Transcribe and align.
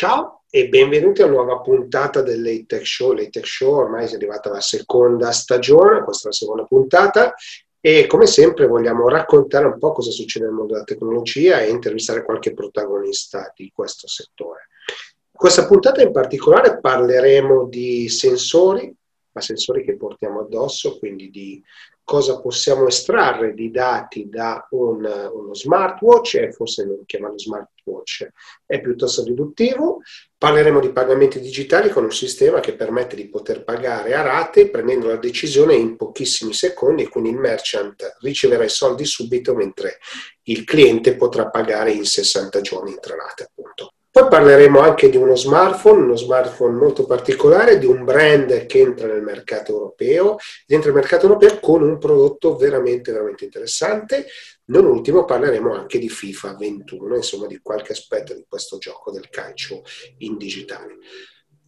Ciao 0.00 0.44
e 0.48 0.66
benvenuti 0.70 1.20
a 1.20 1.26
una 1.26 1.34
nuova 1.34 1.60
puntata 1.60 2.22
dell'Atech 2.22 2.86
Show. 2.86 3.12
L'Atech 3.12 3.46
Show 3.46 3.74
ormai 3.74 4.06
è 4.06 4.14
arrivata 4.14 4.48
alla 4.48 4.62
seconda 4.62 5.30
stagione, 5.30 6.02
questa 6.04 6.22
è 6.22 6.30
la 6.30 6.36
seconda 6.38 6.64
puntata 6.64 7.34
e 7.78 8.06
come 8.06 8.26
sempre 8.26 8.66
vogliamo 8.66 9.10
raccontare 9.10 9.66
un 9.66 9.78
po' 9.78 9.92
cosa 9.92 10.10
succede 10.10 10.46
nel 10.46 10.54
mondo 10.54 10.72
della 10.72 10.86
tecnologia 10.86 11.60
e 11.60 11.68
intervistare 11.68 12.24
qualche 12.24 12.54
protagonista 12.54 13.52
di 13.54 13.70
questo 13.74 14.08
settore. 14.08 14.68
In 14.88 15.38
questa 15.38 15.66
puntata 15.66 16.00
in 16.00 16.12
particolare 16.12 16.80
parleremo 16.80 17.66
di 17.66 18.08
sensori, 18.08 18.90
ma 19.32 19.40
sensori 19.42 19.84
che 19.84 19.98
portiamo 19.98 20.40
addosso, 20.40 20.98
quindi 20.98 21.28
di 21.28 21.62
cosa 22.10 22.40
possiamo 22.40 22.88
estrarre 22.88 23.54
di 23.54 23.70
dati 23.70 24.28
da 24.28 24.66
un, 24.70 25.04
uno 25.32 25.54
smartwatch, 25.54 26.34
e 26.34 26.50
forse 26.50 26.84
non 26.84 27.04
chiamarlo 27.06 27.38
smartwatch 27.38 28.26
è 28.66 28.80
piuttosto 28.80 29.22
riduttivo. 29.22 30.00
Parleremo 30.36 30.80
di 30.80 30.90
pagamenti 30.90 31.38
digitali 31.38 31.88
con 31.88 32.02
un 32.02 32.10
sistema 32.10 32.58
che 32.58 32.74
permette 32.74 33.14
di 33.14 33.28
poter 33.28 33.62
pagare 33.62 34.14
a 34.14 34.22
rate 34.22 34.70
prendendo 34.70 35.06
la 35.06 35.18
decisione 35.18 35.74
in 35.74 35.94
pochissimi 35.94 36.52
secondi 36.52 37.06
quindi 37.06 37.30
il 37.30 37.36
merchant 37.36 38.16
riceverà 38.22 38.64
i 38.64 38.68
soldi 38.68 39.04
subito 39.04 39.54
mentre 39.54 39.98
il 40.44 40.64
cliente 40.64 41.14
potrà 41.14 41.48
pagare 41.48 41.92
in 41.92 42.04
60 42.04 42.60
giorni 42.60 42.90
in 42.90 42.98
tre 42.98 43.14
rate 43.14 43.44
appunto. 43.44 43.92
Poi 44.12 44.26
parleremo 44.28 44.80
anche 44.80 45.08
di 45.08 45.16
uno 45.16 45.36
smartphone, 45.36 46.02
uno 46.02 46.16
smartphone 46.16 46.76
molto 46.76 47.06
particolare, 47.06 47.78
di 47.78 47.86
un 47.86 48.04
brand 48.04 48.66
che 48.66 48.80
entra 48.80 49.06
nel 49.06 49.22
mercato 49.22 49.70
europeo, 49.70 50.36
entra 50.66 50.90
nel 50.90 51.00
mercato 51.00 51.26
europeo 51.26 51.60
con 51.60 51.82
un 51.84 51.96
prodotto 51.96 52.56
veramente, 52.56 53.12
veramente 53.12 53.44
interessante. 53.44 54.26
Non 54.64 54.86
ultimo 54.86 55.24
parleremo 55.24 55.72
anche 55.72 56.00
di 56.00 56.08
FIFA 56.08 56.56
21, 56.56 57.14
insomma 57.14 57.46
di 57.46 57.60
qualche 57.62 57.92
aspetto 57.92 58.34
di 58.34 58.44
questo 58.48 58.78
gioco 58.78 59.12
del 59.12 59.28
calcio 59.30 59.82
in 60.18 60.36
digitale. 60.36 60.96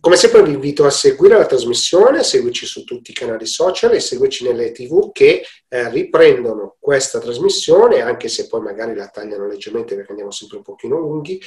Come 0.00 0.16
sempre 0.16 0.42
vi 0.42 0.52
invito 0.52 0.84
a 0.84 0.90
seguire 0.90 1.38
la 1.38 1.46
trasmissione, 1.46 2.24
seguirci 2.24 2.66
su 2.66 2.82
tutti 2.82 3.12
i 3.12 3.14
canali 3.14 3.46
social 3.46 3.92
e 3.92 4.00
seguirci 4.00 4.42
nelle 4.42 4.72
tv 4.72 5.12
che 5.12 5.44
eh, 5.68 5.88
riprendono 5.90 6.74
questa 6.80 7.20
trasmissione, 7.20 8.00
anche 8.00 8.26
se 8.26 8.48
poi 8.48 8.62
magari 8.62 8.96
la 8.96 9.06
tagliano 9.06 9.46
leggermente 9.46 9.94
perché 9.94 10.10
andiamo 10.10 10.32
sempre 10.32 10.56
un 10.56 10.64
pochino 10.64 10.98
lunghi, 10.98 11.40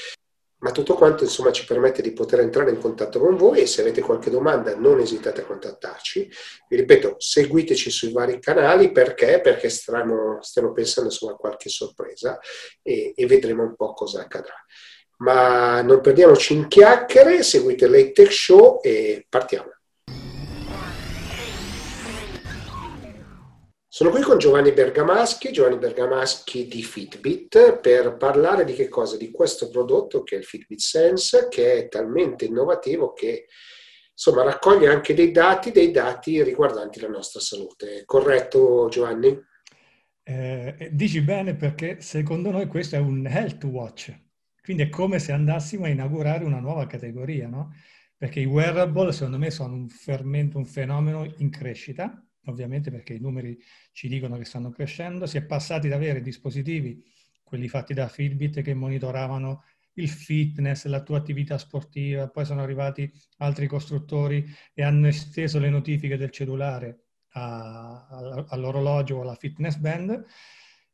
ma 0.60 0.72
tutto 0.72 0.96
quanto 0.96 1.24
insomma 1.24 1.52
ci 1.52 1.66
permette 1.66 2.02
di 2.02 2.14
poter 2.14 2.40
entrare 2.40 2.72
in 2.72 2.80
contatto 2.80 3.20
con 3.20 3.36
voi 3.36 3.60
e 3.60 3.66
se 3.66 3.82
avete 3.82 4.02
qualche 4.02 4.30
domanda 4.30 4.76
non 4.76 5.00
esitate 5.00 5.42
a 5.42 5.46
contattarci. 5.46 6.30
Vi 6.68 6.76
ripeto, 6.76 7.16
seguiteci 7.18 7.92
sui 7.92 8.12
vari 8.12 8.40
canali 8.40 8.92
perché? 8.92 9.42
Perché 9.42 9.70
stiamo, 9.70 10.42
stiamo 10.42 10.72
pensando 10.72 11.10
insomma, 11.10 11.34
a 11.34 11.38
qualche 11.38 11.70
sorpresa 11.70 12.40
e, 12.82 13.14
e, 13.16 13.26
vedremo 13.26 13.64
un 13.64 13.76
po' 13.76 13.94
cosa 13.94 14.22
accadrà. 14.22 14.56
Ma 15.18 15.82
non 15.82 16.02
perdiamoci 16.02 16.54
in 16.54 16.68
chiacchiere, 16.68 17.44
seguite 17.44 17.88
l'Atech 17.88 18.32
Show 18.32 18.80
e 18.82 19.26
partiamo. 19.30 19.75
Sono 23.96 24.10
qui 24.10 24.22
con 24.22 24.38
Giovanni 24.38 24.74
Bergamaschi, 24.74 25.54
Giovanni 25.54 25.78
Bergamaschi 25.78 26.68
di 26.68 26.84
Fitbit, 26.84 27.80
per 27.80 28.18
parlare 28.18 28.66
di 28.66 28.74
che 28.74 28.90
cosa? 28.90 29.16
Di 29.16 29.32
questo 29.32 29.70
prodotto 29.70 30.22
che 30.24 30.36
è 30.36 30.40
il 30.40 30.44
Fitbit 30.44 30.80
Sense, 30.80 31.48
che 31.50 31.76
è 31.78 31.88
talmente 31.88 32.44
innovativo 32.44 33.14
che 33.14 33.46
insomma 34.12 34.44
raccoglie 34.44 34.90
anche 34.90 35.14
dei 35.14 35.32
dati, 35.32 35.72
dei 35.72 35.92
dati 35.92 36.44
riguardanti 36.44 37.00
la 37.00 37.08
nostra 37.08 37.40
salute. 37.40 38.04
Corretto 38.04 38.90
Giovanni? 38.90 39.42
Eh, 40.24 40.90
dici 40.92 41.22
bene 41.22 41.56
perché 41.56 42.02
secondo 42.02 42.52
noi 42.52 42.68
questo 42.68 42.98
è 42.98 43.00
un 43.00 43.26
health 43.26 43.64
watch, 43.64 44.14
quindi 44.62 44.84
è 44.84 44.90
come 44.90 45.20
se 45.20 45.32
andassimo 45.32 45.86
a 45.86 45.88
inaugurare 45.88 46.44
una 46.44 46.60
nuova 46.60 46.86
categoria, 46.86 47.48
no? 47.48 47.74
Perché 48.18 48.42
i 48.42 48.46
wearable 48.46 49.14
secondo 49.14 49.38
me 49.38 49.52
sono 49.52 49.74
un 49.74 49.88
fermento, 49.88 50.58
un 50.58 50.66
fenomeno 50.66 51.34
in 51.38 51.50
crescita 51.50 52.25
ovviamente 52.46 52.92
perché 52.92 53.14
i 53.14 53.20
numeri 53.20 53.58
ci 53.92 54.08
dicono 54.08 54.38
che 54.38 54.46
stanno 54.46 54.70
crescendo, 54.70 55.26
si 55.26 55.38
è 55.38 55.44
passati 55.44 55.88
ad 55.88 55.94
avere 55.94 56.22
dispositivi, 56.22 57.04
quelli 57.44 57.68
fatti 57.68 57.94
da 57.94 58.08
Fitbit, 58.08 58.62
che 58.62 58.74
monitoravano 58.74 59.64
il 59.96 60.10
fitness, 60.10 60.86
la 60.86 61.02
tua 61.02 61.18
attività 61.18 61.58
sportiva, 61.58 62.28
poi 62.28 62.46
sono 62.46 62.62
arrivati 62.62 63.12
altri 63.38 63.68
costruttori 63.68 64.46
e 64.74 64.84
hanno 64.84 65.08
esteso 65.08 65.60
le 65.60 65.70
notifiche 65.70 66.18
del 66.18 66.32
cellulare 66.32 67.06
a, 67.34 68.08
a, 68.08 68.46
all'orologio 68.50 69.18
o 69.18 69.22
alla 69.22 69.36
fitness 69.36 69.78
band. 69.78 70.26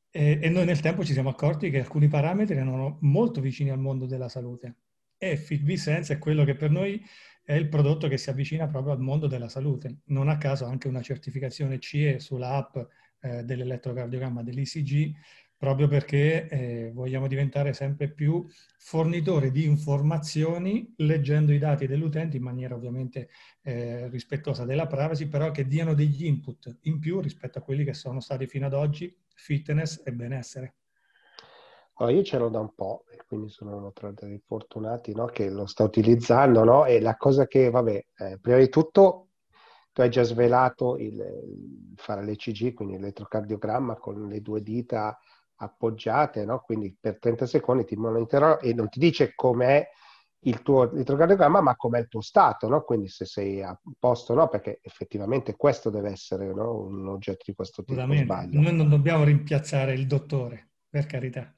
E, 0.10 0.40
e, 0.42 0.50
noi 0.50 0.66
nel 0.66 0.82
tempo 0.82 1.06
ci 1.06 1.14
siamo 1.14 1.30
accorti 1.30 1.70
che 1.70 1.80
alcuni 1.80 2.08
parametri 2.08 2.56
erano 2.56 2.98
molto 3.02 3.42
vicini 3.42 3.70
al 3.70 3.80
mondo 3.80 4.06
della 4.06 4.30
salute. 4.30 4.76
E 5.18 5.38
Fitbit 5.38 5.78
Sense 5.78 6.14
è 6.14 6.18
quello 6.18 6.44
che 6.44 6.56
per 6.56 6.70
noi 6.72 7.02
è 7.52 7.56
il 7.56 7.68
prodotto 7.68 8.08
che 8.08 8.18
si 8.18 8.30
avvicina 8.30 8.66
proprio 8.68 8.94
al 8.94 9.02
mondo 9.02 9.28
della 9.28 9.50
salute. 9.50 9.98
Non 10.06 10.30
a 10.30 10.38
caso 10.38 10.64
anche 10.64 10.88
una 10.88 11.02
certificazione 11.02 11.80
CE 11.80 12.18
sulla 12.20 12.56
app 12.56 12.78
eh, 13.20 13.44
dell'elettrocardiogramma 13.44 14.42
dell'ECG, 14.42 15.14
proprio 15.58 15.90
perché 15.90 16.48
eh, 16.48 16.92
vogliamo 16.94 17.28
diventare 17.28 17.74
sempre 17.74 18.10
più 18.10 18.48
fornitori 18.78 19.52
di 19.52 19.66
informazioni 19.66 20.94
leggendo 20.98 21.52
i 21.52 21.58
dati 21.58 21.88
dell'utente 21.88 22.38
in 22.38 22.44
maniera 22.44 22.74
ovviamente 22.74 23.28
eh, 23.64 24.08
rispettosa 24.08 24.64
della 24.64 24.88
privacy, 24.88 25.28
però 25.28 25.52
che 25.52 25.68
diano 25.68 25.94
degli 25.94 26.26
input 26.26 26.78
in 26.84 27.00
più 27.00 27.20
rispetto 27.20 27.60
a 27.60 27.62
quelli 27.62 27.84
che 27.84 27.94
sono 27.94 28.22
stati 28.22 28.48
fino 28.48 28.66
ad 28.66 28.74
oggi 28.74 29.14
fitness 29.36 30.02
e 30.06 30.14
benessere. 30.14 30.76
Allora, 32.02 32.16
io 32.16 32.24
ce 32.24 32.40
l'ho 32.40 32.50
da 32.50 32.60
un 32.60 32.74
po', 32.74 33.06
e 33.12 33.18
quindi 33.28 33.50
sono 33.50 33.92
tra 33.94 34.12
dei 34.12 34.42
fortunati 34.44 35.14
no, 35.14 35.26
che 35.26 35.52
lo 35.52 35.68
sta 35.68 35.84
utilizzando, 35.84 36.64
no? 36.64 36.86
E 36.86 37.00
la 37.00 37.16
cosa 37.16 37.46
che, 37.46 37.70
vabbè, 37.70 38.06
eh, 38.18 38.40
prima 38.42 38.58
di 38.58 38.70
tutto 38.70 39.28
tu 39.94 40.02
hai 40.02 40.10
già 40.10 40.24
svelato 40.24 40.98
il, 40.98 41.14
il 41.14 41.94
fare 41.96 42.24
l'ECG, 42.24 42.74
quindi 42.74 42.96
l'elettrocardiogramma 42.96 43.98
con 43.98 44.28
le 44.28 44.42
due 44.42 44.64
dita 44.64 45.16
appoggiate, 45.58 46.44
no? 46.44 46.62
Quindi 46.62 46.96
per 47.00 47.20
30 47.20 47.46
secondi 47.46 47.86
ti 47.86 47.96
monitorerà 47.96 48.58
e 48.58 48.74
non 48.74 48.90
ti 48.90 48.98
dice 48.98 49.34
com'è 49.36 49.88
il 50.46 50.64
tuo 50.64 50.92
elettrocardiogramma, 50.92 51.62
ma 51.62 51.76
com'è 51.76 52.00
il 52.00 52.08
tuo 52.08 52.22
stato, 52.22 52.68
no? 52.68 52.82
Quindi 52.82 53.10
se 53.10 53.26
sei 53.26 53.62
a 53.62 53.80
posto, 54.00 54.34
no? 54.34 54.48
Perché 54.48 54.80
effettivamente 54.82 55.56
questo 55.56 55.92
deve 55.92 56.10
essere 56.10 56.52
no? 56.52 56.84
un 56.84 57.08
oggetto 57.10 57.44
di 57.46 57.54
questo 57.54 57.84
tipo. 57.84 58.00
Noi 58.60 58.74
non 58.74 58.90
dobbiamo 58.90 59.24
rimpiazzare 59.24 59.94
il 59.94 60.08
dottore, 60.08 60.72
per 60.90 61.06
carità. 61.06 61.54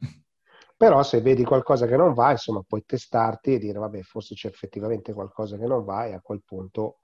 Però 0.75 1.03
se 1.03 1.22
vedi 1.22 1.44
qualcosa 1.44 1.85
che 1.85 1.95
non 1.95 2.13
va, 2.13 2.31
insomma, 2.31 2.63
puoi 2.67 2.84
testarti 2.85 3.53
e 3.53 3.59
dire, 3.59 3.79
vabbè, 3.79 4.01
forse 4.01 4.35
c'è 4.35 4.47
effettivamente 4.47 5.13
qualcosa 5.13 5.57
che 5.57 5.66
non 5.66 5.84
va 5.84 6.06
e 6.06 6.13
a 6.13 6.22
quel 6.22 6.41
punto 6.44 7.00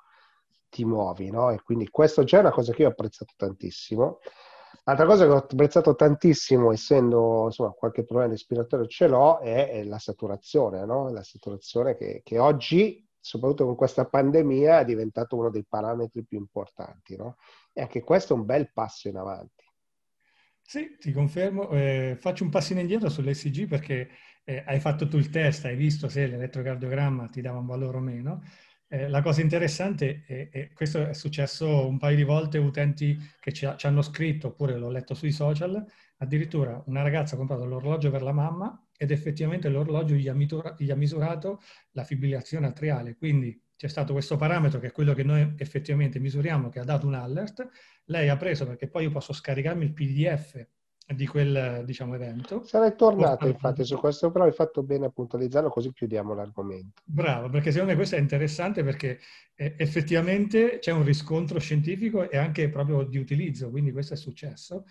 ti 0.70 0.86
muovi, 0.86 1.30
no? 1.30 1.50
E 1.52 1.62
quindi 1.64 1.90
questo 1.90 2.24
già 2.24 2.38
è 2.38 2.42
una 2.42 2.52
cosa 2.52 2.74
che 2.74 2.82
io 2.84 2.88
ho 2.88 2.92
apprezzato 2.92 3.34
tantissimo. 3.36 4.20
L'altra 4.84 5.06
cosa 5.06 5.26
che 5.26 5.32
ho 5.32 5.38
apprezzato 5.38 5.96
tantissimo, 5.96 6.72
essendo 6.72 7.46
insomma 7.46 7.72
qualche 7.72 8.04
problema 8.06 8.32
respiratorio 8.32 8.88
ce 8.88 9.08
l'ho, 9.08 9.40
è, 9.40 9.70
è 9.70 9.84
la 9.84 10.00
saturazione, 10.00 10.86
no? 10.86 11.10
La 11.12 11.24
saturazione 11.24 11.96
che, 11.96 12.22
che, 12.24 12.40
oggi, 12.40 13.08
soprattutto 13.20 13.66
con 13.66 13.76
questa 13.76 14.06
pandemia, 14.06 14.80
è 14.80 14.86
diventato 14.86 15.36
uno 15.38 15.50
dei 15.50 15.66
parametri 15.66 16.24
più 16.26 16.38
importanti, 16.40 17.16
no? 17.16 17.38
E 17.74 17.82
anche 17.82 18.02
questo 18.04 18.34
è 18.34 18.38
un 18.38 18.46
bel 18.46 18.72
passo 18.72 19.08
in 19.08 19.18
avanti. 19.18 19.69
Sì, 20.72 20.98
ti 21.00 21.12
confermo. 21.12 21.72
Eh, 21.72 22.16
faccio 22.20 22.44
un 22.44 22.52
passino 22.52 22.80
indietro 22.80 23.10
sull'ECG 23.10 23.68
perché 23.68 24.08
eh, 24.44 24.64
hai 24.68 24.80
fatto 24.80 25.08
tu 25.08 25.18
il 25.18 25.32
test, 25.32 25.66
hai 25.66 25.76
visto 25.76 26.10
se 26.10 26.28
l'elettrocardiogramma 26.28 27.28
ti 27.28 27.42
dava 27.42 27.58
un 27.58 27.66
valore 27.66 27.98
o 27.98 28.00
meno. 28.00 28.44
Eh, 28.88 29.10
la 29.10 29.24
cosa 29.24 29.42
interessante, 29.42 30.24
e 30.28 30.72
questo 30.74 31.08
è 31.08 31.14
successo 31.16 31.88
un 31.88 31.98
paio 31.98 32.16
di 32.16 32.24
volte, 32.24 32.60
utenti 32.60 33.18
che 33.40 33.52
ci, 33.52 33.68
ci, 33.78 33.88
hanno 33.88 34.04
scritto, 34.04 34.50
oppure 34.50 34.78
l'ho 34.78 34.92
letto 34.92 35.16
sui 35.16 35.32
social, 35.32 35.84
addirittura 36.18 36.84
una 36.86 37.02
ragazza 37.02 37.34
ha 37.34 37.38
comprato 37.40 37.66
l'orologio 37.66 38.12
per 38.12 38.22
la 38.22 38.32
mamma 38.32 38.88
ed 38.96 39.10
effettivamente 39.10 39.70
l'orologio 39.70 40.14
gli 40.14 40.28
ha, 40.28 40.36
mitura, 40.36 40.76
gli 40.78 40.92
ha 40.92 40.96
misurato 40.96 41.62
la 41.94 42.04
fibrillazione 42.04 42.68
atriale. 42.68 43.16
Quindi 43.16 43.60
c'è 43.80 43.88
stato 43.88 44.12
questo 44.12 44.36
parametro 44.36 44.78
che 44.82 44.88
è 44.88 44.92
quello 44.92 45.14
che 45.14 45.24
noi 45.24 45.54
effettivamente 45.56 46.20
misuriamo, 46.20 46.68
che 46.68 46.80
ha 46.80 46.84
dato 46.84 47.08
un 47.08 47.14
alert, 47.14 47.66
lei 48.08 48.28
ha 48.28 48.36
preso 48.36 48.66
perché 48.66 48.90
poi 48.90 49.04
io 49.04 49.10
posso 49.10 49.32
scaricarmi 49.32 49.86
il 49.86 49.94
PDF 49.94 50.68
di 51.16 51.26
quel 51.26 51.84
diciamo, 51.86 52.14
evento. 52.14 52.62
Sarei 52.66 52.94
tornato 52.98 53.48
infatti 53.48 53.86
su 53.86 53.98
questo, 53.98 54.32
però 54.32 54.44
hai 54.44 54.52
fatto 54.52 54.84
bene 54.84 55.06
a 55.06 55.10
puntualizzarlo 55.10 55.70
così 55.70 55.94
chiudiamo 55.94 56.34
l'argomento. 56.34 57.02
Bravo, 57.06 57.48
perché 57.48 57.72
secondo 57.72 57.92
me 57.92 57.98
questo 57.98 58.18
è 58.18 58.20
interessante 58.20 58.84
perché 58.84 59.18
eh, 59.56 59.76
effettivamente 59.78 60.80
c'è 60.80 60.92
un 60.92 61.06
riscontro 61.06 61.58
scientifico 61.58 62.30
e 62.30 62.36
anche 62.36 62.68
proprio 62.68 63.04
di 63.04 63.18
utilizzo, 63.18 63.70
quindi 63.70 63.94
questo 63.94 64.14
è 64.14 64.18
successo. 64.18 64.84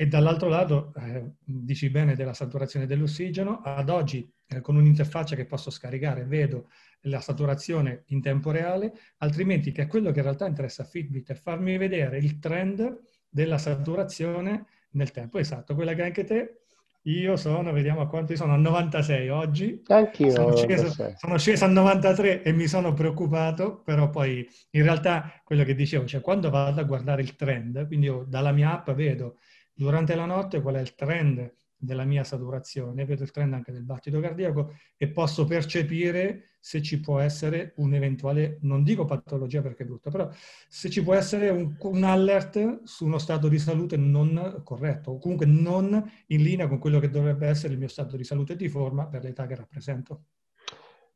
E 0.00 0.06
dall'altro 0.06 0.48
lato, 0.48 0.92
eh, 0.94 1.32
dici 1.42 1.90
bene 1.90 2.14
della 2.14 2.32
saturazione 2.32 2.86
dell'ossigeno, 2.86 3.62
ad 3.64 3.90
oggi 3.90 4.32
eh, 4.46 4.60
con 4.60 4.76
un'interfaccia 4.76 5.34
che 5.34 5.44
posso 5.44 5.70
scaricare 5.70 6.24
vedo 6.24 6.68
la 7.00 7.20
saturazione 7.20 8.04
in 8.06 8.22
tempo 8.22 8.52
reale, 8.52 8.92
altrimenti 9.16 9.72
che 9.72 9.82
è 9.82 9.86
quello 9.88 10.12
che 10.12 10.18
in 10.18 10.24
realtà 10.24 10.46
interessa 10.46 10.82
a 10.82 10.86
Fitbit, 10.86 11.32
è 11.32 11.34
farmi 11.34 11.76
vedere 11.78 12.18
il 12.18 12.38
trend 12.38 12.96
della 13.28 13.58
saturazione 13.58 14.66
nel 14.90 15.10
tempo. 15.10 15.38
Esatto, 15.38 15.74
quella 15.74 15.94
che 15.94 16.02
anche 16.04 16.22
te 16.22 16.60
Io 17.08 17.36
sono, 17.36 17.72
vediamo 17.72 18.00
a 18.00 18.08
quanto 18.08 18.36
sono, 18.36 18.52
a 18.52 18.56
96 18.56 19.28
oggi. 19.30 19.82
Anch'io. 19.86 20.30
Sono 20.30 20.54
sceso, 20.56 21.14
sono 21.16 21.38
sceso, 21.38 21.64
a 21.64 21.68
93 21.68 22.42
e 22.42 22.52
mi 22.52 22.68
sono 22.68 22.92
preoccupato, 22.92 23.80
però 23.82 24.10
poi 24.10 24.46
in 24.70 24.82
realtà 24.82 25.40
quello 25.42 25.64
che 25.64 25.74
dicevo, 25.74 26.06
cioè 26.06 26.20
quando 26.20 26.50
vado 26.50 26.80
a 26.80 26.84
guardare 26.84 27.22
il 27.22 27.34
trend, 27.34 27.86
quindi 27.86 28.06
io 28.06 28.24
dalla 28.28 28.52
mia 28.52 28.74
app 28.74 28.90
vedo 28.90 29.38
durante 29.78 30.16
la 30.16 30.24
notte 30.24 30.60
qual 30.60 30.74
è 30.74 30.80
il 30.80 30.96
trend 30.96 31.54
della 31.76 32.04
mia 32.04 32.24
saturazione, 32.24 33.04
vedo 33.04 33.22
il 33.22 33.30
trend 33.30 33.54
anche 33.54 33.70
del 33.70 33.84
battito 33.84 34.18
cardiaco 34.18 34.74
e 34.96 35.08
posso 35.08 35.44
percepire 35.44 36.56
se 36.58 36.82
ci 36.82 36.98
può 36.98 37.20
essere 37.20 37.74
un'eventuale, 37.76 38.58
non 38.62 38.82
dico 38.82 39.04
patologia 39.04 39.62
perché 39.62 39.84
è 39.84 39.86
brutto, 39.86 40.10
però 40.10 40.28
se 40.68 40.90
ci 40.90 41.00
può 41.04 41.14
essere 41.14 41.50
un, 41.50 41.76
un, 41.78 42.02
alert 42.02 42.82
su 42.82 43.06
uno 43.06 43.18
stato 43.18 43.46
di 43.46 43.60
salute 43.60 43.96
non 43.96 44.62
corretto 44.64 45.12
o 45.12 45.18
comunque 45.18 45.46
non 45.46 46.04
in 46.26 46.42
linea 46.42 46.66
con 46.66 46.80
quello 46.80 46.98
che 46.98 47.10
dovrebbe 47.10 47.46
essere 47.46 47.74
il 47.74 47.78
mio 47.78 47.86
stato 47.86 48.16
di 48.16 48.24
salute 48.24 48.56
di 48.56 48.68
forma 48.68 49.06
per 49.06 49.22
l'età 49.22 49.46
che 49.46 49.54
rappresento. 49.54 50.24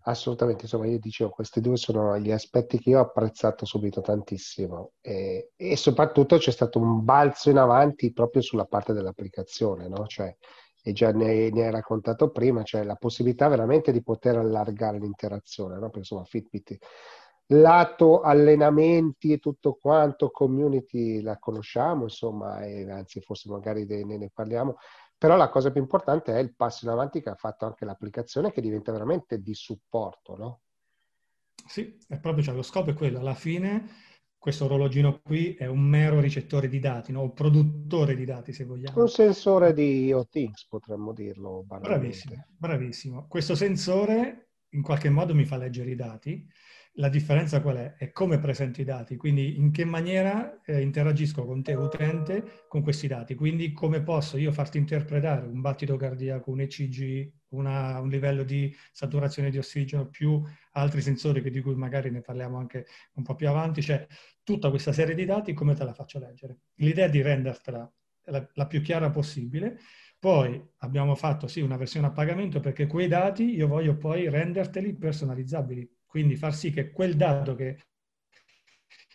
Assolutamente, 0.05 0.63
insomma, 0.63 0.87
io 0.87 0.99
dicevo, 0.99 1.31
questi 1.31 1.61
due 1.61 1.77
sono 1.77 2.19
gli 2.19 2.33
aspetti 2.33 2.79
che 2.79 2.91
io 2.91 2.99
ho 2.99 3.03
apprezzato 3.03 3.65
subito 3.65 4.01
tantissimo 4.01 4.95
e, 5.01 5.53
e 5.55 5.77
soprattutto 5.77 6.39
c'è 6.39 6.51
stato 6.51 6.81
un 6.81 7.05
balzo 7.05 7.51
in 7.51 7.59
avanti 7.59 8.13
proprio 8.13 8.43
sulla 8.43 8.65
parte 8.65 8.93
dell'applicazione, 8.93 9.87
no? 9.89 10.07
Cioè, 10.07 10.37
e 10.83 10.93
già 10.93 11.13
ne, 11.13 11.51
ne 11.51 11.67
hai 11.67 11.71
raccontato 11.71 12.31
prima, 12.31 12.65
cioè 12.65 12.83
la 12.83 12.97
possibilità 12.97 13.47
veramente 13.47 13.93
di 13.93 14.03
poter 14.03 14.37
allargare 14.37 14.99
l'interazione, 14.99 15.75
no? 15.75 15.83
Perché 15.83 15.99
insomma 15.99 16.25
Fitbit, 16.25 16.79
lato 17.53 18.21
allenamenti 18.23 19.33
e 19.33 19.39
tutto 19.39 19.75
quanto, 19.81 20.31
community 20.31 21.21
la 21.21 21.39
conosciamo, 21.39 22.05
insomma, 22.05 22.65
e 22.65 22.91
anzi 22.91 23.21
forse 23.21 23.49
magari 23.51 23.85
ne, 23.87 24.03
ne 24.05 24.31
parliamo, 24.33 24.77
però 25.23 25.37
la 25.37 25.51
cosa 25.51 25.71
più 25.71 25.81
importante 25.81 26.35
è 26.35 26.41
il 26.41 26.53
passo 26.53 26.85
in 26.85 26.91
avanti 26.91 27.23
che 27.23 27.29
ha 27.29 27.37
fatto 27.37 27.65
anche 27.65 27.85
l'applicazione 27.85 28.51
che 28.51 28.61
diventa 28.61 28.91
veramente 28.91 29.41
di 29.41 29.55
supporto, 29.55 30.37
no? 30.37 30.61
Sì, 31.65 31.97
è 32.09 32.19
proprio 32.19 32.43
cioè, 32.43 32.57
lo 32.57 32.63
scopo 32.63 32.91
è 32.91 32.95
quello. 32.95 33.21
Alla 33.21 33.37
fine 33.37 33.87
questo 34.37 34.65
orologino 34.65 35.21
qui 35.21 35.55
è 35.55 35.67
un 35.67 35.79
mero 35.79 36.19
ricettore 36.19 36.67
di 36.67 36.81
dati, 36.81 37.13
no? 37.13 37.23
un 37.23 37.35
produttore 37.35 38.17
di 38.17 38.25
dati 38.25 38.53
se 38.53 38.65
vogliamo. 38.65 39.01
Un 39.01 39.09
sensore 39.09 39.73
di 39.73 40.07
IoT, 40.07 40.67
potremmo 40.69 41.13
dirlo. 41.13 41.63
Bravissimo, 41.69 42.45
bravissimo. 42.57 43.29
Questo 43.29 43.55
sensore 43.55 44.55
in 44.71 44.83
qualche 44.83 45.09
modo 45.09 45.37
mi 45.37 45.45
fa 45.45 45.57
leggere 45.57 45.93
i 45.93 45.95
dati 45.95 46.45
la 46.97 47.09
differenza 47.09 47.63
qual 47.63 47.77
è? 47.77 47.95
È 47.95 48.13
come 48.13 48.39
presento 48.39 48.81
i 48.81 48.85
dati, 48.85 49.17
quindi 49.17 49.59
in 49.59 49.71
che 49.71 49.85
maniera 49.85 50.61
eh, 50.63 50.83
interagisco 50.83 51.45
con 51.47 51.63
te 51.63 51.75
utente 51.75 52.65
con 52.69 52.83
questi 52.83 53.07
dati, 53.07 53.35
quindi 53.35 53.73
come 53.73 54.03
posso 54.03 54.37
io 54.37 54.53
farti 54.53 54.77
interpretare 54.79 55.47
un 55.47 55.61
battito 55.61 55.97
cardiaco, 55.97 56.51
un 56.51 56.61
ECG, 56.61 57.33
una, 57.49 57.99
un 57.99 58.09
livello 58.09 58.43
di 58.43 58.75
saturazione 58.93 59.51
di 59.51 59.59
ossigeno 59.59 60.09
più 60.09 60.43
altri 60.73 61.01
sensori 61.01 61.41
di 61.51 61.61
cui 61.61 61.75
magari 61.75 62.11
ne 62.11 62.21
parliamo 62.21 62.59
anche 62.59 62.87
un 63.15 63.23
po' 63.23 63.35
più 63.35 63.49
avanti, 63.49 63.81
cioè 63.81 64.07
tutta 64.43 64.69
questa 64.69 64.93
serie 64.93 65.15
di 65.15 65.25
dati 65.25 65.55
come 65.55 65.75
te 65.75 65.85
la 65.85 65.95
faccio 65.95 66.19
leggere? 66.19 66.59
L'idea 66.75 67.07
è 67.07 67.11
di 67.11 67.23
rendertela 67.23 67.91
la, 68.27 68.49
la 68.53 68.67
più 68.67 68.83
chiara 68.83 69.11
possibile, 69.11 69.79
poi 70.19 70.63
abbiamo 70.79 71.15
fatto 71.15 71.47
sì 71.47 71.61
una 71.61 71.77
versione 71.77 72.09
a 72.09 72.13
pagamento 72.13 72.61
perché 72.61 72.87
quei 72.87 73.09
dati 73.09 73.55
io 73.55 73.67
voglio 73.67 73.97
poi 73.97 74.29
renderteli 74.29 74.95
personalizzabili 74.95 75.91
quindi 76.13 76.37
far 76.37 76.55
sì 76.55 76.71
che 76.71 76.91
quel 76.91 77.17
dato 77.17 77.55
che 77.55 77.79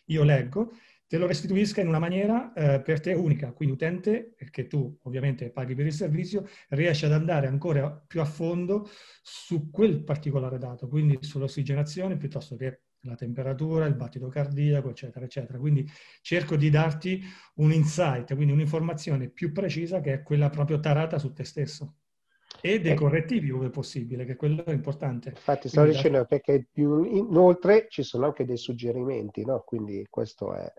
io 0.05 0.23
leggo 0.23 0.71
te 1.05 1.19
lo 1.19 1.27
restituisca 1.27 1.79
in 1.79 1.87
una 1.87 1.99
maniera 1.99 2.51
eh, 2.53 2.81
per 2.81 2.99
te 2.99 3.13
unica, 3.13 3.51
quindi 3.51 3.75
utente, 3.75 4.33
che 4.49 4.65
tu 4.65 4.97
ovviamente 5.03 5.51
paghi 5.51 5.75
per 5.75 5.85
il 5.85 5.93
servizio, 5.93 6.47
riesci 6.69 7.05
ad 7.05 7.11
andare 7.13 7.45
ancora 7.45 7.91
più 7.91 8.19
a 8.19 8.25
fondo 8.25 8.89
su 9.21 9.69
quel 9.69 10.03
particolare 10.03 10.57
dato, 10.57 10.87
quindi 10.87 11.19
sull'ossigenazione 11.21 12.17
piuttosto 12.17 12.55
che 12.55 12.81
la 13.01 13.13
temperatura, 13.13 13.85
il 13.85 13.95
battito 13.95 14.27
cardiaco, 14.27 14.89
eccetera, 14.89 15.23
eccetera. 15.23 15.59
Quindi 15.59 15.87
cerco 16.21 16.55
di 16.57 16.71
darti 16.71 17.21
un 17.57 17.71
insight, 17.71 18.33
quindi 18.33 18.51
un'informazione 18.53 19.29
più 19.29 19.51
precisa 19.51 20.01
che 20.01 20.13
è 20.13 20.23
quella 20.23 20.49
proprio 20.49 20.79
tarata 20.79 21.19
su 21.19 21.31
te 21.31 21.43
stesso. 21.43 21.99
E 22.67 22.81
dei 22.81 22.95
correttivi 22.95 23.49
ove 23.49 23.69
possibile, 23.69 24.25
che 24.25 24.35
quello 24.35 24.65
è 24.65 24.71
importante. 24.71 25.29
Infatti 25.29 25.69
stavo 25.69 25.87
Quindi 25.87 26.03
dicendo 26.03 26.25
perché 26.25 26.67
più 26.69 27.03
inoltre 27.03 27.87
ci 27.89 28.03
sono 28.03 28.25
anche 28.25 28.43
dei 28.43 28.57
suggerimenti, 28.57 29.45
no? 29.45 29.63
Quindi 29.65 30.05
questo 30.09 30.53
è... 30.53 30.71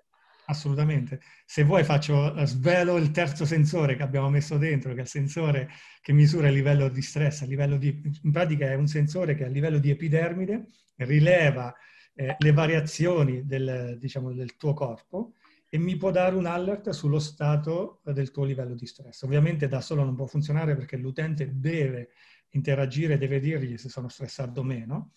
Assolutamente. 0.46 1.20
Se 1.46 1.62
vuoi 1.64 1.84
faccio, 1.84 2.34
eh, 2.34 2.46
svelo 2.46 2.96
il 2.96 3.10
terzo 3.10 3.46
sensore 3.46 3.96
che 3.96 4.02
abbiamo 4.02 4.28
messo 4.28 4.58
dentro, 4.58 4.92
che 4.92 4.98
è 4.98 5.02
il 5.02 5.08
sensore 5.08 5.70
che 6.02 6.12
misura 6.12 6.48
il 6.48 6.54
livello 6.54 6.88
di 6.88 7.02
stress, 7.02 7.42
a 7.42 7.46
livello 7.46 7.78
di, 7.78 8.00
in 8.22 8.32
pratica 8.32 8.66
è 8.66 8.74
un 8.74 8.86
sensore 8.86 9.34
che 9.34 9.44
a 9.44 9.48
livello 9.48 9.78
di 9.78 9.90
epidermide 9.90 10.66
rileva 10.96 11.74
eh, 12.14 12.34
le 12.36 12.52
variazioni 12.52 13.46
del, 13.46 13.96
diciamo, 13.98 14.32
del 14.32 14.56
tuo 14.56 14.74
corpo 14.74 15.32
e 15.68 15.78
mi 15.78 15.96
può 15.96 16.10
dare 16.10 16.34
un 16.34 16.46
alert 16.46 16.90
sullo 16.90 17.18
stato 17.18 18.00
del 18.04 18.30
tuo 18.30 18.44
livello 18.44 18.74
di 18.74 18.86
stress. 18.86 19.22
Ovviamente 19.22 19.68
da 19.68 19.80
solo 19.80 20.02
non 20.04 20.14
può 20.14 20.26
funzionare 20.26 20.74
perché 20.74 20.96
l'utente 20.96 21.58
deve 21.58 22.10
interagire, 22.50 23.18
deve 23.18 23.40
dirgli 23.40 23.76
se 23.76 23.88
sono 23.88 24.08
stressato 24.08 24.60
o 24.60 24.64
meno, 24.64 25.12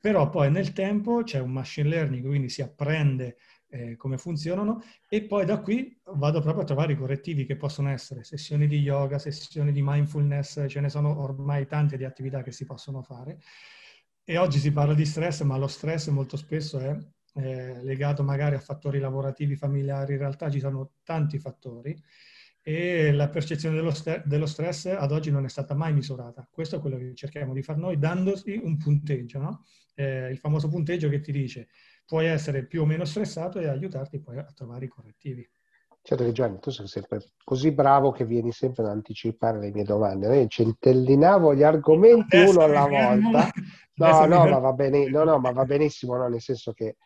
però 0.00 0.28
poi 0.28 0.50
nel 0.50 0.72
tempo 0.72 1.22
c'è 1.22 1.38
un 1.38 1.52
machine 1.52 1.88
learning, 1.88 2.26
quindi 2.26 2.48
si 2.48 2.60
apprende 2.60 3.36
eh, 3.68 3.96
come 3.96 4.18
funzionano 4.18 4.82
e 5.08 5.22
poi 5.22 5.44
da 5.44 5.60
qui 5.60 5.96
vado 6.14 6.40
proprio 6.40 6.62
a 6.62 6.66
trovare 6.66 6.92
i 6.92 6.96
correttivi 6.96 7.46
che 7.46 7.56
possono 7.56 7.88
essere 7.88 8.24
sessioni 8.24 8.66
di 8.66 8.78
yoga, 8.80 9.18
sessioni 9.18 9.70
di 9.70 9.80
mindfulness, 9.82 10.66
ce 10.68 10.80
ne 10.80 10.88
sono 10.88 11.20
ormai 11.20 11.66
tante 11.66 11.96
di 11.96 12.04
attività 12.04 12.42
che 12.42 12.50
si 12.50 12.64
possono 12.64 13.02
fare. 13.02 13.38
E 14.24 14.36
oggi 14.36 14.58
si 14.58 14.72
parla 14.72 14.94
di 14.94 15.04
stress, 15.04 15.42
ma 15.42 15.56
lo 15.56 15.66
stress 15.66 16.08
molto 16.08 16.36
spesso 16.36 16.78
è 16.78 16.96
eh, 17.34 17.82
legato 17.82 18.22
magari 18.22 18.56
a 18.56 18.60
fattori 18.60 18.98
lavorativi, 18.98 19.56
familiari, 19.56 20.12
in 20.12 20.18
realtà 20.18 20.50
ci 20.50 20.60
sono 20.60 20.92
tanti 21.02 21.38
fattori 21.38 21.96
e 22.60 23.10
la 23.12 23.28
percezione 23.28 23.74
dello, 23.74 23.90
st- 23.90 24.24
dello, 24.24 24.46
stress 24.46 24.86
ad 24.86 25.10
oggi 25.10 25.30
non 25.30 25.44
è 25.44 25.48
stata 25.48 25.74
mai 25.74 25.92
misurata. 25.92 26.46
Questo 26.50 26.76
è 26.76 26.80
quello 26.80 26.96
che 26.96 27.14
cerchiamo 27.14 27.52
di 27.52 27.62
fare 27.62 27.80
noi, 27.80 27.98
dandosi 27.98 28.60
un 28.62 28.76
punteggio, 28.76 29.38
no? 29.40 29.64
eh, 29.94 30.30
il 30.30 30.38
famoso 30.38 30.68
punteggio 30.68 31.08
che 31.08 31.20
ti 31.20 31.32
dice 31.32 31.68
puoi 32.04 32.26
essere 32.26 32.66
più 32.66 32.82
o 32.82 32.86
meno 32.86 33.04
stressato 33.04 33.58
e 33.58 33.68
aiutarti 33.68 34.20
poi 34.20 34.38
a 34.38 34.52
trovare 34.54 34.84
i 34.84 34.88
correttivi. 34.88 35.48
Certo 36.04 36.24
che 36.24 36.32
Gianni, 36.32 36.58
tu 36.58 36.70
sei 36.70 36.88
sempre 36.88 37.20
così 37.44 37.70
bravo 37.70 38.10
che 38.10 38.24
vieni 38.24 38.50
sempre 38.50 38.82
ad 38.82 38.88
anticipare 38.90 39.60
le 39.60 39.70
mie 39.70 39.84
domande. 39.84 40.36
Io 40.36 40.46
centellinavo 40.48 41.54
gli 41.54 41.62
argomenti 41.62 42.36
Adesso 42.36 42.50
uno 42.50 42.64
alla 42.64 42.86
volta. 42.86 43.48
No, 43.94 44.26
no, 44.26 44.46
ma 44.46 44.58
va 44.58 44.72
bene, 44.72 45.08
no, 45.08 45.24
no, 45.24 45.38
ma 45.38 45.52
va 45.52 45.64
benissimo, 45.64 46.16
no? 46.16 46.28
nel 46.28 46.40
senso 46.40 46.72
che 46.72 46.96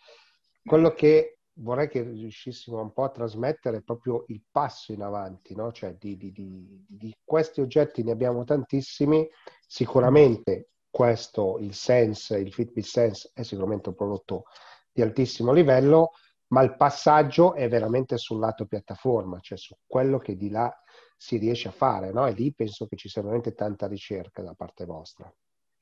quello 0.65 0.93
che 0.93 1.39
vorrei 1.59 1.89
che 1.89 2.03
riuscissimo 2.03 2.81
un 2.81 2.93
po' 2.93 3.05
a 3.05 3.11
trasmettere 3.11 3.79
è 3.79 3.83
proprio 3.83 4.25
il 4.29 4.43
passo 4.51 4.93
in 4.93 5.03
avanti, 5.03 5.55
no? 5.55 5.73
Cioè 5.73 5.95
di, 5.95 6.17
di, 6.17 6.33
di, 6.33 6.85
di 6.87 7.15
questi 7.25 7.61
oggetti 7.61 8.03
ne 8.03 8.13
abbiamo 8.13 8.45
tantissimi, 8.45 9.27
sicuramente 9.67 10.71
questo, 10.91 11.59
il 11.59 11.75
Sense, 11.75 12.39
il 12.39 12.53
Fitbit 12.53 12.85
Sense 12.85 13.31
è 13.33 13.43
sicuramente 13.43 13.89
un 13.89 13.95
prodotto 13.95 14.45
di 14.93 15.03
altissimo 15.03 15.53
livello, 15.53 16.13
ma 16.49 16.63
il 16.63 16.77
passaggio 16.77 17.55
è 17.55 17.69
veramente 17.69 18.17
sul 18.19 18.39
lato 18.39 18.67
piattaforma, 18.67 19.41
cioè 19.41 19.59
su 19.59 19.75
quello 19.87 20.19
che 20.19 20.37
di 20.37 20.51
là 20.51 20.75
si 21.17 21.39
riesce 21.39 21.69
a 21.69 21.73
fare, 21.73 22.13
no? 22.13 22.27
E 22.27 22.33
lì 22.33 22.53
penso 22.53 22.87
che 22.87 22.97
ci 22.97 23.09
sia 23.09 23.23
veramente 23.23 23.55
tanta 23.55 23.87
ricerca 23.87 24.43
da 24.43 24.55
parte 24.55 24.85
vostra. 24.85 25.33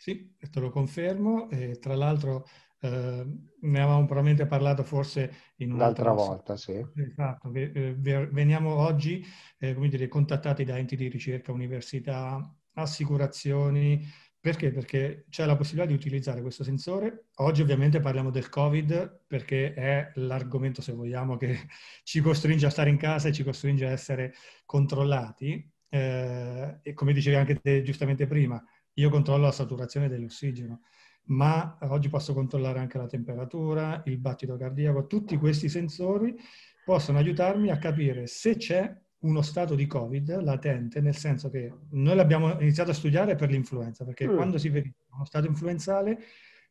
Sì, 0.04 0.36
te 0.36 0.60
lo 0.60 0.68
confermo. 0.68 1.48
E 1.48 1.78
tra 1.78 1.94
l'altro 1.94 2.44
eh, 2.80 3.26
ne 3.60 3.80
avevamo 3.80 4.04
probabilmente 4.04 4.44
parlato 4.44 4.82
forse 4.82 5.32
in 5.56 5.72
un'altra 5.72 6.12
volta, 6.12 6.58
sì. 6.58 6.78
Esatto, 6.94 7.50
eh, 7.54 7.94
veniamo 7.96 8.74
oggi, 8.74 9.24
eh, 9.58 9.72
come 9.72 9.88
dire, 9.88 10.06
contattati 10.08 10.62
da 10.62 10.76
enti 10.76 10.94
di 10.94 11.08
ricerca, 11.08 11.52
università, 11.52 12.54
assicurazioni, 12.74 14.06
perché? 14.38 14.72
Perché 14.72 15.24
c'è 15.30 15.46
la 15.46 15.56
possibilità 15.56 15.88
di 15.88 15.96
utilizzare 15.96 16.42
questo 16.42 16.64
sensore. 16.64 17.28
Oggi 17.36 17.62
ovviamente 17.62 18.00
parliamo 18.00 18.28
del 18.28 18.50
Covid 18.50 19.22
perché 19.26 19.72
è 19.72 20.12
l'argomento, 20.16 20.82
se 20.82 20.92
vogliamo, 20.92 21.38
che 21.38 21.60
ci 22.04 22.20
costringe 22.20 22.66
a 22.66 22.70
stare 22.70 22.90
in 22.90 22.98
casa 22.98 23.28
e 23.28 23.32
ci 23.32 23.42
costringe 23.42 23.86
a 23.86 23.90
essere 23.90 24.34
controllati. 24.66 25.66
Eh, 25.88 26.78
e 26.82 26.92
come 26.92 27.14
dicevi 27.14 27.36
anche 27.36 27.54
te 27.58 27.82
giustamente 27.82 28.26
prima, 28.26 28.62
io 28.94 29.10
controllo 29.10 29.44
la 29.44 29.52
saturazione 29.52 30.08
dell'ossigeno, 30.08 30.80
ma 31.26 31.78
oggi 31.82 32.08
posso 32.08 32.34
controllare 32.34 32.78
anche 32.78 32.98
la 32.98 33.06
temperatura, 33.06 34.02
il 34.06 34.18
battito 34.18 34.56
cardiaco. 34.56 35.06
Tutti 35.06 35.36
questi 35.36 35.68
sensori 35.68 36.36
possono 36.84 37.18
aiutarmi 37.18 37.70
a 37.70 37.78
capire 37.78 38.26
se 38.26 38.56
c'è 38.56 38.94
uno 39.20 39.42
stato 39.42 39.74
di 39.74 39.86
Covid 39.86 40.42
latente, 40.42 41.00
nel 41.00 41.16
senso 41.16 41.48
che 41.48 41.72
noi 41.90 42.14
l'abbiamo 42.14 42.60
iniziato 42.60 42.90
a 42.90 42.94
studiare 42.94 43.36
per 43.36 43.50
l'influenza, 43.50 44.04
perché 44.04 44.28
mm. 44.28 44.34
quando 44.34 44.58
si 44.58 44.68
verifica 44.68 45.14
uno 45.14 45.24
stato 45.24 45.46
influenzale 45.46 46.18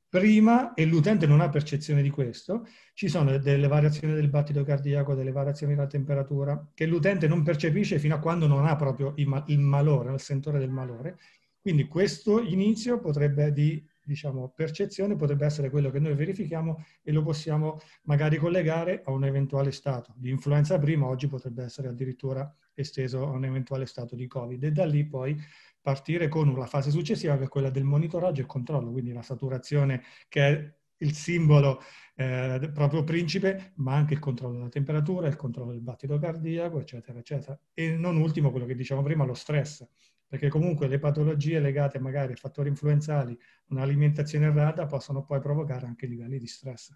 prima, 0.07 0.75
e 0.75 0.85
l'utente 0.85 1.25
non 1.25 1.41
ha 1.41 1.49
percezione 1.49 2.03
di 2.03 2.11
questo, 2.11 2.67
ci 2.93 3.07
sono 3.07 3.35
delle 3.39 3.67
variazioni 3.67 4.13
del 4.13 4.29
battito 4.29 4.63
cardiaco, 4.63 5.15
delle 5.15 5.31
variazioni 5.31 5.73
della 5.73 5.87
temperatura, 5.87 6.69
che 6.75 6.85
l'utente 6.85 7.27
non 7.27 7.41
percepisce 7.41 7.97
fino 7.97 8.13
a 8.13 8.19
quando 8.19 8.45
non 8.45 8.67
ha 8.67 8.75
proprio 8.75 9.13
il, 9.15 9.27
malore, 9.57 10.13
il 10.13 10.19
sentore 10.19 10.59
del 10.59 10.69
malore. 10.69 11.17
Quindi 11.63 11.87
questo 11.87 12.41
inizio 12.41 12.99
potrebbe 12.99 13.53
di 13.53 13.81
diciamo, 14.03 14.49
percezione 14.49 15.15
potrebbe 15.15 15.45
essere 15.45 15.69
quello 15.69 15.89
che 15.89 15.99
noi 15.99 16.13
verifichiamo 16.13 16.83
e 17.01 17.13
lo 17.13 17.23
possiamo 17.23 17.79
magari 18.01 18.35
collegare 18.35 19.01
a 19.05 19.11
un 19.11 19.23
eventuale 19.23 19.71
stato 19.71 20.13
di 20.17 20.29
influenza 20.29 20.77
prima, 20.77 21.07
oggi 21.07 21.27
potrebbe 21.27 21.63
essere 21.63 21.87
addirittura 21.87 22.53
esteso 22.73 23.25
a 23.25 23.29
un 23.29 23.45
eventuale 23.45 23.85
stato 23.85 24.13
di 24.17 24.27
Covid 24.27 24.61
e 24.61 24.71
da 24.71 24.85
lì 24.85 25.05
poi 25.05 25.39
partire 25.79 26.27
con 26.27 26.53
la 26.53 26.65
fase 26.65 26.91
successiva 26.91 27.37
che 27.37 27.45
è 27.45 27.47
quella 27.47 27.69
del 27.69 27.85
monitoraggio 27.85 28.41
e 28.41 28.45
controllo, 28.45 28.91
quindi 28.91 29.13
la 29.13 29.21
saturazione 29.21 30.03
che 30.27 30.47
è 30.47 30.73
il 30.97 31.13
simbolo 31.13 31.81
eh, 32.15 32.69
proprio 32.73 33.05
principe, 33.05 33.71
ma 33.75 33.95
anche 33.95 34.13
il 34.13 34.19
controllo 34.19 34.55
della 34.55 34.69
temperatura, 34.69 35.27
il 35.27 35.35
controllo 35.37 35.71
del 35.71 35.81
battito 35.81 36.17
cardiaco, 36.17 36.79
eccetera, 36.79 37.19
eccetera. 37.19 37.59
E 37.73 37.95
non 37.95 38.17
ultimo 38.17 38.51
quello 38.51 38.65
che 38.65 38.75
diciamo 38.75 39.01
prima, 39.01 39.25
lo 39.25 39.33
stress, 39.33 39.85
perché 40.33 40.49
comunque 40.49 40.87
le 40.87 40.97
patologie 40.97 41.59
legate 41.59 41.99
magari 41.99 42.33
a 42.33 42.35
fattori 42.35 42.67
influenzali, 42.67 43.37
un'alimentazione 43.67 44.47
errata, 44.47 44.87
possono 44.87 45.23
poi 45.23 45.39
provocare 45.39 45.85
anche 45.85 46.07
livelli 46.07 46.39
di 46.39 46.47
stress. 46.47 46.91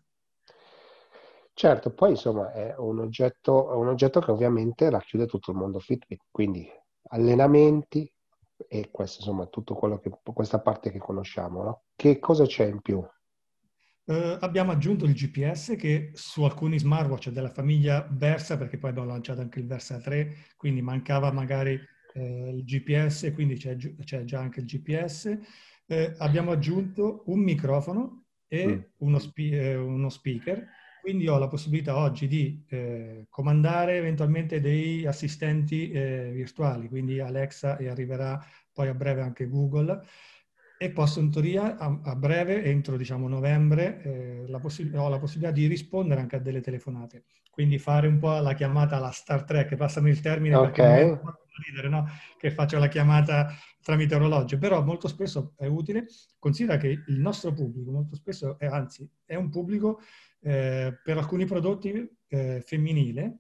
Certo, 1.53 1.94
poi 1.94 2.10
insomma 2.10 2.51
è 2.51 2.74
un 2.79 2.98
oggetto, 2.98 3.77
un 3.77 3.89
oggetto 3.89 4.22
che 4.22 4.32
ovviamente 4.32 4.89
racchiude 4.89 5.27
tutto 5.27 5.51
il 5.51 5.58
mondo 5.58 5.77
Fitbit, 5.77 6.24
quindi 6.32 6.67
allenamenti, 7.10 8.12
e 8.67 8.89
questo 8.89 9.20
insomma 9.20 9.46
tutto 9.46 9.75
quello 9.75 10.00
che 10.00 10.10
questa 10.34 10.60
parte 10.60 10.89
che 10.89 10.98
conosciamo, 10.98 11.62
no? 11.62 11.84
Che 11.96 12.17
cosa 12.17 12.48
c'è 12.48 12.65
in 12.65 12.82
più? 12.82 12.98
Uh, 14.06 14.38
abbiamo 14.39 14.72
aggiunto 14.72 15.06
il 15.06 15.13
GPS 15.13 15.75
che 15.77 16.10
su 16.15 16.41
alcuni 16.41 16.79
smartwatch 16.79 17.29
della 17.29 17.51
famiglia 17.51 18.08
Versa, 18.10 18.58
perché 18.58 18.79
poi 18.79 18.89
abbiamo 18.89 19.10
lanciato 19.10 19.41
anche 19.41 19.60
il 19.60 19.67
Versa 19.67 20.00
3, 20.00 20.34
quindi 20.58 20.82
mancava 20.82 21.32
magari 21.32 21.79
eh, 22.17 22.50
il 22.50 22.63
GPS, 22.63 23.31
quindi 23.33 23.55
c'è, 23.55 23.75
c'è, 23.75 24.24
già 24.24 24.39
anche 24.39 24.62
il 24.62 24.65
GPS. 24.65 25.38
Eh, 25.86 26.15
abbiamo 26.17 26.51
aggiunto 26.51 27.24
un 27.27 27.39
microfono 27.39 28.25
e 28.47 28.67
mm. 28.67 28.79
uno, 28.97 29.19
spe- 29.19 29.51
eh, 29.51 29.75
uno, 29.75 30.09
speaker, 30.09 30.67
quindi 31.01 31.27
ho 31.27 31.38
la 31.38 31.47
possibilità 31.47 31.97
oggi 31.97 32.27
di 32.27 32.65
eh, 32.69 33.27
comandare 33.29 33.97
eventualmente 33.97 34.59
dei 34.59 35.05
assistenti 35.05 35.91
eh, 35.91 36.31
virtuali, 36.33 36.89
quindi 36.89 37.19
Alexa 37.19 37.77
e 37.77 37.88
arriverà 37.88 38.43
poi 38.74 38.88
a 38.88 38.93
breve 38.93 39.21
anche 39.21 39.47
Google 39.47 40.01
e 40.79 40.91
posso 40.91 41.19
in 41.19 41.31
teoria 41.31 41.77
a, 41.77 42.00
a 42.03 42.15
breve, 42.15 42.63
entro 42.63 42.97
diciamo 42.97 43.27
novembre, 43.27 44.01
eh, 44.03 44.45
la 44.47 44.59
possi- 44.59 44.91
ho 44.93 45.09
la 45.09 45.17
possibilità 45.17 45.51
di 45.51 45.65
rispondere 45.65 46.21
anche 46.21 46.36
a 46.36 46.39
delle 46.39 46.62
telefonate. 46.62 47.24
Quindi 47.50 47.79
fare 47.79 48.07
un 48.07 48.19
po' 48.19 48.38
la 48.38 48.53
chiamata 48.53 48.97
alla 48.97 49.09
Star 49.09 49.43
Trek, 49.43 49.75
passami 49.75 50.12
il 50.12 50.21
termine 50.21 50.55
okay. 50.55 50.71
perché 50.71 51.21
ridere, 51.65 51.89
no? 51.89 52.07
che 52.37 52.51
faccio 52.51 52.77
la 52.79 52.87
chiamata 52.87 53.53
tramite 53.81 54.15
orologio, 54.15 54.57
però 54.57 54.83
molto 54.83 55.07
spesso 55.07 55.53
è 55.57 55.65
utile. 55.65 56.05
Considera 56.39 56.77
che 56.77 56.87
il 56.87 57.19
nostro 57.19 57.53
pubblico 57.53 57.91
molto 57.91 58.15
spesso, 58.15 58.57
è, 58.59 58.65
anzi, 58.65 59.09
è 59.25 59.35
un 59.35 59.49
pubblico 59.49 60.01
eh, 60.41 60.99
per 61.03 61.17
alcuni 61.17 61.45
prodotti 61.45 62.09
eh, 62.27 62.61
femminile, 62.65 63.39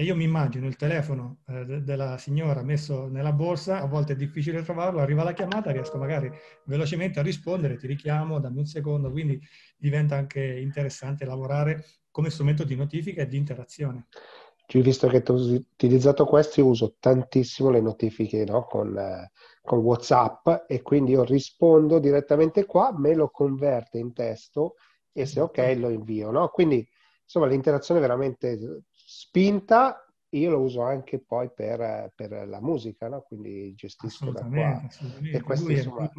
e 0.00 0.04
io 0.04 0.14
mi 0.14 0.22
immagino 0.22 0.68
il 0.68 0.76
telefono 0.76 1.40
eh, 1.48 1.64
de- 1.64 1.82
della 1.82 2.18
signora 2.18 2.62
messo 2.62 3.08
nella 3.08 3.32
borsa, 3.32 3.80
a 3.80 3.86
volte 3.86 4.12
è 4.12 4.16
difficile 4.16 4.62
trovarlo, 4.62 5.00
arriva 5.00 5.24
la 5.24 5.32
chiamata, 5.32 5.72
riesco 5.72 5.98
magari 5.98 6.30
velocemente 6.66 7.18
a 7.18 7.22
rispondere, 7.24 7.76
ti 7.76 7.88
richiamo, 7.88 8.38
dammi 8.38 8.58
un 8.58 8.66
secondo, 8.66 9.10
quindi 9.10 9.40
diventa 9.76 10.14
anche 10.14 10.40
interessante 10.40 11.24
lavorare 11.24 11.84
come 12.12 12.30
strumento 12.30 12.62
di 12.62 12.76
notifica 12.76 13.22
e 13.22 13.26
di 13.26 13.36
interazione. 13.38 14.06
Visto 14.70 15.08
che 15.08 15.22
tu 15.22 15.32
hai 15.32 15.54
utilizzato 15.54 16.26
questi, 16.26 16.60
uso 16.60 16.96
tantissimo 17.00 17.70
le 17.70 17.80
notifiche 17.80 18.44
no? 18.44 18.66
con, 18.66 18.96
eh, 18.98 19.30
con 19.62 19.78
WhatsApp 19.78 20.46
e 20.66 20.82
quindi 20.82 21.12
io 21.12 21.24
rispondo 21.24 21.98
direttamente 21.98 22.66
qua, 22.66 22.92
me 22.94 23.14
lo 23.14 23.30
converte 23.30 23.96
in 23.98 24.12
testo 24.12 24.74
e 25.10 25.24
se 25.24 25.40
ok 25.40 25.74
lo 25.78 25.88
invio. 25.88 26.30
No? 26.30 26.48
Quindi 26.48 26.86
insomma 27.22 27.46
l'interazione 27.46 28.00
è 28.00 28.02
veramente 28.02 28.82
spinta, 28.92 30.04
io 30.30 30.50
lo 30.50 30.60
uso 30.60 30.82
anche 30.82 31.18
poi 31.18 31.50
per, 31.50 32.12
per 32.14 32.46
la 32.46 32.60
musica, 32.60 33.08
no? 33.08 33.22
quindi 33.22 33.72
gestisco 33.74 34.30
da 34.32 34.44
qua. 34.44 34.86
E 35.32 35.40
questo 35.40 35.70
insomma... 35.70 36.10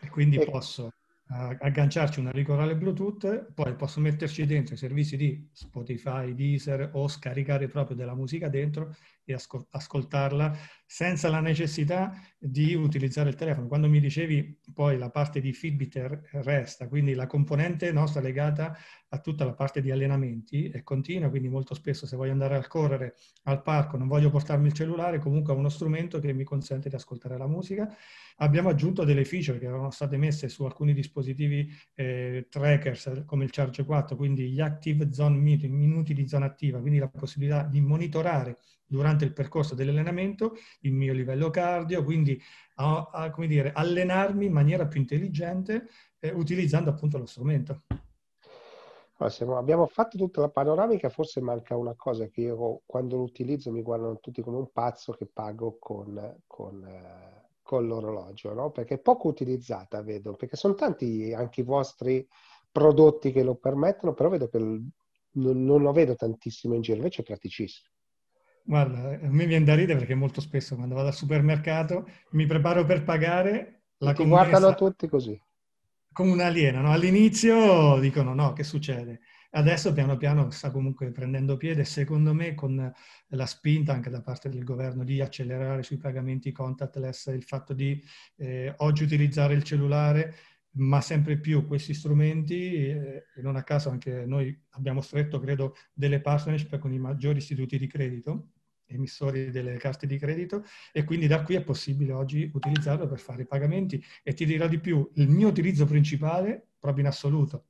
e 0.00 0.08
quindi 0.10 0.36
e... 0.36 0.48
posso 0.48 0.92
agganciarci 1.26 2.20
una 2.20 2.30
ricorale 2.30 2.76
Bluetooth, 2.76 3.52
poi 3.52 3.74
posso 3.74 4.00
metterci 4.00 4.44
dentro 4.46 4.74
i 4.74 4.78
servizi 4.78 5.16
di 5.16 5.48
Spotify, 5.52 6.34
Deezer 6.34 6.90
o 6.92 7.08
scaricare 7.08 7.66
proprio 7.68 7.96
della 7.96 8.14
musica 8.14 8.48
dentro 8.48 8.94
e 9.24 9.34
ascol- 9.34 9.66
ascoltarla 9.70 10.56
senza 10.86 11.28
la 11.28 11.40
necessità 11.40 12.12
di 12.38 12.74
utilizzare 12.74 13.30
il 13.30 13.34
telefono. 13.34 13.66
Quando 13.66 13.88
mi 13.88 14.00
dicevi 14.00 14.60
poi 14.72 14.98
la 14.98 15.10
parte 15.10 15.40
di 15.40 15.52
Fitbit 15.52 16.28
resta, 16.32 16.88
quindi 16.88 17.14
la 17.14 17.26
componente 17.26 17.90
nostra 17.90 18.20
legata 18.20 18.76
a 19.08 19.18
tutta 19.18 19.44
la 19.44 19.54
parte 19.54 19.80
di 19.80 19.90
allenamenti 19.90 20.68
è 20.68 20.82
continua, 20.82 21.30
quindi 21.30 21.48
molto 21.48 21.74
spesso 21.74 22.06
se 22.06 22.16
voglio 22.16 22.32
andare 22.32 22.56
a 22.56 22.66
correre 22.66 23.16
al 23.44 23.62
parco, 23.62 23.96
non 23.96 24.08
voglio 24.08 24.30
portarmi 24.30 24.66
il 24.66 24.72
cellulare, 24.72 25.18
comunque 25.18 25.52
ho 25.52 25.56
uno 25.56 25.68
strumento 25.68 26.18
che 26.18 26.32
mi 26.32 26.44
consente 26.44 26.88
di 26.88 26.94
ascoltare 26.94 27.38
la 27.38 27.46
musica. 27.46 27.92
Abbiamo 28.38 28.68
aggiunto 28.68 29.04
delle 29.04 29.24
feature 29.24 29.58
che 29.58 29.66
erano 29.66 29.90
state 29.90 30.16
messe 30.16 30.48
su 30.48 30.64
alcuni 30.64 30.92
dispositivi 30.92 31.72
eh, 31.94 32.46
trackers 32.50 33.22
come 33.24 33.44
il 33.44 33.50
Charge 33.50 33.84
4, 33.84 34.16
quindi 34.16 34.50
gli 34.50 34.60
Active 34.60 35.12
Zone 35.12 35.38
Meeting, 35.38 35.72
minuti 35.72 36.12
di 36.14 36.26
zona 36.28 36.46
attiva, 36.46 36.80
quindi 36.80 36.98
la 36.98 37.08
possibilità 37.08 37.62
di 37.62 37.80
monitorare 37.80 38.58
durante 38.86 39.24
il 39.24 39.32
percorso 39.32 39.74
dell'allenamento 39.74 40.56
il 40.80 40.92
mio 40.92 41.12
livello 41.12 41.50
cardio, 41.50 42.04
quindi 42.04 42.40
a, 42.76 43.10
a, 43.12 43.30
come 43.30 43.46
dire, 43.46 43.72
allenarmi 43.72 44.46
in 44.46 44.52
maniera 44.52 44.86
più 44.86 45.00
intelligente 45.00 45.88
eh, 46.20 46.30
utilizzando 46.32 46.90
appunto 46.90 47.18
lo 47.18 47.26
strumento. 47.26 47.82
Allora, 49.16 49.58
abbiamo 49.58 49.86
fatto 49.86 50.18
tutta 50.18 50.40
la 50.40 50.50
panoramica, 50.50 51.08
forse 51.08 51.40
manca 51.40 51.76
una 51.76 51.94
cosa 51.94 52.26
che 52.26 52.42
io 52.42 52.82
quando 52.84 53.16
lo 53.16 53.22
utilizzo 53.22 53.70
mi 53.70 53.80
guardano 53.80 54.18
tutti 54.18 54.42
come 54.42 54.58
un 54.58 54.70
pazzo 54.72 55.12
che 55.12 55.26
pago 55.26 55.76
con, 55.78 56.42
con, 56.46 56.84
eh, 56.84 57.48
con 57.62 57.86
l'orologio, 57.86 58.52
no? 58.52 58.70
perché 58.70 58.94
è 58.94 58.98
poco 58.98 59.28
utilizzata, 59.28 60.02
vedo, 60.02 60.34
perché 60.34 60.56
sono 60.56 60.74
tanti 60.74 61.32
anche 61.32 61.60
i 61.60 61.64
vostri 61.64 62.26
prodotti 62.70 63.32
che 63.32 63.42
lo 63.42 63.54
permettono, 63.54 64.14
però 64.14 64.28
vedo 64.28 64.48
che 64.48 64.58
non, 64.58 64.92
non 65.32 65.80
lo 65.80 65.92
vedo 65.92 66.16
tantissimo 66.16 66.74
in 66.74 66.82
giro, 66.82 66.98
invece 66.98 67.22
è 67.22 67.24
praticissimo. 67.24 67.93
Guarda, 68.66 69.10
a 69.10 69.30
me 69.30 69.44
viene 69.44 69.64
da 69.64 69.74
ridere 69.74 69.98
perché 69.98 70.14
molto 70.14 70.40
spesso 70.40 70.74
quando 70.74 70.94
vado 70.94 71.08
al 71.08 71.14
supermercato 71.14 72.08
mi 72.30 72.46
preparo 72.46 72.86
per 72.86 73.04
pagare 73.04 73.82
la 73.98 74.14
Ti 74.14 74.24
guardano 74.24 74.74
tutti 74.74 75.06
così. 75.06 75.38
Come 76.12 76.30
un 76.30 76.40
alieno, 76.40 76.80
no? 76.80 76.90
All'inizio 76.90 77.98
dicono 77.98 78.32
no, 78.32 78.54
che 78.54 78.62
succede? 78.62 79.20
Adesso 79.50 79.92
piano 79.92 80.16
piano 80.16 80.50
sta 80.50 80.70
comunque 80.70 81.12
prendendo 81.12 81.56
piede, 81.56 81.84
secondo 81.84 82.32
me 82.32 82.54
con 82.54 82.92
la 83.28 83.46
spinta 83.46 83.92
anche 83.92 84.10
da 84.10 84.22
parte 84.22 84.48
del 84.48 84.64
governo 84.64 85.04
di 85.04 85.20
accelerare 85.20 85.82
sui 85.82 85.98
pagamenti 85.98 86.50
contactless, 86.50 87.26
il 87.26 87.44
fatto 87.44 87.74
di 87.74 88.02
eh, 88.36 88.72
oggi 88.78 89.04
utilizzare 89.04 89.54
il 89.54 89.62
cellulare 89.62 90.34
ma 90.76 91.00
sempre 91.00 91.38
più 91.38 91.66
questi 91.66 91.94
strumenti, 91.94 92.88
eh, 92.88 93.26
e 93.34 93.42
non 93.42 93.56
a 93.56 93.62
caso 93.62 93.90
anche 93.90 94.24
noi 94.26 94.56
abbiamo 94.70 95.00
stretto, 95.00 95.38
credo, 95.38 95.74
delle 95.92 96.20
partnership 96.20 96.78
con 96.78 96.92
i 96.92 96.98
maggiori 96.98 97.38
istituti 97.38 97.78
di 97.78 97.86
credito, 97.86 98.50
emissori 98.86 99.50
delle 99.50 99.76
carte 99.76 100.06
di 100.06 100.18
credito, 100.18 100.64
e 100.92 101.04
quindi 101.04 101.26
da 101.26 101.42
qui 101.42 101.54
è 101.54 101.62
possibile 101.62 102.12
oggi 102.12 102.50
utilizzarlo 102.52 103.06
per 103.06 103.18
fare 103.18 103.42
i 103.42 103.46
pagamenti. 103.46 104.02
E 104.22 104.34
ti 104.34 104.44
dirò 104.44 104.68
di 104.68 104.78
più, 104.78 105.08
il 105.14 105.28
mio 105.28 105.48
utilizzo 105.48 105.86
principale, 105.86 106.74
proprio 106.78 107.02
in 107.04 107.10
assoluto, 107.10 107.68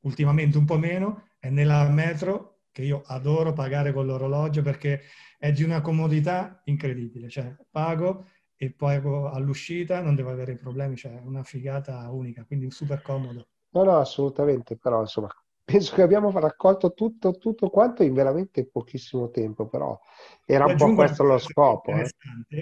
ultimamente 0.00 0.58
un 0.58 0.64
po' 0.64 0.78
meno, 0.78 1.28
è 1.38 1.50
nella 1.50 1.88
metro, 1.90 2.60
che 2.76 2.82
io 2.82 3.02
adoro 3.06 3.54
pagare 3.54 3.90
con 3.90 4.04
l'orologio 4.04 4.60
perché 4.60 5.00
è 5.38 5.50
di 5.50 5.62
una 5.62 5.80
comodità 5.80 6.60
incredibile, 6.64 7.30
cioè 7.30 7.54
pago 7.70 8.28
e 8.56 8.72
poi 8.72 8.96
all'uscita 8.96 10.00
non 10.00 10.14
devo 10.14 10.30
avere 10.30 10.56
problemi, 10.56 10.96
cioè 10.96 11.20
una 11.24 11.42
figata 11.42 12.08
unica, 12.10 12.44
quindi 12.44 12.70
super 12.70 13.02
comodo. 13.02 13.48
No, 13.70 13.84
no, 13.84 13.98
assolutamente, 13.98 14.76
però 14.76 15.00
insomma, 15.00 15.28
penso 15.64 15.94
che 15.94 16.02
abbiamo 16.02 16.30
raccolto 16.30 16.94
tutto, 16.94 17.36
tutto 17.36 17.68
quanto 17.68 18.02
in 18.02 18.14
veramente 18.14 18.66
pochissimo 18.66 19.30
tempo, 19.30 19.68
però 19.68 19.98
era 20.46 20.64
un 20.64 20.76
po' 20.76 20.94
questo 20.94 21.22
lo 21.22 21.38
scopo. 21.38 21.92
Eh. 21.92 22.10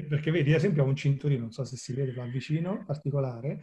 Perché 0.08 0.30
vedi, 0.30 0.50
ad 0.50 0.56
esempio, 0.56 0.82
ho 0.82 0.86
un 0.86 0.96
cinturino, 0.96 1.42
non 1.42 1.52
so 1.52 1.64
se 1.64 1.76
si 1.76 1.92
vede 1.92 2.12
qua 2.12 2.24
vicino, 2.24 2.82
particolare. 2.84 3.62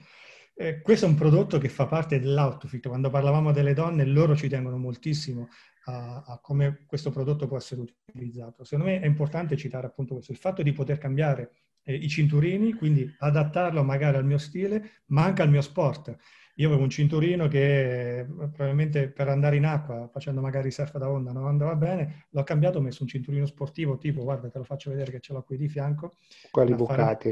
Eh, 0.54 0.82
questo 0.82 1.06
è 1.06 1.10
un 1.10 1.16
prodotto 1.16 1.58
che 1.58 1.70
fa 1.70 1.88
parte 1.88 2.20
dell'outfit. 2.20 2.88
Quando 2.88 3.10
parlavamo 3.10 3.52
delle 3.52 3.74
donne, 3.74 4.06
loro 4.06 4.36
ci 4.36 4.48
tengono 4.48 4.78
moltissimo 4.78 5.48
a, 5.86 6.24
a, 6.26 6.40
come 6.40 6.86
questo 6.86 7.10
prodotto 7.10 7.48
può 7.48 7.58
essere 7.58 7.82
utilizzato. 7.82 8.64
Secondo 8.64 8.92
me 8.92 9.00
è 9.00 9.06
importante 9.06 9.58
citare 9.58 9.88
appunto 9.88 10.14
questo, 10.14 10.32
il 10.32 10.38
fatto 10.38 10.62
di 10.62 10.72
poter 10.72 10.98
cambiare 10.98 11.52
eh, 11.84 11.94
i 11.94 12.08
cinturini, 12.08 12.74
quindi 12.74 13.14
adattarlo 13.20 13.84
magari 13.84 14.18
al 14.18 14.26
mio 14.26 14.38
stile, 14.38 15.04
ma 15.08 15.24
anche 15.24 15.42
al 15.42 15.50
mio 15.50 15.62
sport. 15.62 16.16
Io 16.56 16.68
avevo 16.68 16.84
un 16.84 16.90
cinturino 16.90 17.48
che 17.48 18.20
eh, 18.20 18.26
probabilmente 18.26 19.10
per 19.10 19.30
andare 19.30 19.56
in 19.56 19.66
acqua, 19.66 20.10
facendo 20.12 20.42
magari 20.42 20.70
surf 20.70 20.98
da 20.98 21.10
onda, 21.10 21.32
non 21.32 21.48
andava 21.48 21.76
bene, 21.76 22.28
l'ho 22.30 22.44
cambiato, 22.44 22.78
ho 22.78 22.82
messo 22.82 23.04
un 23.04 23.10
cinturino 23.10 23.46
sportivo 23.46 23.98
tipo, 23.98 24.24
guarda, 24.24 24.50
te 24.50 24.58
lo 24.58 24.64
faccio 24.64 24.92
vedere 24.92 25.12
che 25.12 25.20
ce 25.20 25.34
l'ho 25.34 25.44
qui 25.44 25.58
di 25.58 25.70
fianco. 25.70 26.14
Quelli 26.52 26.76
bucati. 26.76 27.32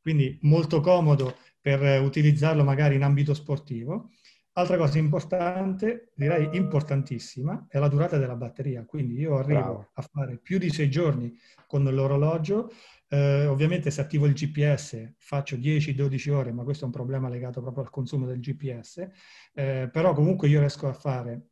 Quindi 0.00 0.38
molto 0.42 0.80
comodo 0.80 1.34
per 1.60 2.00
utilizzarlo 2.00 2.62
magari 2.62 2.94
in 2.94 3.02
ambito 3.02 3.34
sportivo. 3.34 4.10
Altra 4.52 4.76
cosa 4.76 4.98
importante, 4.98 6.12
direi 6.14 6.48
importantissima, 6.52 7.66
è 7.68 7.78
la 7.78 7.88
durata 7.88 8.16
della 8.16 8.36
batteria. 8.36 8.84
Quindi 8.84 9.18
io 9.18 9.36
arrivo 9.36 9.60
Bravo. 9.60 9.90
a 9.94 10.02
fare 10.02 10.38
più 10.38 10.58
di 10.58 10.70
sei 10.70 10.88
giorni 10.88 11.36
con 11.66 11.82
l'orologio 11.82 12.70
eh, 13.08 13.46
ovviamente 13.46 13.90
se 13.90 14.00
attivo 14.00 14.26
il 14.26 14.32
GPS 14.32 15.14
faccio 15.18 15.56
10-12 15.56 16.30
ore, 16.30 16.52
ma 16.52 16.64
questo 16.64 16.84
è 16.84 16.86
un 16.86 16.92
problema 16.92 17.28
legato 17.28 17.60
proprio 17.60 17.84
al 17.84 17.90
consumo 17.90 18.26
del 18.26 18.40
GPS, 18.40 19.08
eh, 19.54 19.88
però 19.92 20.12
comunque 20.12 20.48
io 20.48 20.58
riesco 20.58 20.88
a 20.88 20.92
fare 20.92 21.48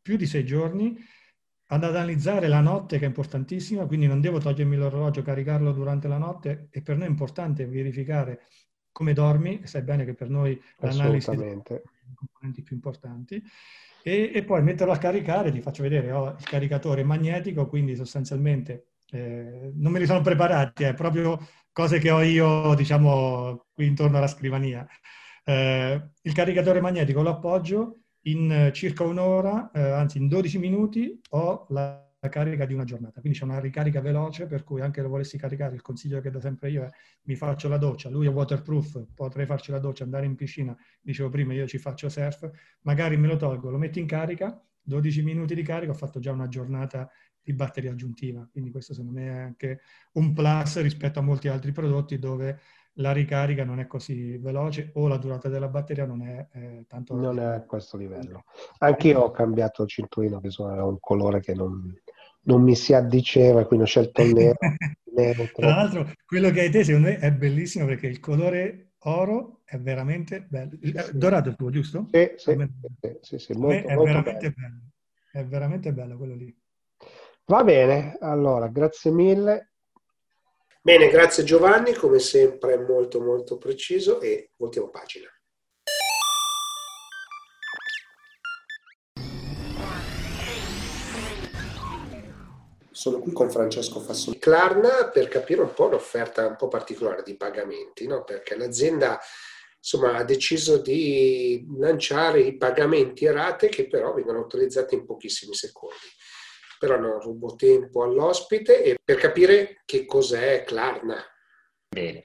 più 0.00 0.16
di 0.16 0.26
6 0.26 0.44
giorni 0.44 0.96
ad 1.68 1.82
analizzare 1.82 2.46
la 2.46 2.60
notte 2.60 2.98
che 2.98 3.04
è 3.04 3.08
importantissima, 3.08 3.86
quindi 3.86 4.06
non 4.06 4.20
devo 4.20 4.38
togliermi 4.38 4.76
l'orologio, 4.76 5.22
caricarlo 5.22 5.72
durante 5.72 6.06
la 6.06 6.18
notte 6.18 6.68
e 6.70 6.80
per 6.80 6.96
noi 6.96 7.06
è 7.06 7.10
importante 7.10 7.66
verificare 7.66 8.42
come 8.92 9.12
dormi, 9.12 9.66
sai 9.66 9.82
bene 9.82 10.04
che 10.04 10.14
per 10.14 10.30
noi 10.30 10.58
l'analisi 10.78 11.30
è 11.30 11.34
uno 11.34 11.62
dei 11.66 11.82
componenti 12.14 12.62
più 12.62 12.76
importanti, 12.76 13.42
e, 14.02 14.30
e, 14.32 14.44
poi 14.44 14.62
metterlo 14.62 14.92
a 14.92 14.98
caricare, 14.98 15.50
ti 15.50 15.60
faccio 15.60 15.82
vedere, 15.82 16.12
ho 16.12 16.28
il 16.28 16.44
caricatore 16.44 17.02
magnetico, 17.02 17.66
quindi 17.66 17.96
sostanzialmente 17.96 18.86
eh, 19.10 19.72
non 19.74 19.92
me 19.92 19.98
li 19.98 20.06
sono 20.06 20.20
preparati, 20.20 20.84
è 20.84 20.94
proprio 20.94 21.38
cose 21.72 21.98
che 21.98 22.10
ho 22.10 22.22
io, 22.22 22.74
diciamo, 22.74 23.66
qui 23.72 23.86
intorno 23.86 24.16
alla 24.16 24.26
scrivania. 24.26 24.86
Eh, 25.44 26.10
il 26.22 26.32
caricatore 26.32 26.80
magnetico 26.80 27.22
lo 27.22 27.30
appoggio 27.30 28.00
in 28.22 28.70
circa 28.72 29.04
un'ora, 29.04 29.70
eh, 29.72 29.80
anzi 29.80 30.18
in 30.18 30.28
12 30.28 30.58
minuti, 30.58 31.20
ho 31.30 31.66
la 31.70 32.06
carica 32.28 32.64
di 32.66 32.74
una 32.74 32.84
giornata. 32.84 33.20
Quindi 33.20 33.38
c'è 33.38 33.44
una 33.44 33.60
ricarica 33.60 34.00
veloce, 34.00 34.46
per 34.46 34.64
cui 34.64 34.80
anche 34.80 35.02
lo 35.02 35.08
volessi 35.08 35.36
caricare, 35.38 35.74
il 35.74 35.82
consiglio 35.82 36.20
che 36.20 36.30
do 36.30 36.40
sempre 36.40 36.70
io 36.70 36.84
è 36.84 36.90
mi 37.24 37.34
faccio 37.34 37.68
la 37.68 37.78
doccia, 37.78 38.08
lui 38.08 38.26
è 38.26 38.30
waterproof, 38.30 39.06
potrei 39.14 39.46
farci 39.46 39.70
la 39.70 39.78
doccia, 39.78 40.04
andare 40.04 40.26
in 40.26 40.34
piscina, 40.34 40.76
dicevo 41.00 41.28
prima, 41.28 41.52
io 41.52 41.66
ci 41.66 41.78
faccio 41.78 42.08
surf, 42.08 42.48
magari 42.82 43.16
me 43.16 43.26
lo 43.26 43.36
tolgo, 43.36 43.70
lo 43.70 43.78
metto 43.78 43.98
in 43.98 44.06
carica, 44.06 44.60
12 44.82 45.22
minuti 45.22 45.54
di 45.54 45.62
carica, 45.62 45.92
ho 45.92 45.94
fatto 45.94 46.20
già 46.20 46.32
una 46.32 46.48
giornata 46.48 47.10
di 47.46 47.52
batteria 47.52 47.92
aggiuntiva. 47.92 48.44
Quindi 48.50 48.72
questo 48.72 48.92
secondo 48.92 49.20
me 49.20 49.26
è 49.28 49.38
anche 49.38 49.80
un 50.14 50.32
plus 50.32 50.82
rispetto 50.82 51.20
a 51.20 51.22
molti 51.22 51.46
altri 51.46 51.70
prodotti 51.70 52.18
dove 52.18 52.58
la 52.94 53.12
ricarica 53.12 53.62
non 53.62 53.78
è 53.78 53.86
così 53.86 54.36
veloce 54.38 54.90
o 54.94 55.06
la 55.06 55.16
durata 55.16 55.48
della 55.48 55.68
batteria 55.68 56.06
non 56.06 56.22
è 56.22 56.48
eh, 56.52 56.84
tanto... 56.88 57.14
Non 57.14 57.38
è 57.38 57.44
a 57.44 57.60
questo 57.62 57.96
livello. 57.96 58.46
Anch'io 58.78 59.20
ho 59.20 59.30
cambiato 59.30 59.84
il 59.84 59.88
cinturino 59.88 60.40
che 60.40 60.48
era 60.58 60.84
un 60.84 60.98
colore 60.98 61.40
che 61.40 61.54
non, 61.54 61.94
non 62.42 62.62
mi 62.62 62.74
si 62.74 62.94
addiceva, 62.94 63.64
quindi 63.64 63.84
ho 63.84 63.88
scelto 63.88 64.22
il 64.22 64.34
nero. 64.34 64.58
nero 65.14 65.48
Tra 65.54 65.68
l'altro, 65.68 66.10
quello 66.24 66.50
che 66.50 66.62
hai 66.62 66.70
te 66.70 66.82
secondo 66.82 67.08
me 67.08 67.18
è 67.18 67.30
bellissimo 67.30 67.86
perché 67.86 68.08
il 68.08 68.18
colore 68.18 68.94
oro 69.04 69.60
è 69.64 69.78
veramente 69.78 70.46
bello. 70.48 70.76
Sì, 70.82 70.92
sì. 70.96 71.16
Dorato 71.16 71.50
il 71.50 71.54
tuo, 71.54 71.70
giusto? 71.70 72.08
Sì, 72.10 72.32
sì, 72.34 72.56
sì, 73.20 73.38
sì 73.38 73.52
molto, 73.52 73.86
è 73.86 73.94
molto 73.94 74.02
veramente 74.02 74.50
bello. 74.50 74.68
bello. 74.68 74.80
È 75.30 75.44
veramente 75.44 75.92
bello 75.92 76.16
quello 76.16 76.34
lì. 76.34 76.56
Va 77.48 77.62
bene, 77.62 78.16
allora, 78.22 78.66
grazie 78.66 79.12
mille. 79.12 79.70
Bene, 80.82 81.08
grazie 81.08 81.44
Giovanni, 81.44 81.94
come 81.94 82.18
sempre 82.18 82.76
molto 82.76 83.20
molto 83.20 83.56
preciso 83.56 84.20
e 84.20 84.50
voltiamo 84.56 84.88
pagina. 84.88 85.28
Sono 92.90 93.20
qui 93.20 93.30
con 93.30 93.48
Francesco 93.48 94.00
Fassoni 94.00 94.40
Klarna 94.40 95.08
per 95.12 95.28
capire 95.28 95.60
un 95.60 95.72
po' 95.72 95.86
l'offerta 95.86 96.48
un 96.48 96.56
po' 96.56 96.66
particolare 96.66 97.22
di 97.22 97.36
pagamenti, 97.36 98.08
no? 98.08 98.24
perché 98.24 98.56
l'azienda 98.56 99.20
insomma, 99.78 100.16
ha 100.16 100.24
deciso 100.24 100.78
di 100.78 101.64
lanciare 101.78 102.40
i 102.40 102.56
pagamenti 102.56 103.28
a 103.28 103.32
rate 103.32 103.68
che 103.68 103.86
però 103.86 104.12
vengono 104.12 104.38
autorizzati 104.38 104.96
in 104.96 105.04
pochissimi 105.04 105.54
secondi 105.54 105.94
però 106.86 107.00
non 107.00 107.20
rubo 107.20 107.56
tempo 107.56 108.04
all'ospite 108.04 108.84
e 108.84 108.96
per 109.02 109.16
capire 109.16 109.82
che 109.84 110.06
cos'è 110.06 110.62
Klarna. 110.62 111.20
Bene. 111.88 112.24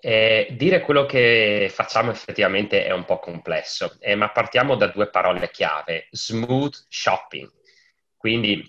Eh, 0.00 0.54
dire 0.56 0.80
quello 0.80 1.04
che 1.04 1.70
facciamo 1.70 2.10
effettivamente 2.10 2.86
è 2.86 2.92
un 2.92 3.04
po' 3.04 3.18
complesso, 3.18 3.98
eh, 4.00 4.14
ma 4.14 4.30
partiamo 4.30 4.74
da 4.76 4.86
due 4.86 5.10
parole 5.10 5.50
chiave, 5.50 6.08
smooth 6.12 6.86
shopping. 6.88 7.46
Quindi 8.16 8.66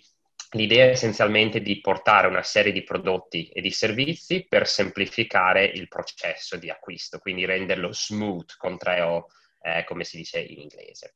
l'idea 0.52 0.88
è 0.88 0.90
essenzialmente 0.90 1.62
di 1.62 1.80
portare 1.80 2.28
una 2.28 2.44
serie 2.44 2.74
di 2.74 2.84
prodotti 2.84 3.48
e 3.48 3.62
di 3.62 3.72
servizi 3.72 4.46
per 4.50 4.68
semplificare 4.68 5.64
il 5.64 5.88
processo 5.88 6.58
di 6.58 6.70
acquisto, 6.70 7.20
quindi 7.20 7.46
renderlo 7.46 7.94
smooth 7.94 8.58
con 8.58 8.78
tre 8.78 9.00
O, 9.00 9.28
eh, 9.62 9.86
come 9.86 10.04
si 10.04 10.18
dice 10.18 10.42
in 10.42 10.60
inglese. 10.60 11.16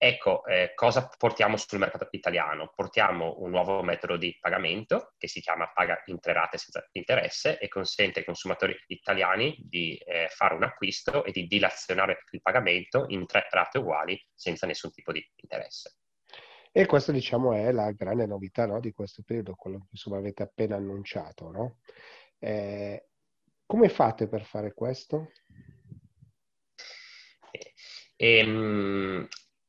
Ecco, 0.00 0.46
eh, 0.46 0.74
cosa 0.76 1.08
portiamo 1.18 1.56
sul 1.56 1.80
mercato 1.80 2.06
italiano? 2.12 2.70
Portiamo 2.72 3.34
un 3.38 3.50
nuovo 3.50 3.82
metodo 3.82 4.16
di 4.16 4.36
pagamento 4.40 5.14
che 5.18 5.26
si 5.26 5.40
chiama 5.40 5.72
paga 5.72 6.00
in 6.06 6.20
tre 6.20 6.34
rate 6.34 6.56
senza 6.56 6.88
interesse 6.92 7.58
e 7.58 7.66
consente 7.66 8.20
ai 8.20 8.24
consumatori 8.24 8.76
italiani 8.86 9.56
di 9.58 9.96
eh, 9.96 10.28
fare 10.30 10.54
un 10.54 10.62
acquisto 10.62 11.24
e 11.24 11.32
di 11.32 11.48
dilazionare 11.48 12.22
il 12.30 12.40
pagamento 12.40 13.06
in 13.08 13.26
tre 13.26 13.48
rate 13.50 13.78
uguali 13.78 14.24
senza 14.32 14.68
nessun 14.68 14.92
tipo 14.92 15.10
di 15.10 15.32
interesse. 15.34 15.96
E 16.70 16.86
questa 16.86 17.10
diciamo 17.10 17.54
è 17.54 17.72
la 17.72 17.90
grande 17.90 18.26
novità 18.26 18.66
no, 18.66 18.78
di 18.78 18.92
questo 18.92 19.24
periodo, 19.26 19.56
quello 19.56 19.78
che 19.78 19.88
insomma, 19.90 20.18
avete 20.18 20.44
appena 20.44 20.76
annunciato. 20.76 21.50
No? 21.50 21.78
Eh, 22.38 23.08
come 23.66 23.88
fate 23.88 24.28
per 24.28 24.44
fare 24.44 24.72
questo? 24.74 25.32
Ehm, 28.20 29.26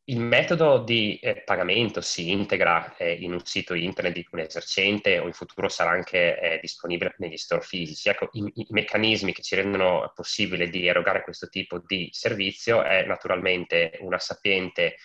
il 0.10 0.20
metodo 0.20 0.80
di 0.80 1.20
eh, 1.20 1.44
pagamento 1.46 2.02
si 2.02 2.32
integra 2.32 2.96
eh, 2.98 3.14
in 3.14 3.32
un 3.32 3.46
sito 3.46 3.76
internet 3.76 4.14
di 4.14 4.28
un 4.32 4.40
esercente 4.40 5.20
o 5.20 5.28
in 5.28 5.34
futuro 5.34 5.70
sarà 5.70 5.92
anche 5.92 6.40
eh, 6.40 6.60
disponibile 6.60 7.14
negli 7.20 7.38
store 7.38 7.62
fisici. 7.62 8.10
Ecco, 8.10 8.30
i, 8.34 8.52
i, 8.56 8.66
meccanismi 8.70 9.34
che 9.34 9.44
ci 9.44 9.56
rendono 9.56 10.12
possibile 10.16 10.68
di 10.70 10.88
erogare 10.88 11.22
questo 11.24 11.48
tipo 11.48 11.80
di 11.86 12.10
servizio 12.12 12.84
è 12.84 13.06
naturalmente 13.06 13.98
una 14.02 14.18
sapiente 14.18 14.96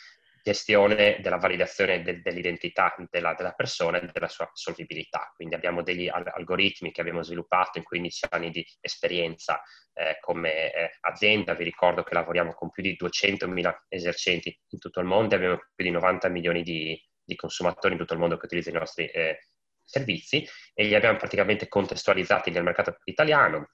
gestione 0.45 1.21
della 1.23 1.39
validazione 1.39 2.03
de- 2.03 2.21
dell'identità 2.21 2.95
della, 3.11 3.33
della, 3.33 3.53
persona 3.53 3.99
e 3.99 4.11
della 4.13 4.29
sua 4.29 4.49
solvibilità. 4.53 5.33
Quindi 5.35 5.55
abbiamo 5.55 5.83
degli 5.83 6.07
al- 6.07 6.31
algoritmi 6.35 6.93
che 6.93 7.01
abbiamo 7.01 7.23
sviluppato 7.23 7.79
in 7.79 7.85
15 7.85 8.27
anni 8.29 8.51
di 8.51 8.65
esperienza 8.79 9.63
eh, 9.95 10.19
come 10.21 10.73
eh, 10.75 10.91
azienda. 11.01 11.55
Vi 11.55 11.65
ricordo 11.65 12.03
che 12.03 12.13
lavoriamo 12.13 12.53
con 12.53 12.71
più 12.71 12.83
di 12.83 12.95
200.000 12.95 13.75
esercenti 13.89 14.55
in 14.69 14.79
tutto 14.79 15.01
il 15.01 15.07
mondo 15.07 15.35
e 15.35 15.39
abbiamo 15.39 15.57
più 15.75 15.85
di 15.87 15.91
90 15.91 16.29
milioni 16.29 16.63
di, 16.63 17.03
di 17.25 17.37
consumatori 17.37 17.95
in 17.95 18.01
tutto 18.01 18.13
il 18.13 18.21
mondo 18.21 18.37
che 18.37 18.45
utilizzano 18.45 18.77
i 18.77 18.81
nostri 18.81 19.07
eh, 19.07 19.49
servizi 19.83 20.47
e 20.75 20.85
li 20.85 20.95
abbiamo 20.95 21.17
praticamente 21.17 21.69
contestualizzati 21.69 22.51
nel 22.51 22.65
mercato 22.65 22.99
italiano 23.05 23.71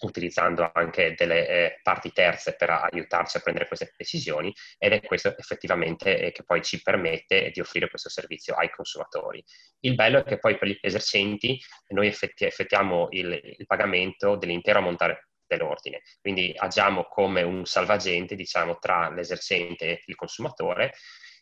utilizzando 0.00 0.70
anche 0.72 1.14
delle 1.16 1.48
eh, 1.48 1.80
parti 1.82 2.12
terze 2.12 2.54
per 2.56 2.70
aiutarci 2.70 3.36
a 3.36 3.40
prendere 3.40 3.66
queste 3.66 3.92
decisioni 3.96 4.52
ed 4.78 4.92
è 4.92 5.00
questo 5.00 5.36
effettivamente 5.36 6.18
eh, 6.18 6.32
che 6.32 6.44
poi 6.44 6.62
ci 6.62 6.82
permette 6.82 7.50
di 7.52 7.60
offrire 7.60 7.88
questo 7.88 8.08
servizio 8.08 8.54
ai 8.54 8.70
consumatori. 8.70 9.42
Il 9.80 9.94
bello 9.94 10.18
è 10.18 10.24
che 10.24 10.38
poi 10.38 10.58
per 10.58 10.68
gli 10.68 10.78
esercenti 10.80 11.58
noi 11.88 12.08
effetti- 12.08 12.44
effettiamo 12.44 13.08
il, 13.10 13.40
il 13.58 13.66
pagamento 13.66 14.36
dell'intero 14.36 14.78
ammontare 14.78 15.28
dell'ordine, 15.46 16.02
quindi 16.20 16.52
agiamo 16.56 17.04
come 17.04 17.42
un 17.42 17.64
salvagente 17.64 18.34
diciamo 18.34 18.78
tra 18.78 19.10
l'esercente 19.10 19.86
e 19.86 20.02
il 20.06 20.14
consumatore. 20.16 20.92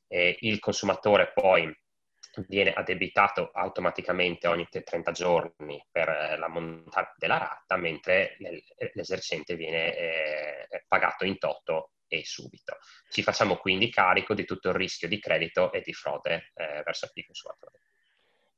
Eh, 0.07 0.37
il 0.41 0.59
consumatore 0.59 1.33
poi 1.33 1.75
viene 2.49 2.73
addebitato 2.73 3.51
automaticamente 3.53 4.47
ogni 4.47 4.67
30 4.69 5.13
giorni 5.13 5.85
per 5.91 6.09
eh, 6.09 6.37
la 6.37 6.49
montata 6.49 7.15
della 7.17 7.39
rata, 7.39 7.77
mentre 7.77 8.37
l'esercente 8.95 9.57
viene 9.57 9.97
eh, 9.97 10.85
pagato 10.87 11.25
in 11.25 11.39
toto 11.39 11.93
e 12.07 12.25
subito. 12.25 12.79
Ci 13.11 13.23
facciamo 13.23 13.57
quindi 13.57 13.91
carico 13.91 14.35
di 14.35 14.45
tutto 14.45 14.69
il 14.69 14.75
rischio 14.75 15.09
di 15.09 15.19
credito 15.19 15.73
e 15.73 15.81
di 15.81 15.93
frode 15.93 16.53
eh, 16.55 16.83
verso 16.85 17.11
i 17.15 17.25
consumatori. 17.25 17.79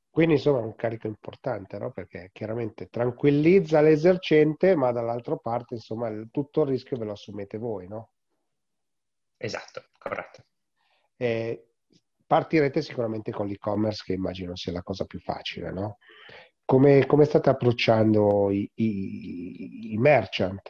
Quindi 0.09 0.35
insomma 0.35 0.61
è 0.61 0.63
un 0.63 0.75
carico 0.75 1.05
importante, 1.05 1.77
no? 1.77 1.91
perché 1.91 2.31
chiaramente 2.33 2.87
tranquillizza 2.87 3.81
l'esercente, 3.81 4.75
ma 4.75 4.91
dall'altra 4.91 5.35
parte 5.37 5.75
insomma 5.75 6.11
tutto 6.31 6.63
il 6.63 6.69
rischio 6.69 6.97
ve 6.97 7.05
lo 7.05 7.11
assumete 7.11 7.59
voi, 7.59 7.87
no? 7.87 8.13
Esatto, 9.37 9.89
corretto. 9.99 10.43
Eh, 11.17 11.66
partirete 12.27 12.81
sicuramente 12.81 13.31
con 13.31 13.47
l'e-commerce 13.47 14.03
che 14.05 14.13
immagino 14.13 14.55
sia 14.55 14.73
la 14.73 14.83
cosa 14.83 15.05
più 15.05 15.19
facile, 15.19 15.71
no? 15.71 15.97
come, 16.67 17.05
come 17.05 17.23
state 17.23 17.49
approcciando 17.49 18.51
i, 18.51 18.69
i, 18.75 19.93
i 19.93 19.97
merchant? 19.97 20.69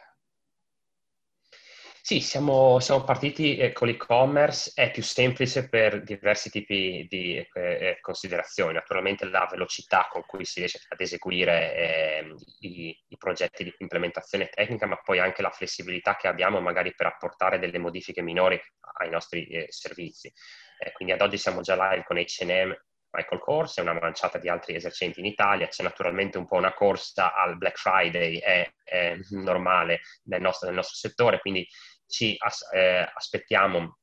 Sì, 2.08 2.22
siamo, 2.22 2.80
siamo 2.80 3.04
partiti 3.04 3.58
eh, 3.58 3.74
con 3.74 3.88
l'e-commerce, 3.88 4.72
è 4.76 4.92
più 4.92 5.02
semplice 5.02 5.68
per 5.68 6.04
diversi 6.04 6.52
tipi 6.52 7.08
di 7.10 7.36
eh, 7.36 7.48
eh, 7.52 7.98
considerazioni. 8.00 8.74
Naturalmente 8.74 9.26
la 9.26 9.48
velocità 9.50 10.08
con 10.10 10.24
cui 10.26 10.46
si 10.46 10.60
riesce 10.60 10.86
ad 10.88 11.02
eseguire 11.02 11.76
eh, 11.76 12.36
i, 12.60 12.98
i, 13.08 13.18
progetti 13.18 13.64
di 13.64 13.74
implementazione 13.80 14.50
tecnica, 14.50 14.86
ma 14.86 15.02
poi 15.04 15.20
anche 15.20 15.42
la 15.42 15.50
flessibilità 15.50 16.16
che 16.16 16.28
abbiamo 16.28 16.62
magari 16.62 16.94
per 16.96 17.08
apportare 17.08 17.58
delle 17.58 17.80
modifiche 17.80 18.22
minori 18.22 18.58
ai 19.00 19.10
nostri 19.10 19.48
eh, 19.48 19.66
servizi. 19.70 20.32
Eh, 20.78 20.92
quindi 20.92 21.14
ad 21.14 21.22
oggi 21.22 21.38
siamo 21.38 21.62
già 21.62 21.76
live 21.76 22.04
con 22.06 22.18
H&M, 22.18 22.76
Michael 23.10 23.40
Kors 23.42 23.78
e 23.78 23.82
una 23.82 23.94
manciata 23.94 24.38
di 24.38 24.50
altri 24.50 24.76
esercenti 24.76 25.20
in 25.20 25.26
Italia. 25.26 25.68
C'è 25.68 25.84
naturalmente 25.84 26.38
un 26.38 26.46
po' 26.46 26.56
una 26.56 26.74
corsa 26.74 27.34
al 27.34 27.58
Black 27.58 27.78
Friday, 27.78 28.38
è, 28.38 28.70
è 28.84 29.18
normale 29.32 30.02
nel 30.24 30.42
nostro, 30.42 30.68
nel 30.68 30.76
nostro 30.76 30.96
settore, 30.96 31.40
quindi 31.40 31.68
ci 32.06 32.36
as- 32.38 32.70
eh, 32.74 33.10
aspettiamo 33.14 33.98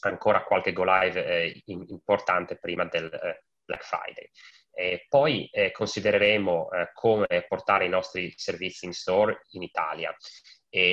ancora 0.00 0.44
qualche 0.44 0.72
go 0.72 0.84
live 0.84 1.24
eh, 1.24 1.62
in- 1.66 1.84
importante 1.88 2.58
prima 2.58 2.84
del 2.84 3.12
eh, 3.12 3.44
Black 3.64 3.84
Friday. 3.84 4.30
E 4.76 5.06
poi 5.08 5.48
eh, 5.52 5.70
considereremo 5.70 6.70
eh, 6.70 6.90
come 6.92 7.44
portare 7.46 7.84
i 7.84 7.88
nostri 7.88 8.32
servizi 8.36 8.86
in 8.86 8.92
store 8.92 9.42
in 9.50 9.62
Italia 9.62 10.14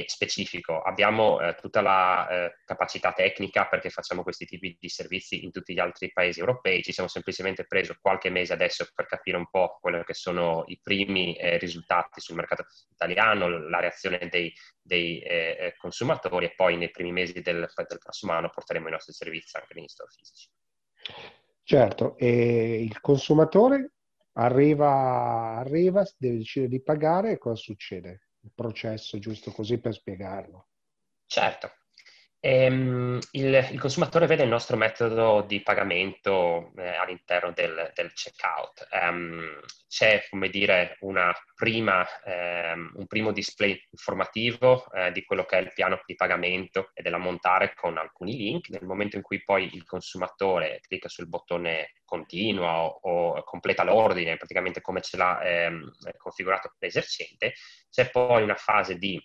specifico. 0.05 0.79
Abbiamo 0.81 1.41
eh, 1.41 1.55
tutta 1.55 1.81
la 1.81 2.27
eh, 2.29 2.57
capacità 2.65 3.13
tecnica 3.13 3.67
perché 3.67 3.89
facciamo 3.89 4.21
questi 4.21 4.45
tipi 4.45 4.77
di 4.79 4.89
servizi 4.89 5.43
in 5.43 5.51
tutti 5.51 5.73
gli 5.73 5.79
altri 5.79 6.11
paesi 6.11 6.39
europei. 6.39 6.83
Ci 6.83 6.91
siamo 6.91 7.09
semplicemente 7.09 7.65
preso 7.65 7.95
qualche 7.99 8.29
mese 8.29 8.53
adesso 8.53 8.87
per 8.93 9.07
capire 9.07 9.37
un 9.37 9.49
po' 9.49 9.79
quelli 9.81 10.03
che 10.03 10.13
sono 10.13 10.63
i 10.67 10.79
primi 10.81 11.35
eh, 11.35 11.57
risultati 11.57 12.21
sul 12.21 12.35
mercato 12.35 12.65
italiano, 12.91 13.47
la 13.47 13.79
reazione 13.79 14.27
dei, 14.29 14.53
dei 14.79 15.19
eh, 15.21 15.57
eh, 15.59 15.75
consumatori 15.77 16.45
e 16.45 16.53
poi 16.55 16.77
nei 16.77 16.91
primi 16.91 17.11
mesi 17.11 17.41
del, 17.41 17.67
del, 17.73 17.99
prossimo 17.99 18.33
anno 18.33 18.49
porteremo 18.49 18.87
i 18.87 18.91
nostri 18.91 19.13
servizi 19.13 19.57
anche 19.57 19.73
negli 19.73 19.87
store 19.87 20.11
fisici. 20.11 20.47
Certo, 21.63 22.17
e 22.17 22.83
il 22.83 22.99
consumatore 23.01 23.93
arriva, 24.33 25.57
arriva, 25.57 26.03
deve 26.17 26.37
decidere 26.37 26.69
di 26.69 26.83
pagare 26.83 27.37
cosa 27.39 27.55
succede? 27.55 28.27
Processo, 28.53 29.19
giusto 29.19 29.51
così 29.51 29.79
per 29.79 29.93
spiegarlo. 29.93 30.69
Certo. 31.25 31.71
Ehm, 32.43 33.19
il, 33.33 33.67
il, 33.71 33.79
consumatore 33.79 34.25
vede 34.25 34.41
il 34.41 34.49
nostro 34.49 34.75
metodo 34.75 35.45
di 35.47 35.61
pagamento 35.61 36.71
eh, 36.75 36.95
all'interno 36.95 37.51
del, 37.51 37.91
del 37.93 38.11
checkout. 38.13 38.87
Um, 38.91 39.59
c'è, 39.87 40.25
come 40.27 40.49
dire, 40.49 40.97
prima, 41.55 42.07
um, 42.25 42.93
un 42.95 43.05
primo 43.05 43.31
display 43.31 43.79
informativo 43.91 44.91
eh, 44.91 45.11
di 45.11 45.23
quello 45.23 45.45
che 45.45 45.59
è 45.59 45.61
il 45.61 45.71
piano 45.71 46.01
di 46.03 46.15
pagamento 46.15 46.89
e 46.95 47.03
dell'ammontare 47.03 47.75
con 47.75 47.97
alcuni 47.99 48.35
link. 48.35 48.69
Nel 48.69 48.85
momento 48.85 49.17
in 49.17 49.21
cui 49.21 49.43
poi 49.43 49.69
il 49.75 49.83
consumatore 49.83 50.79
clicca 50.81 51.09
sul 51.09 51.27
bottone 51.27 51.93
continua 52.05 52.85
o, 52.85 52.99
o 53.01 53.43
completa 53.43 53.83
l'ordine, 53.83 54.37
praticamente 54.37 54.81
come 54.81 55.01
ce 55.01 55.15
l'ha 55.15 55.39
ehm, 55.43 55.91
configurato 56.17 56.73
l'esercente, 56.79 57.53
c'è 57.91 58.09
poi 58.09 58.41
una 58.41 58.55
fase 58.55 58.97
di 58.97 59.21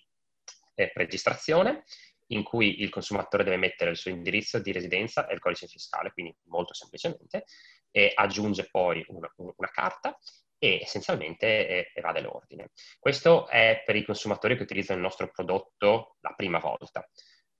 eh, 0.74 0.90
registrazione 0.94 1.84
in 2.28 2.42
cui 2.42 2.82
il 2.82 2.90
consumatore 2.90 3.44
deve 3.44 3.56
mettere 3.56 3.90
il 3.90 3.96
suo 3.96 4.10
indirizzo 4.10 4.58
di 4.58 4.72
residenza 4.72 5.26
e 5.26 5.34
il 5.34 5.40
codice 5.40 5.66
fiscale, 5.66 6.12
quindi 6.12 6.34
molto 6.44 6.74
semplicemente, 6.74 7.44
e 7.90 8.12
aggiunge 8.14 8.68
poi 8.70 9.04
una, 9.08 9.32
una 9.36 9.70
carta 9.70 10.18
e 10.58 10.80
essenzialmente 10.82 11.92
evade 11.94 12.20
l'ordine. 12.20 12.70
Questo 12.98 13.46
è 13.48 13.82
per 13.84 13.96
i 13.96 14.04
consumatori 14.04 14.56
che 14.56 14.62
utilizzano 14.62 14.98
il 14.98 15.04
nostro 15.04 15.30
prodotto 15.30 16.16
la 16.20 16.32
prima 16.34 16.58
volta. 16.58 17.06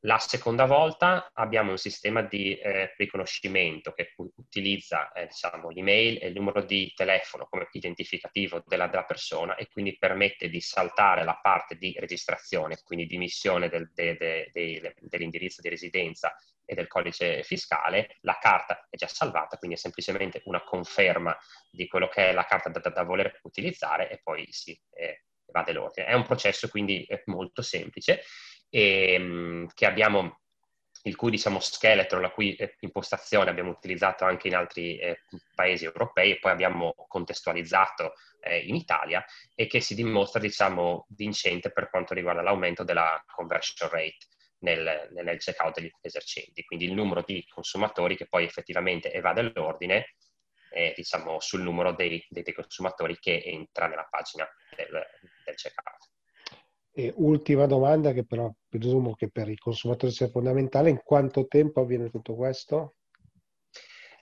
La 0.00 0.18
seconda 0.18 0.66
volta 0.66 1.30
abbiamo 1.32 1.70
un 1.70 1.78
sistema 1.78 2.22
di 2.22 2.54
eh, 2.54 2.94
riconoscimento 2.96 3.92
che 3.92 4.12
utilizza 4.16 5.10
eh, 5.12 5.26
diciamo, 5.26 5.70
l'email 5.70 6.18
e 6.22 6.28
il 6.28 6.34
numero 6.34 6.62
di 6.62 6.92
telefono 6.94 7.46
come 7.48 7.66
identificativo 7.72 8.62
della, 8.66 8.88
della, 8.88 9.04
persona 9.04 9.56
e 9.56 9.68
quindi 9.68 9.96
permette 9.96 10.50
di 10.50 10.60
saltare 10.60 11.24
la 11.24 11.38
parte 11.42 11.76
di 11.76 11.96
registrazione, 11.98 12.78
quindi 12.84 13.06
di 13.06 13.14
emissione 13.14 13.68
del, 13.70 13.90
de, 13.94 14.16
de, 14.16 14.50
de, 14.52 14.94
dell'indirizzo 15.00 15.62
di 15.62 15.70
residenza 15.70 16.36
e 16.64 16.74
del 16.74 16.88
codice 16.88 17.42
fiscale. 17.42 18.18
La 18.20 18.38
carta 18.38 18.86
è 18.90 18.96
già 18.96 19.08
salvata, 19.08 19.56
quindi 19.56 19.76
è 19.76 19.80
semplicemente 19.80 20.42
una 20.44 20.62
conferma 20.62 21.36
di 21.70 21.86
quello 21.88 22.08
che 22.08 22.28
è 22.28 22.32
la 22.32 22.44
carta 22.44 22.68
da, 22.68 22.90
da 22.90 23.02
voler 23.02 23.40
utilizzare 23.44 24.10
e 24.10 24.20
poi 24.22 24.46
si 24.50 24.78
eh, 24.90 25.24
va 25.52 25.62
dell'ordine. 25.62 26.06
È 26.06 26.12
un 26.12 26.24
processo 26.24 26.68
quindi 26.68 27.04
eh, 27.04 27.22
molto 27.26 27.62
semplice 27.62 28.22
e, 28.68 29.12
ehm, 29.12 29.68
che 29.74 29.86
abbiamo 29.86 30.40
il 31.06 31.16
cui 31.16 31.30
diciamo, 31.30 31.60
scheletro, 31.60 32.20
la 32.20 32.30
cui 32.30 32.54
eh, 32.56 32.76
impostazione 32.80 33.48
abbiamo 33.50 33.70
utilizzato 33.70 34.24
anche 34.24 34.48
in 34.48 34.56
altri 34.56 34.98
eh, 34.98 35.20
paesi 35.54 35.84
europei 35.84 36.32
e 36.32 36.38
poi 36.38 36.52
abbiamo 36.52 36.94
contestualizzato 37.08 38.14
eh, 38.40 38.58
in 38.58 38.74
Italia 38.74 39.24
e 39.54 39.66
che 39.66 39.80
si 39.80 39.94
dimostra 39.94 40.40
diciamo, 40.40 41.06
vincente 41.10 41.70
per 41.70 41.90
quanto 41.90 42.12
riguarda 42.14 42.42
l'aumento 42.42 42.82
della 42.82 43.22
conversion 43.26 43.88
rate 43.88 44.26
nel, 44.58 45.08
nel 45.12 45.38
checkout 45.38 45.78
degli 45.78 45.90
esercenti, 46.00 46.64
quindi 46.64 46.86
il 46.86 46.92
numero 46.92 47.22
di 47.24 47.44
consumatori 47.46 48.16
che 48.16 48.26
poi 48.26 48.44
effettivamente 48.44 49.12
evade 49.12 49.52
l'ordine 49.54 50.14
diciamo, 50.94 51.40
sul 51.40 51.62
numero 51.62 51.92
dei, 51.92 52.22
dei 52.28 52.52
consumatori 52.52 53.18
che 53.18 53.42
entra 53.42 53.86
nella 53.86 54.06
pagina 54.10 54.46
del, 54.76 55.06
del 55.44 55.54
checkout. 55.54 56.15
E 56.98 57.12
ultima 57.16 57.66
domanda 57.66 58.14
che 58.14 58.24
però 58.24 58.50
presumo 58.70 59.14
che 59.14 59.28
per 59.30 59.50
i 59.50 59.58
consumatori 59.58 60.10
sia 60.10 60.28
fondamentale, 60.28 60.88
in 60.88 61.02
quanto 61.04 61.46
tempo 61.46 61.82
avviene 61.82 62.08
tutto 62.08 62.34
questo? 62.34 62.94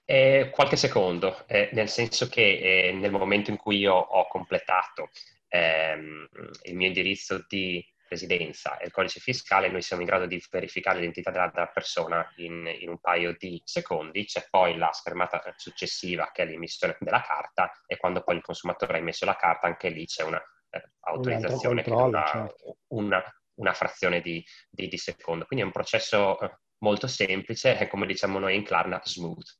Eh, 0.05 0.51
qualche 0.53 0.75
secondo, 0.75 1.47
eh, 1.47 1.69
nel 1.73 1.89
senso 1.89 2.29
che 2.29 2.89
eh, 2.89 2.93
nel 2.93 3.13
momento 3.13 3.51
in 3.51 3.59
cui 3.59 3.79
io 3.79 3.95
ho 3.95 4.27
completato 4.27 5.11
ehm, 5.47 6.29
il 6.65 6.75
mio 6.75 6.89
indirizzo 6.89 7.45
di 7.47 7.81
residenza 8.09 8.77
e 8.79 8.87
il 8.87 8.91
codice 8.91 9.21
fiscale, 9.21 9.71
noi 9.71 9.81
siamo 9.81 10.03
in 10.03 10.09
grado 10.09 10.27
di 10.27 10.43
verificare 10.51 10.99
l'identità 10.99 11.31
della, 11.31 11.53
della 11.55 11.69
persona 11.69 12.29
in, 12.39 12.69
in, 12.81 12.89
un 12.89 12.99
paio 12.99 13.37
di 13.39 13.63
secondi. 13.65 14.25
C'è 14.25 14.49
poi 14.51 14.77
la 14.77 14.91
schermata 14.93 15.41
successiva 15.57 16.31
che 16.33 16.43
è 16.43 16.47
l'emissione 16.47 16.97
della 16.99 17.23
carta 17.23 17.71
e 17.87 17.97
quando 17.97 18.25
poi 18.25 18.35
il 18.35 18.43
consumatore 18.43 18.95
ha 18.95 18.99
emesso 18.99 19.25
la 19.25 19.37
carta, 19.37 19.69
anche 19.69 19.91
lì 19.91 20.07
c'è 20.07 20.25
una 20.25 20.43
eh, 20.75 20.91
autorizzazione 21.01 21.83
che 21.83 21.91
dura 21.91 22.25
certo. 22.27 22.77
una, 22.89 23.23
una, 23.55 23.73
frazione 23.73 24.21
di, 24.21 24.45
di, 24.71 24.89
di, 24.89 24.97
secondo. 24.97 25.45
Quindi 25.45 25.65
è 25.65 25.69
un 25.69 25.73
processo 25.73 26.41
eh, 26.41 26.59
molto 26.79 27.07
semplice 27.07 27.87
come 27.89 28.07
diciamo 28.07 28.39
noi 28.39 28.57
in 28.57 28.65
Klarna 28.65 29.01
smooth. 29.03 29.59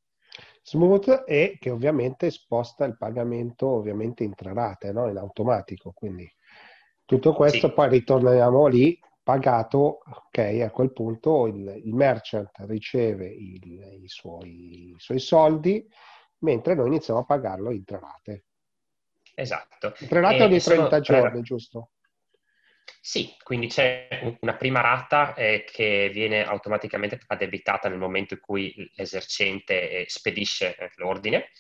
Smooth 0.63 1.25
e 1.27 1.59
che 1.61 1.71
ovviamente 1.71 2.31
sposta 2.31 2.85
il 2.85 2.97
pagamento 2.97 3.67
ovviamente 3.69 4.25
in 4.25 4.35
tre 4.35 4.55
rate, 4.55 4.93
no? 4.93 5.09
in 5.09 5.19
automatico. 5.19 5.93
Quindi 5.93 6.31
tutto 7.05 7.35
questo 7.35 7.69
sì. 7.69 7.75
poi 7.75 7.89
ritorniamo 7.91 8.67
lì 8.67 8.99
pagato, 9.25 10.01
ok, 10.05 10.61
a 10.63 10.71
quel 10.71 10.93
punto 10.93 11.47
il, 11.47 11.81
il 11.85 11.95
merchant 11.95 12.51
riceve 12.67 13.27
il, 13.27 14.03
i, 14.03 14.09
suoi, 14.09 14.91
i, 14.91 14.95
suoi, 14.99 15.19
soldi, 15.19 15.85
mentre 16.41 16.75
noi 16.75 16.89
iniziamo 16.89 17.21
a 17.21 17.25
pagarlo 17.25 17.71
in 17.71 17.85
tre 17.85 17.99
rate. 17.99 18.45
Esatto. 19.35 19.93
Tre 19.93 20.21
rate 20.21 20.43
ogni 20.43 20.61
30 20.61 20.89
sono, 20.89 21.01
giorni, 21.01 21.43
giusto? 21.43 21.91
Sì, 23.01 23.37
quindi 23.43 23.67
c'è 23.67 24.37
una 24.41 24.55
prima 24.55 24.81
rata 24.81 25.35
eh, 25.35 25.65
che 25.71 26.09
viene 26.13 26.45
automaticamente 26.45 27.21
addebitata 27.27 27.89
nel 27.89 27.99
momento 27.99 28.35
in 28.35 28.41
cui 28.41 28.91
l'esercente 28.95 29.91
eh, 29.91 30.05
spedisce 30.09 30.77
eh, 30.77 30.91
l'ordine 30.97 31.51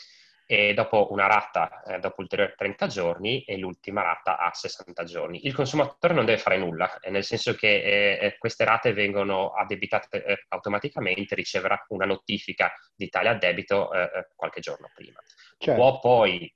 e 0.47 0.75
dopo 0.75 1.11
una 1.11 1.27
rata 1.27 1.83
eh, 1.83 1.99
dopo 1.99 2.21
ulteriori 2.21 2.55
30 2.57 2.87
giorni 2.87 3.43
e 3.45 3.59
l'ultima 3.59 4.03
rata 4.03 4.39
a 4.39 4.53
60 4.55 5.05
giorni. 5.05 5.47
Il 5.47 5.55
consumatore 5.55 6.15
non 6.15 6.25
deve 6.25 6.39
fare 6.39 6.57
nulla, 6.57 6.99
eh, 7.01 7.11
nel 7.11 7.25
senso 7.25 7.55
che 7.55 8.17
eh, 8.19 8.39
queste 8.39 8.65
rate 8.65 8.93
vengono 8.93 9.53
addebitate 9.53 10.47
automaticamente, 10.49 11.35
riceverà 11.35 11.85
una 11.89 12.07
notifica 12.07 12.73
di 12.95 13.09
tale 13.09 13.29
addebito 13.29 13.91
qualche 14.35 14.61
giorno 14.61 14.91
prima. 14.95 15.21
Certo. 15.59 15.81
Può 15.81 15.99
poi 16.01 16.51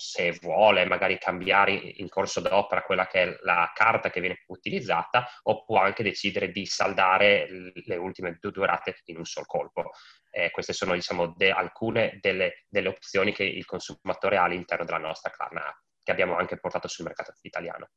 se 0.00 0.32
vuole 0.40 0.86
magari 0.86 1.18
cambiare 1.18 1.72
in 1.72 2.08
corso 2.08 2.40
d'opera 2.40 2.82
quella 2.82 3.06
che 3.06 3.22
è 3.22 3.38
la 3.42 3.70
carta 3.74 4.08
che 4.08 4.20
viene 4.20 4.42
utilizzata 4.46 5.28
o 5.42 5.62
può 5.62 5.78
anche 5.78 6.02
decidere 6.02 6.50
di 6.50 6.64
saldare 6.64 7.46
le 7.74 7.96
ultime 7.96 8.38
due 8.40 8.66
rate 8.66 8.96
in 9.04 9.18
un 9.18 9.26
sol 9.26 9.44
colpo. 9.44 9.90
Eh, 10.30 10.50
queste 10.50 10.72
sono 10.72 10.94
diciamo, 10.94 11.34
de- 11.36 11.50
alcune 11.50 12.18
delle, 12.20 12.64
delle, 12.68 12.88
opzioni 12.88 13.32
che 13.32 13.44
il 13.44 13.66
consumatore 13.66 14.38
ha 14.38 14.44
all'interno 14.44 14.86
della 14.86 14.98
nostra 14.98 15.30
Klarna 15.30 15.66
app, 15.66 15.78
che 16.02 16.12
abbiamo 16.12 16.36
anche 16.36 16.58
portato 16.58 16.88
sul 16.88 17.04
mercato 17.04 17.34
italiano. 17.42 17.90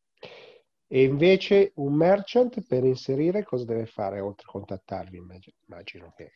E 0.88 1.04
invece 1.04 1.72
un 1.76 1.94
merchant 1.94 2.66
per 2.68 2.84
inserire 2.84 3.44
cosa 3.44 3.64
deve 3.64 3.86
fare 3.86 4.20
oltre 4.20 4.46
a 4.48 4.52
contattarvi? 4.52 5.18
Immagino 5.68 6.14
che... 6.18 6.32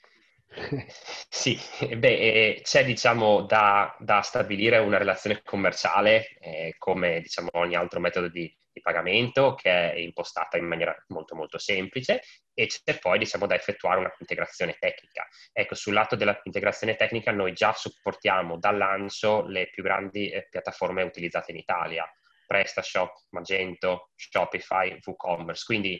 Sì, 1.29 1.59
beh, 1.95 2.61
c'è 2.63 2.83
diciamo 2.83 3.41
da, 3.41 3.95
da, 3.99 4.21
stabilire 4.21 4.77
una 4.77 4.97
relazione 4.97 5.41
commerciale 5.43 6.37
eh, 6.39 6.75
come 6.77 7.21
diciamo 7.21 7.49
ogni 7.53 7.75
altro 7.75 7.99
metodo 7.99 8.27
di, 8.27 8.51
di, 8.71 8.81
pagamento 8.81 9.53
che 9.55 9.93
è 9.93 9.97
impostata 9.97 10.57
in 10.57 10.65
maniera 10.65 10.95
molto 11.07 11.35
molto 11.35 11.57
semplice 11.57 12.21
e 12.53 12.67
c'è 12.67 12.97
poi 12.97 13.19
diciamo 13.19 13.45
da 13.45 13.55
effettuare 13.55 13.99
un'integrazione 13.99 14.77
tecnica. 14.79 15.27
Ecco, 15.51 15.75
sul 15.75 15.93
lato 15.93 16.15
dell'integrazione 16.15 16.95
tecnica 16.95 17.31
noi 17.31 17.53
già 17.53 17.73
supportiamo 17.73 18.57
dal 18.57 18.77
lancio 18.77 19.45
le 19.45 19.69
più 19.69 19.83
grandi 19.83 20.29
eh, 20.29 20.47
piattaforme 20.49 21.03
utilizzate 21.03 21.51
in 21.51 21.57
Italia, 21.57 22.09
PrestaShop, 22.47 23.27
Magento, 23.31 24.11
Shopify, 24.15 24.97
WooCommerce, 25.03 25.65
quindi 25.65 25.99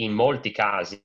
in 0.00 0.12
molti 0.12 0.50
casi 0.50 1.02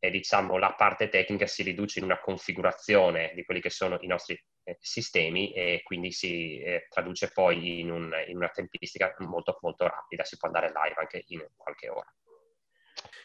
eh, 0.00 0.10
diciamo, 0.10 0.58
la 0.58 0.74
parte 0.74 1.08
tecnica 1.08 1.46
si 1.46 1.62
riduce 1.62 1.98
in 1.98 2.04
una 2.04 2.20
configurazione 2.20 3.32
di 3.34 3.44
quelli 3.44 3.60
che 3.60 3.70
sono 3.70 3.98
i 4.00 4.06
nostri 4.06 4.40
eh, 4.64 4.76
sistemi 4.80 5.52
e 5.52 5.80
quindi 5.82 6.12
si 6.12 6.60
eh, 6.60 6.86
traduce 6.88 7.30
poi 7.32 7.80
in, 7.80 7.90
un, 7.90 8.12
in, 8.26 8.36
una 8.36 8.48
tempistica 8.48 9.14
molto, 9.18 9.58
molto 9.60 9.86
rapida, 9.86 10.24
si 10.24 10.36
può 10.36 10.48
andare 10.48 10.68
live 10.68 10.94
anche 10.96 11.24
in 11.28 11.44
qualche 11.56 11.88
ora. 11.88 12.12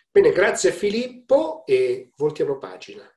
Bene, 0.09 0.31
grazie 0.31 0.71
Filippo 0.71 1.65
e 1.65 2.11
voltiamo 2.15 2.57
pagina. 2.57 3.07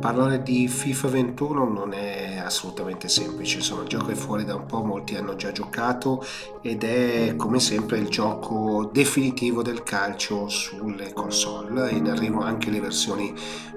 Parlare 0.00 0.42
di 0.42 0.66
FIFA 0.66 1.08
21 1.08 1.68
non 1.68 1.92
è 1.92 2.40
assolutamente 2.42 3.08
semplice, 3.08 3.58
insomma 3.58 3.82
il 3.82 3.88
gioco 3.88 4.10
è 4.10 4.14
fuori 4.14 4.44
da 4.44 4.56
un 4.56 4.66
po', 4.66 4.82
molti 4.82 5.14
hanno 5.14 5.36
già 5.36 5.52
giocato 5.52 6.24
ed 6.62 6.82
è 6.82 7.36
come 7.36 7.60
sempre 7.60 7.98
il 7.98 8.08
gioco 8.08 8.88
definitivo 8.92 9.62
del 9.62 9.82
calcio 9.82 10.48
sulle 10.48 11.12
console, 11.12 11.90
in 11.90 12.08
arrivo 12.08 12.40
anche 12.40 12.70
le 12.70 12.80
versioni 12.80 13.32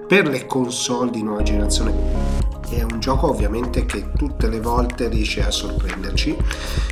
per 0.08 0.26
le 0.26 0.46
console 0.46 1.10
di 1.10 1.22
nuova 1.22 1.42
generazione 1.42 2.23
è 2.68 2.82
un 2.82 3.00
gioco 3.00 3.28
ovviamente 3.28 3.84
che 3.84 4.12
tutte 4.16 4.48
le 4.48 4.60
volte 4.60 5.08
riesce 5.08 5.44
a 5.44 5.50
sorprenderci. 5.50 6.36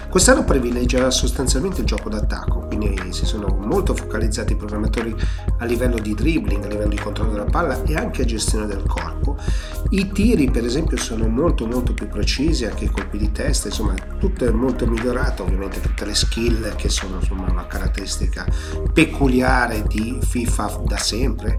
Quest'anno 0.08 0.44
privilegia 0.44 1.10
sostanzialmente 1.10 1.80
il 1.80 1.86
gioco 1.86 2.10
d'attacco, 2.10 2.66
quindi 2.66 3.12
si 3.12 3.24
sono 3.24 3.56
molto 3.58 3.94
focalizzati 3.94 4.52
i 4.52 4.56
programmatori 4.56 5.14
a 5.58 5.64
livello 5.64 5.98
di 5.98 6.14
dribbling, 6.14 6.64
a 6.64 6.68
livello 6.68 6.90
di 6.90 6.98
controllo 6.98 7.32
della 7.32 7.44
palla 7.44 7.82
e 7.84 7.94
anche 7.94 8.22
a 8.22 8.24
gestione 8.24 8.66
del 8.66 8.82
corpo. 8.86 9.36
I 9.90 10.10
tiri 10.12 10.50
per 10.50 10.64
esempio 10.64 10.98
sono 10.98 11.26
molto 11.28 11.66
molto 11.66 11.94
più 11.94 12.08
precisi, 12.08 12.66
anche 12.66 12.84
i 12.84 12.90
colpi 12.90 13.16
di 13.16 13.32
testa, 13.32 13.68
insomma 13.68 13.94
tutto 14.18 14.46
è 14.46 14.50
molto 14.50 14.86
migliorato, 14.86 15.44
ovviamente 15.44 15.80
tutte 15.80 16.04
le 16.04 16.14
skill 16.14 16.74
che 16.76 16.88
sono 16.90 17.16
insomma 17.16 17.50
una 17.50 17.66
caratteristica 17.66 18.46
peculiare 18.92 19.84
di 19.88 20.18
FIFA 20.20 20.80
da 20.84 20.96
sempre 20.98 21.58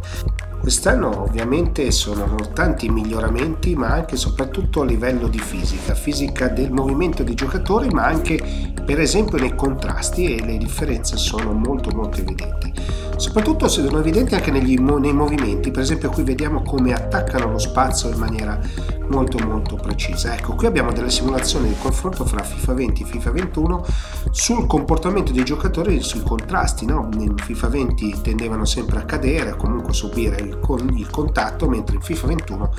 Quest'anno 0.64 1.24
ovviamente 1.24 1.92
sono 1.92 2.38
tanti 2.54 2.88
miglioramenti, 2.88 3.76
ma 3.76 3.90
anche 3.90 4.16
e 4.16 4.18
soprattutto 4.18 4.80
a 4.80 4.86
livello 4.86 5.28
di 5.28 5.38
fisica, 5.38 5.94
fisica 5.94 6.48
del 6.48 6.72
movimento 6.72 7.22
dei 7.22 7.36
giocatori, 7.36 7.90
ma 7.90 8.06
anche 8.06 8.72
per 8.86 9.02
esempio 9.02 9.38
nei 9.38 9.56
contrasti 9.56 10.38
e 10.38 10.42
le 10.42 10.56
differenze 10.56 11.18
sono 11.18 11.52
molto 11.52 11.94
molto 11.94 12.22
evidenti. 12.22 12.72
Soprattutto 13.16 13.68
sono 13.68 14.00
evidenti 14.00 14.36
anche 14.36 14.52
negli, 14.52 14.78
nei 14.78 15.14
movimenti, 15.14 15.72
per 15.72 15.82
esempio 15.82 16.10
qui 16.10 16.24
vediamo 16.24 16.62
come 16.62 16.94
attaccano 16.94 17.52
lo 17.52 17.58
spazio 17.60 18.10
in 18.10 18.18
maniera 18.18 18.60
molto 19.08 19.38
molto 19.46 19.76
precisa. 19.76 20.34
Ecco, 20.34 20.56
qui 20.56 20.66
abbiamo 20.66 20.92
delle 20.92 21.10
simulazioni 21.10 21.70
di 21.70 21.76
confronto 21.80 22.26
fra 22.26 22.44
FIFA 22.44 22.74
20 22.74 23.02
e 23.02 23.06
FIFA 23.06 23.32
21 23.32 23.86
sul 24.32 24.66
comportamento 24.66 25.32
dei 25.32 25.44
giocatori 25.44 25.98
e 25.98 26.02
sui 26.02 26.24
contrasti. 26.24 26.86
No? 26.86 27.10
In 27.18 27.36
FIFA 27.38 27.68
20 27.68 28.22
tendevano 28.22 28.66
sempre 28.66 29.00
a 29.00 29.04
cadere, 29.04 29.52
a 29.52 29.56
comunque 29.56 29.94
subire 29.94 30.38
il, 30.38 30.58
il 30.96 31.10
contatto, 31.10 31.68
mentre 31.70 31.96
in 31.96 32.02
FIFA 32.02 32.28
21 32.28 32.74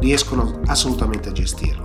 riescono 0.00 0.60
assolutamente 0.66 1.30
a 1.30 1.32
gestirlo. 1.32 1.84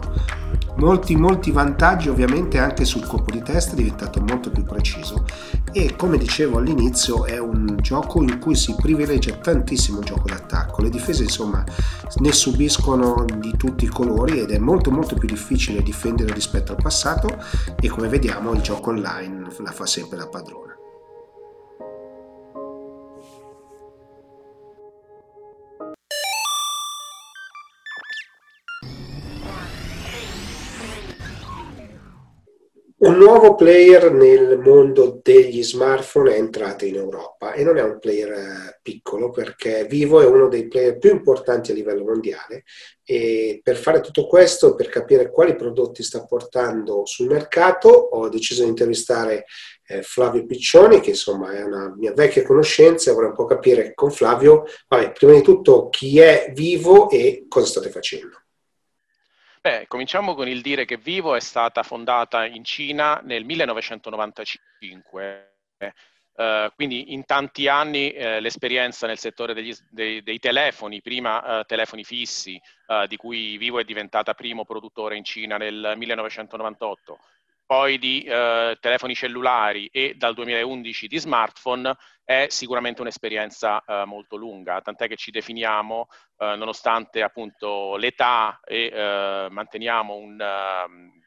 Molti, 0.75 1.15
molti 1.15 1.51
vantaggi 1.51 2.09
ovviamente 2.09 2.57
anche 2.57 2.83
sul 2.83 3.05
colpo 3.05 3.31
di 3.31 3.41
testa 3.43 3.73
è 3.73 3.75
diventato 3.75 4.19
molto 4.21 4.49
più 4.49 4.63
preciso 4.63 5.23
e 5.71 5.95
come 5.95 6.17
dicevo 6.17 6.57
all'inizio 6.57 7.25
è 7.25 7.37
un 7.37 7.77
gioco 7.79 8.21
in 8.21 8.39
cui 8.39 8.55
si 8.55 8.75
privilegia 8.75 9.35
tantissimo 9.35 9.99
il 9.99 10.05
gioco 10.05 10.27
d'attacco. 10.27 10.81
Le 10.81 10.89
difese 10.89 11.23
insomma 11.23 11.63
ne 12.17 12.31
subiscono 12.31 13.23
di 13.37 13.55
tutti 13.55 13.85
i 13.85 13.89
colori 13.89 14.39
ed 14.39 14.51
è 14.51 14.57
molto 14.57 14.91
molto 14.91 15.15
più 15.15 15.27
difficile 15.27 15.83
difendere 15.83 16.33
rispetto 16.33 16.71
al 16.73 16.81
passato 16.81 17.37
e 17.79 17.87
come 17.87 18.07
vediamo 18.07 18.51
il 18.53 18.61
gioco 18.61 18.89
online 18.89 19.47
la 19.59 19.71
fa 19.71 19.85
sempre 19.85 20.17
da 20.17 20.27
padrone. 20.27 20.82
Un 33.03 33.17
nuovo 33.17 33.55
player 33.55 34.13
nel 34.13 34.57
mondo 34.59 35.19
degli 35.21 35.61
smartphone 35.61 36.35
è 36.35 36.37
entrato 36.37 36.85
in 36.85 36.95
Europa 36.95 37.51
e 37.51 37.61
non 37.61 37.75
è 37.75 37.83
un 37.83 37.99
player 37.99 38.31
eh, 38.31 38.79
piccolo 38.81 39.29
perché 39.29 39.85
Vivo 39.89 40.21
è 40.21 40.25
uno 40.25 40.47
dei 40.47 40.69
player 40.69 40.97
più 40.97 41.11
importanti 41.11 41.71
a 41.71 41.73
livello 41.73 42.05
mondiale 42.05 42.63
e 43.03 43.59
per 43.61 43.75
fare 43.75 43.99
tutto 43.99 44.25
questo, 44.25 44.73
per 44.75 44.87
capire 44.87 45.31
quali 45.31 45.57
prodotti 45.57 46.01
sta 46.01 46.23
portando 46.25 47.05
sul 47.05 47.27
mercato, 47.27 47.89
ho 47.89 48.29
deciso 48.29 48.63
di 48.63 48.69
intervistare 48.69 49.47
eh, 49.85 50.01
Flavio 50.01 50.45
Piccioni 50.45 51.01
che 51.01 51.09
insomma 51.09 51.51
è 51.51 51.61
una 51.61 51.93
mia 51.97 52.13
vecchia 52.13 52.43
conoscenza 52.43 53.11
e 53.11 53.13
vorrei 53.13 53.31
un 53.31 53.35
po' 53.35 53.43
capire 53.43 53.93
con 53.93 54.11
Flavio, 54.11 54.63
vabbè, 54.87 55.11
prima 55.11 55.33
di 55.33 55.41
tutto 55.41 55.89
chi 55.89 56.19
è 56.19 56.53
Vivo 56.55 57.09
e 57.09 57.47
cosa 57.49 57.65
state 57.65 57.89
facendo. 57.89 58.43
Beh, 59.65 59.85
cominciamo 59.87 60.35
con 60.35 60.49
il 60.49 60.61
dire 60.61 60.83
che 60.83 60.97
Vivo 60.97 61.35
è 61.35 61.39
stata 61.39 61.83
fondata 61.83 62.45
in 62.45 62.65
Cina 62.65 63.21
nel 63.23 63.45
1995. 63.45 65.55
Uh, 66.33 66.69
quindi 66.75 67.13
in 67.13 67.23
tanti 67.23 67.69
anni 67.69 68.13
uh, 68.13 68.41
l'esperienza 68.41 69.07
nel 69.07 69.17
settore 69.17 69.53
degli, 69.53 69.73
dei, 69.89 70.21
dei, 70.21 70.39
telefoni, 70.39 71.01
prima 71.01 71.59
uh, 71.59 71.63
telefoni 71.63 72.03
fissi, 72.03 72.59
di 73.07 73.15
cui 73.15 73.55
Vivo 73.55 73.79
è 73.79 73.85
diventata 73.85 74.33
primo 74.33 74.65
produttore 74.65 75.15
in 75.15 75.23
Cina 75.23 75.55
nel 75.55 75.93
1998, 75.95 77.19
poi 77.65 77.97
di 77.97 78.23
eh, 78.23 78.77
telefoni 78.79 79.15
cellulari 79.15 79.89
e 79.91 80.13
dal 80.15 80.35
2011 80.35 81.07
di 81.07 81.17
smartphone 81.17 81.95
è 82.25 82.47
sicuramente 82.49 83.01
un'esperienza 83.01 83.83
eh, 83.83 84.05
molto 84.05 84.35
lunga, 84.35 84.81
tant'è 84.81 85.07
che 85.07 85.15
ci 85.15 85.31
definiamo, 85.31 86.07
eh, 86.37 86.55
nonostante 86.55 87.21
appunto 87.21 87.95
l'età 87.97 88.59
e 88.63 88.85
eh, 88.93 89.47
manteniamo 89.49 90.15
un, 90.15 90.39
uh, 90.39 91.21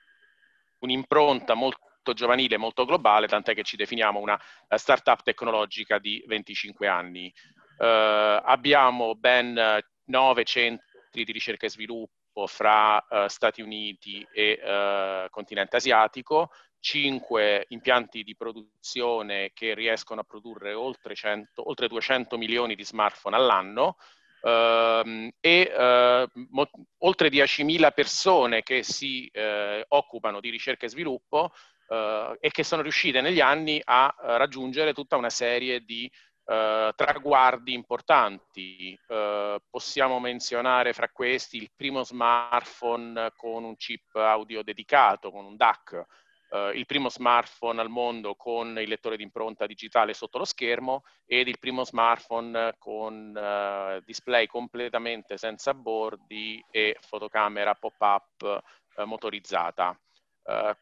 un'impronta 0.81 1.55
molto 1.55 2.13
giovanile, 2.15 2.57
molto 2.57 2.85
globale, 2.85 3.27
tant'è 3.27 3.55
che 3.55 3.63
ci 3.63 3.77
definiamo 3.77 4.21
una 4.21 4.35
uh, 4.69 4.77
startup 4.77 5.23
tecnologica 5.23 5.99
di 5.99 6.23
25 6.27 6.87
anni. 6.87 7.33
Uh, 7.79 8.41
abbiamo 8.43 9.15
ben 9.15 9.83
nove 10.07 10.45
centri 10.45 11.25
di 11.25 11.33
ricerca 11.33 11.67
e 11.67 11.71
sviluppo 11.71 12.47
fra 12.47 13.05
uh, 13.09 13.27
Stati 13.27 13.61
Uniti 13.61 14.27
e 14.33 15.29
continente 15.31 15.77
asiatico, 15.77 16.51
cinque 16.87 17.65
impianti 17.71 18.23
di 18.23 18.37
produzione 18.37 19.51
che 19.53 19.75
riescono 19.75 20.21
a 20.21 20.25
produrre 20.25 20.73
oltre, 20.73 21.17
100, 21.17 21.69
oltre 21.69 21.89
200 21.89 22.39
milioni 22.39 22.77
di 22.77 22.85
smartphone 22.85 23.35
all'anno 23.35 23.97
uh, 24.43 25.29
e 25.41 25.73
uh, 25.75 26.41
mo- 26.51 26.71
oltre 26.99 27.29
10.000 27.29 27.93
persone 27.93 28.63
che 28.63 28.85
si 28.85 29.29
uh, 29.35 29.83
occupano 29.89 30.39
di 30.39 30.49
ricerca 30.49 30.87
e 30.87 30.89
sviluppo 30.89 31.53
e 31.89 32.51
che 32.51 32.65
sono 32.65 32.83
riuscite 32.83 33.21
negli 33.21 33.39
anni 33.39 33.81
a 33.85 34.13
raggiungere 34.19 34.93
tutta 34.93 35.17
una 35.17 35.31
serie 35.31 35.85
di 35.85 36.11
Uh, 36.49 36.95
traguardi 36.95 37.73
importanti. 37.73 38.97
Uh, 39.09 39.57
possiamo 39.69 40.21
menzionare 40.21 40.93
fra 40.93 41.09
questi 41.09 41.57
il 41.57 41.73
primo 41.75 42.05
smartphone 42.05 43.33
con 43.35 43.65
un 43.65 43.75
chip 43.75 44.15
audio 44.15 44.63
dedicato, 44.63 45.33
con 45.33 45.45
un 45.45 45.57
DAC, 45.57 46.07
uh, 46.51 46.71
il 46.75 46.87
primo 46.87 47.09
smartphone 47.09 47.81
al 47.81 47.89
mondo 47.89 48.35
con 48.35 48.79
il 48.79 48.89
lettore 48.89 49.17
di 49.17 49.23
impronta 49.23 49.67
digitale 49.67 50.15
sotto 50.15 50.39
lo 50.39 50.45
schermo 50.45 51.05
ed 51.25 51.49
il 51.49 51.59
primo 51.59 51.85
smartphone 51.85 52.75
con 52.79 54.03
display 54.05 54.47
completamente 54.47 55.37
senza 55.37 55.75
bordi 55.75 56.65
e 56.71 56.97
fotocamera 57.01 57.75
pop-up 57.75 58.63
motorizzata. 59.05 59.99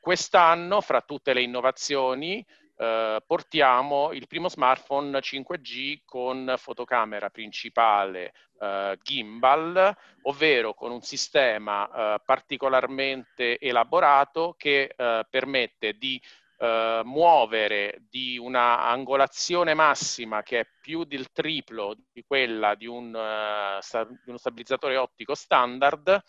quest'anno, 0.01 0.81
fra 0.81 1.01
tutte 1.01 1.33
le 1.33 1.43
innovazioni, 1.43 2.45
eh, 2.77 3.23
portiamo 3.27 4.13
il 4.13 4.27
primo 4.27 4.49
smartphone 4.49 5.19
5G 5.19 6.01
con 6.05 6.55
fotocamera 6.57 7.31
principale 7.31 8.33
eh, 8.61 8.99
gimbal, 9.03 9.97
ovvero 10.23 10.75
con 10.75 10.91
un 10.91 11.03
sistema 11.03 11.89
eh, 11.89 12.23
particolarmente 12.25 13.59
elaborato 13.59 14.55
che 14.57 14.95
eh, 14.97 15.27
permette 15.29 15.95
di 15.95 16.21
eh, 16.57 17.03
muovere 17.05 18.05
di 18.09 18.39
una 18.39 18.85
angolazione 18.87 19.75
massima 19.75 20.43
che 20.43 20.61
è 20.61 20.67
più 20.81 21.05
del 21.05 21.31
triplo 21.33 21.97
di 22.13 22.25
quella 22.27 22.75
di, 22.75 22.87
un, 22.87 23.09
uh, 23.09 23.81
sta- 23.81 24.05
di 24.05 24.29
uno 24.29 24.39
stabilizzatore 24.39 24.97
ottico 24.97 25.35
standard, 25.35 26.23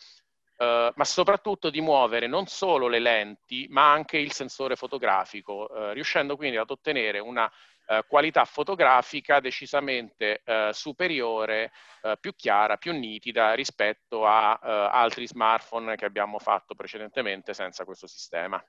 Uh, 0.57 0.89
ma 0.95 1.03
soprattutto 1.03 1.69
di 1.69 1.81
muovere 1.81 2.27
non 2.27 2.47
solo 2.47 2.87
le 2.87 2.99
lenti, 2.99 3.67
ma 3.69 3.91
anche 3.91 4.17
il 4.17 4.31
sensore 4.31 4.77
fotografico, 4.77 5.67
uh, 5.69 5.91
riuscendo 5.91 6.37
quindi 6.37 6.55
ad 6.55 6.69
ottenere 6.69 7.19
una 7.19 7.43
uh, 7.43 7.99
qualità 8.07 8.45
fotografica 8.45 9.41
decisamente 9.41 10.41
superiore, 10.71 11.71
più 12.19 12.33
chiara, 12.35 12.77
più 12.77 12.93
nitida 12.93 13.53
rispetto 13.53 14.25
a 14.25 14.53
altri 14.89 15.27
smartphone 15.27 15.95
che 15.95 16.05
abbiamo 16.05 16.39
fatto 16.39 16.75
precedentemente 16.75 17.53
senza 17.53 17.83
questo 17.83 18.07
sistema. 18.07 18.63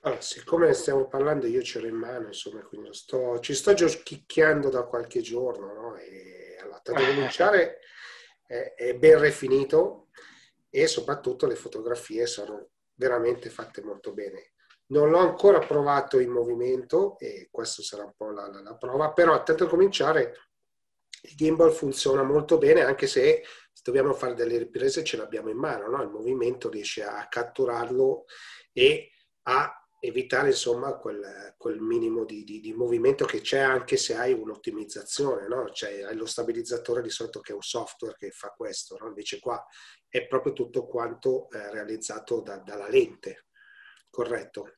Allora, 0.00 0.20
siccome 0.20 0.72
stiamo 0.74 1.06
parlando, 1.06 1.46
io 1.46 1.62
ce 1.62 1.80
l'ho 1.80 1.86
in 1.86 1.94
mano, 1.94 2.26
insomma, 2.26 2.60
quindi 2.62 2.92
sto, 2.92 3.40
ci 3.40 3.54
sto 3.54 3.72
giochicchiando 3.72 4.68
da 4.68 4.82
qualche 4.82 5.20
giorno, 5.20 5.72
no? 5.72 5.96
E 5.96 6.58
allora, 6.60 6.80
tanto 6.80 7.02
cominciare 7.06 7.78
è, 8.46 8.74
è 8.76 8.94
ben 8.94 9.20
rifinito 9.20 10.08
e 10.76 10.88
soprattutto 10.88 11.46
le 11.46 11.54
fotografie 11.54 12.26
sono 12.26 12.70
veramente 12.94 13.48
fatte 13.48 13.80
molto 13.80 14.12
bene. 14.12 14.54
Non 14.86 15.08
l'ho 15.08 15.18
ancora 15.18 15.60
provato 15.60 16.18
in 16.18 16.30
movimento 16.30 17.16
e 17.20 17.46
questa 17.48 17.80
sarà 17.80 18.02
un 18.02 18.12
po' 18.16 18.32
la, 18.32 18.48
la, 18.48 18.60
la 18.60 18.74
prova, 18.74 19.12
però 19.12 19.40
tanto 19.44 19.68
cominciare 19.68 20.34
il 21.22 21.36
gimbal 21.36 21.70
funziona 21.70 22.24
molto 22.24 22.58
bene 22.58 22.82
anche 22.82 23.06
se 23.06 23.44
dobbiamo 23.84 24.14
fare 24.14 24.34
delle 24.34 24.58
riprese 24.58 25.04
ce 25.04 25.16
l'abbiamo 25.16 25.48
in 25.48 25.58
mano, 25.58 25.86
no? 25.88 26.02
il 26.02 26.10
movimento 26.10 26.68
riesce 26.68 27.04
a 27.04 27.28
catturarlo 27.28 28.24
e 28.72 29.10
a 29.42 29.83
evitare 30.04 30.48
insomma 30.48 30.96
quel, 30.96 31.54
quel 31.56 31.80
minimo 31.80 32.24
di, 32.24 32.44
di, 32.44 32.60
di, 32.60 32.72
movimento 32.72 33.24
che 33.24 33.40
c'è 33.40 33.58
anche 33.58 33.96
se 33.96 34.14
hai 34.14 34.32
un'ottimizzazione, 34.32 35.48
no? 35.48 35.70
Cioè 35.70 36.02
hai 36.02 36.14
lo 36.14 36.26
stabilizzatore 36.26 37.00
di 37.00 37.10
solito 37.10 37.40
che 37.40 37.52
è 37.52 37.54
un 37.54 37.62
software 37.62 38.14
che 38.16 38.30
fa 38.30 38.50
questo, 38.50 38.96
no? 38.98 39.08
Invece 39.08 39.38
qua 39.40 39.64
è 40.08 40.26
proprio 40.26 40.52
tutto 40.52 40.86
quanto 40.86 41.48
eh, 41.50 41.70
realizzato 41.70 42.40
da, 42.42 42.58
dalla 42.58 42.88
lente, 42.88 43.46
corretto? 44.10 44.76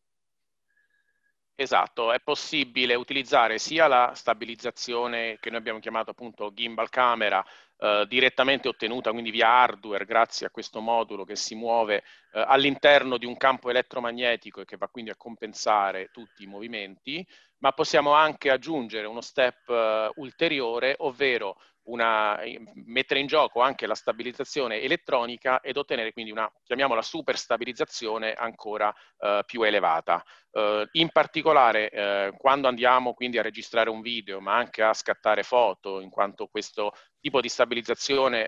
Esatto, 1.58 2.12
è 2.12 2.20
possibile 2.20 2.94
utilizzare 2.94 3.58
sia 3.58 3.86
la 3.86 4.12
stabilizzazione 4.14 5.38
che 5.40 5.48
noi 5.48 5.58
abbiamo 5.58 5.78
chiamato 5.78 6.10
appunto 6.10 6.52
gimbal 6.52 6.90
camera 6.90 7.42
eh, 7.78 8.06
direttamente 8.08 8.68
ottenuta 8.68 9.10
quindi 9.10 9.30
via 9.30 9.48
hardware 9.48 10.04
grazie 10.04 10.46
a 10.46 10.50
questo 10.50 10.80
modulo 10.80 11.24
che 11.24 11.36
si 11.36 11.54
muove 11.54 12.02
eh, 12.32 12.44
all'interno 12.46 13.18
di 13.18 13.26
un 13.26 13.36
campo 13.36 13.68
elettromagnetico 13.70 14.60
e 14.60 14.64
che 14.64 14.76
va 14.76 14.88
quindi 14.88 15.10
a 15.10 15.16
compensare 15.16 16.08
tutti 16.10 16.42
i 16.42 16.46
movimenti, 16.46 17.26
ma 17.58 17.72
possiamo 17.72 18.12
anche 18.12 18.50
aggiungere 18.50 19.06
uno 19.06 19.20
step 19.20 19.68
uh, 19.68 20.20
ulteriore, 20.20 20.94
ovvero 20.98 21.56
una, 21.87 22.40
mettere 22.85 23.20
in 23.20 23.27
gioco 23.27 23.61
anche 23.61 23.87
la 23.87 23.94
stabilizzazione 23.94 24.81
elettronica 24.81 25.61
ed 25.61 25.77
ottenere 25.77 26.12
quindi 26.12 26.31
una, 26.31 26.51
chiamiamola 26.64 27.03
super 27.03 27.37
stabilizzazione 27.37 28.33
ancora 28.33 28.88
uh, 29.18 29.44
più 29.44 29.62
elevata. 29.62 30.25
Uh, 30.51 30.87
in 30.92 31.11
particolare 31.11 32.31
uh, 32.31 32.37
quando 32.37 32.68
andiamo 32.68 33.12
quindi 33.12 33.38
a 33.38 33.42
registrare 33.42 33.90
un 33.90 34.01
video 34.01 34.40
ma 34.40 34.57
anche 34.57 34.83
a 34.83 34.94
scattare 34.94 35.42
foto, 35.42 36.01
in 36.01 36.11
quanto 36.11 36.46
questo 36.46 36.92
tipo 37.20 37.40
di 37.40 37.49
stabilizzazione 37.49 38.46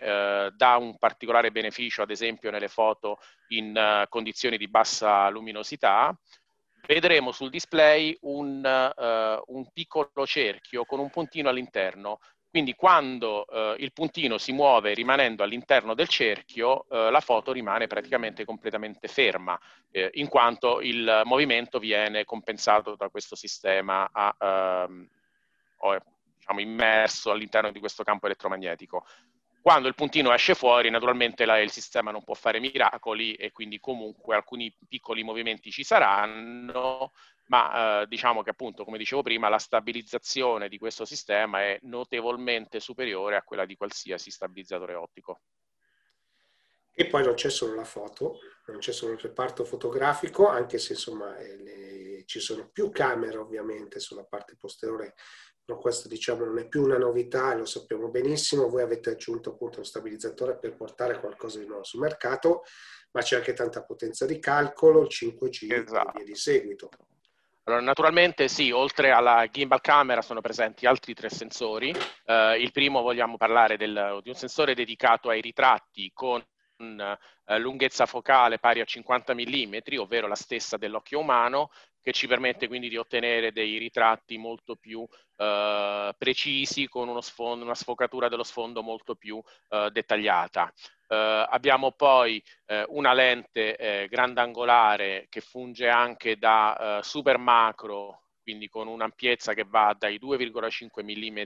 dà 0.54 0.76
un 0.76 0.96
particolare 0.98 1.50
beneficio 1.50 2.02
ad 2.02 2.10
esempio 2.10 2.52
nelle 2.52 2.68
foto 2.68 3.18
in 3.48 4.06
condizioni 4.08 4.56
di 4.56 4.68
bassa 4.68 5.28
luminosità, 5.30 6.16
vedremo 6.88 7.32
sul 7.32 7.50
display 7.50 8.16
un, 8.22 8.64
uh, 8.64 9.54
un, 9.54 9.70
piccolo 9.72 10.26
cerchio 10.26 10.84
con 10.84 10.98
un 10.98 11.10
puntino 11.10 11.50
all'interno. 11.50 12.18
Quindi 12.50 12.74
quando 12.74 13.44
uh, 13.46 13.74
il 13.76 13.92
puntino 13.92 14.38
si 14.38 14.52
muove 14.52 14.94
rimanendo 14.94 15.42
all'interno 15.42 15.94
del 15.94 16.08
cerchio, 16.08 16.86
uh, 16.88 17.10
la 17.10 17.20
foto 17.20 17.52
rimane 17.52 17.86
praticamente 17.86 18.46
completamente 18.46 19.06
ferma, 19.06 19.58
eh, 19.90 20.10
in 20.14 20.28
quanto 20.28 20.80
il 20.80 21.22
movimento 21.24 21.78
viene 21.78 22.24
compensato 22.24 22.96
da 22.96 23.10
questo 23.10 23.36
sistema 23.36 24.08
a, 24.10 24.34
ehm, 24.38 25.08
o, 25.78 25.98
diciamo, 26.36 26.60
immerso 26.60 27.30
all'interno 27.30 27.70
di 27.70 27.80
questo 27.80 28.02
campo 28.02 28.26
elettromagnetico. 28.26 29.04
Quando 29.60 29.88
il 29.88 29.94
puntino 29.94 30.32
esce 30.32 30.54
fuori, 30.54 30.88
naturalmente 30.88 31.44
la, 31.44 31.58
il 31.58 31.70
sistema 31.70 32.10
non 32.10 32.24
può 32.24 32.32
fare 32.32 32.60
miracoli 32.60 33.34
e 33.34 33.52
quindi 33.52 33.78
comunque 33.78 34.34
alcuni 34.34 34.74
piccoli 34.88 35.22
movimenti 35.22 35.70
ci 35.70 35.84
saranno, 35.84 37.12
ma 37.48 38.02
eh, 38.02 38.06
diciamo 38.06 38.42
che 38.42 38.50
appunto, 38.50 38.84
come 38.84 38.98
dicevo 38.98 39.22
prima, 39.22 39.48
la 39.48 39.58
stabilizzazione 39.58 40.68
di 40.68 40.78
questo 40.78 41.04
sistema 41.04 41.60
è 41.62 41.78
notevolmente 41.82 42.80
superiore 42.80 43.36
a 43.36 43.42
quella 43.42 43.66
di 43.66 43.76
qualsiasi 43.76 44.30
stabilizzatore 44.30 44.94
ottico. 44.94 45.40
E 46.92 47.06
poi 47.06 47.22
non 47.22 47.34
c'è 47.34 47.50
solo 47.50 47.74
la 47.74 47.84
foto, 47.84 48.38
non 48.66 48.78
c'è 48.78 48.92
solo 48.92 49.12
il 49.12 49.20
reparto 49.20 49.64
fotografico, 49.64 50.48
anche 50.48 50.78
se 50.78 50.94
insomma 50.94 51.36
eh, 51.36 51.56
le, 51.56 52.24
ci 52.24 52.40
sono 52.40 52.68
più 52.68 52.90
camere 52.90 53.36
ovviamente 53.36 54.00
sulla 54.00 54.24
parte 54.24 54.56
posteriore 54.56 55.14
però 55.68 55.80
questo 55.80 56.08
diciamo 56.08 56.46
non 56.46 56.58
è 56.58 56.66
più 56.66 56.82
una 56.82 56.96
novità, 56.96 57.54
lo 57.54 57.66
sappiamo 57.66 58.08
benissimo, 58.08 58.70
voi 58.70 58.80
avete 58.80 59.10
aggiunto 59.10 59.50
appunto 59.50 59.80
lo 59.80 59.84
stabilizzatore 59.84 60.56
per 60.56 60.74
portare 60.74 61.20
qualcosa 61.20 61.58
di 61.58 61.66
nuovo 61.66 61.84
sul 61.84 62.00
mercato, 62.00 62.62
ma 63.10 63.20
c'è 63.20 63.36
anche 63.36 63.52
tanta 63.52 63.84
potenza 63.84 64.24
di 64.24 64.38
calcolo, 64.38 65.02
il 65.02 65.08
5G 65.10 65.70
esatto. 65.70 66.08
e 66.08 66.12
via 66.14 66.24
di 66.24 66.34
seguito. 66.34 66.88
Allora, 67.68 67.82
naturalmente 67.82 68.48
sì, 68.48 68.70
oltre 68.70 69.10
alla 69.10 69.46
gimbal 69.50 69.82
camera 69.82 70.22
sono 70.22 70.40
presenti 70.40 70.86
altri 70.86 71.12
tre 71.12 71.28
sensori. 71.28 71.90
Uh, 72.24 72.54
il 72.58 72.72
primo 72.72 73.02
vogliamo 73.02 73.36
parlare 73.36 73.76
del, 73.76 74.20
di 74.22 74.30
un 74.30 74.34
sensore 74.34 74.74
dedicato 74.74 75.28
ai 75.28 75.42
ritratti 75.42 76.10
con 76.14 76.42
uh, 76.78 77.58
lunghezza 77.58 78.06
focale 78.06 78.58
pari 78.58 78.80
a 78.80 78.86
50 78.86 79.34
mm, 79.34 79.98
ovvero 79.98 80.26
la 80.26 80.34
stessa 80.34 80.78
dell'occhio 80.78 81.18
umano, 81.18 81.68
che 82.00 82.12
ci 82.12 82.26
permette 82.26 82.68
quindi 82.68 82.88
di 82.88 82.96
ottenere 82.96 83.52
dei 83.52 83.78
ritratti 83.78 84.38
molto 84.38 84.76
più 84.76 85.06
eh, 85.36 86.14
precisi 86.16 86.88
con 86.88 87.20
sfondo, 87.22 87.64
una 87.64 87.74
sfocatura 87.74 88.28
dello 88.28 88.44
sfondo 88.44 88.82
molto 88.82 89.14
più 89.14 89.40
eh, 89.68 89.90
dettagliata. 89.92 90.72
Eh, 91.10 91.46
abbiamo 91.48 91.92
poi 91.92 92.42
eh, 92.66 92.84
una 92.88 93.14
lente 93.14 93.76
eh, 93.76 94.08
grandangolare 94.08 95.26
che 95.30 95.40
funge 95.40 95.88
anche 95.88 96.36
da 96.36 96.98
eh, 96.98 97.02
super 97.02 97.38
macro 97.38 98.24
quindi 98.42 98.68
con 98.68 98.88
un'ampiezza 98.88 99.52
che 99.52 99.64
va 99.64 99.94
dai 99.98 100.18
2,5 100.18 101.02
mm 101.04 101.42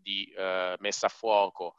di 0.00 0.32
messa 0.78 1.06
a 1.06 1.10
fuoco 1.10 1.74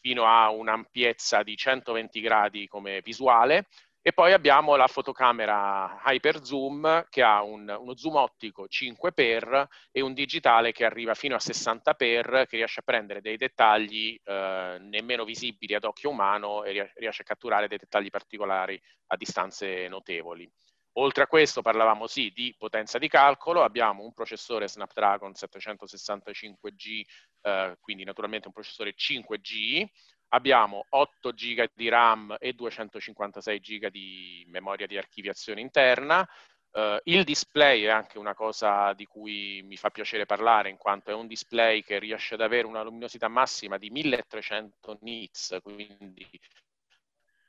fino 0.00 0.24
a 0.24 0.48
un'ampiezza 0.48 1.42
di 1.42 1.54
120 1.54 2.20
gradi 2.22 2.66
come 2.66 3.02
visuale 3.02 3.66
e 4.08 4.14
poi 4.14 4.32
abbiamo 4.32 4.74
la 4.74 4.86
fotocamera 4.86 6.00
Hyper 6.06 6.42
Zoom 6.42 7.04
che 7.10 7.22
ha 7.22 7.42
un, 7.42 7.68
uno 7.78 7.94
zoom 7.94 8.14
ottico 8.14 8.64
5x 8.64 9.66
e 9.90 10.00
un 10.00 10.14
digitale 10.14 10.72
che 10.72 10.86
arriva 10.86 11.12
fino 11.12 11.34
a 11.34 11.38
60x 11.38 12.46
che 12.46 12.56
riesce 12.56 12.80
a 12.80 12.82
prendere 12.82 13.20
dei 13.20 13.36
dettagli 13.36 14.18
eh, 14.24 14.78
nemmeno 14.80 15.24
visibili 15.24 15.74
ad 15.74 15.84
occhio 15.84 16.08
umano 16.08 16.64
e 16.64 16.90
riesce 16.94 17.20
a 17.20 17.24
catturare 17.26 17.68
dei 17.68 17.76
dettagli 17.76 18.08
particolari 18.08 18.80
a 19.08 19.16
distanze 19.16 19.86
notevoli. 19.88 20.50
Oltre 20.92 21.24
a 21.24 21.26
questo 21.26 21.60
parlavamo 21.60 22.06
sì 22.06 22.32
di 22.34 22.54
potenza 22.56 22.96
di 22.96 23.08
calcolo, 23.08 23.62
abbiamo 23.62 24.04
un 24.04 24.14
processore 24.14 24.68
Snapdragon 24.68 25.32
765G, 25.32 27.02
eh, 27.42 27.76
quindi 27.78 28.04
naturalmente 28.04 28.46
un 28.46 28.54
processore 28.54 28.94
5G, 28.96 29.86
abbiamo 30.28 30.84
8 30.90 31.32
GB 31.32 31.70
di 31.74 31.88
RAM 31.88 32.36
e 32.38 32.52
256 32.52 33.60
GB 33.60 33.86
di 33.88 34.44
memoria 34.48 34.86
di 34.86 34.96
archiviazione 34.96 35.60
interna. 35.60 36.28
Uh, 36.70 36.98
il 37.04 37.24
display 37.24 37.82
è 37.82 37.88
anche 37.88 38.18
una 38.18 38.34
cosa 38.34 38.92
di 38.92 39.06
cui 39.06 39.62
mi 39.64 39.76
fa 39.76 39.90
piacere 39.90 40.26
parlare, 40.26 40.68
in 40.68 40.76
quanto 40.76 41.10
è 41.10 41.14
un 41.14 41.26
display 41.26 41.82
che 41.82 41.98
riesce 41.98 42.34
ad 42.34 42.42
avere 42.42 42.66
una 42.66 42.82
luminosità 42.82 43.28
massima 43.28 43.78
di 43.78 43.90
1300 43.90 44.98
nits, 45.00 45.58
quindi 45.62 46.28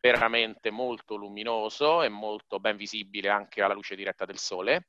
veramente 0.02 0.72
molto 0.72 1.16
luminoso 1.16 2.02
e 2.02 2.10
molto 2.10 2.60
ben 2.60 2.78
visibile 2.78 3.30
anche 3.30 3.62
alla 3.62 3.74
luce 3.74 3.96
diretta 3.96 4.26
del 4.26 4.38
sole. 4.38 4.88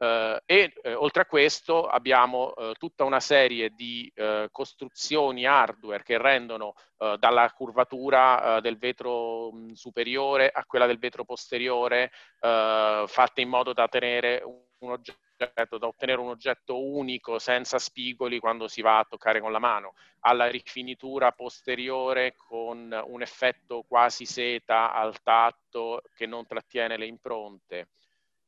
Uh, 0.00 0.38
e 0.46 0.72
uh, 0.82 0.92
oltre 1.02 1.20
a 1.20 1.26
questo 1.26 1.86
abbiamo 1.86 2.54
uh, 2.56 2.72
tutta 2.72 3.04
una 3.04 3.20
serie 3.20 3.68
di 3.68 4.10
costruzioni 4.50 5.44
hardware 5.44 6.02
che 6.02 6.16
rendono 6.16 6.74
dalla 7.18 7.50
curvatura 7.52 8.60
del 8.60 8.78
vetro 8.78 9.52
mh, 9.52 9.72
superiore 9.72 10.50
a 10.50 10.64
quella 10.66 10.86
del 10.86 10.98
vetro 10.98 11.24
posteriore 11.24 12.10
fatte 12.40 13.40
in 13.40 13.48
modo 13.48 13.72
da 13.72 13.88
tenere 13.88 14.42
un 14.78 14.90
oggetto, 14.90 15.78
da 15.78 15.86
ottenere 15.86 16.20
un 16.20 16.28
oggetto 16.28 16.82
unico 16.82 17.38
senza 17.38 17.78
spigoli 17.78 18.38
quando 18.38 18.68
si 18.68 18.82
va 18.82 18.98
a 18.98 19.06
toccare 19.08 19.40
con 19.40 19.52
la 19.52 19.58
mano, 19.58 19.94
alla 20.20 20.48
rifinitura 20.48 21.32
posteriore 21.32 22.34
con 22.36 22.98
un 23.06 23.22
effetto 23.22 23.84
quasi 23.86 24.26
seta 24.26 24.92
al 24.92 25.22
tatto 25.22 26.02
che 26.14 26.26
non 26.26 26.46
trattiene 26.46 26.98
le 26.98 27.06
impronte 27.06 27.88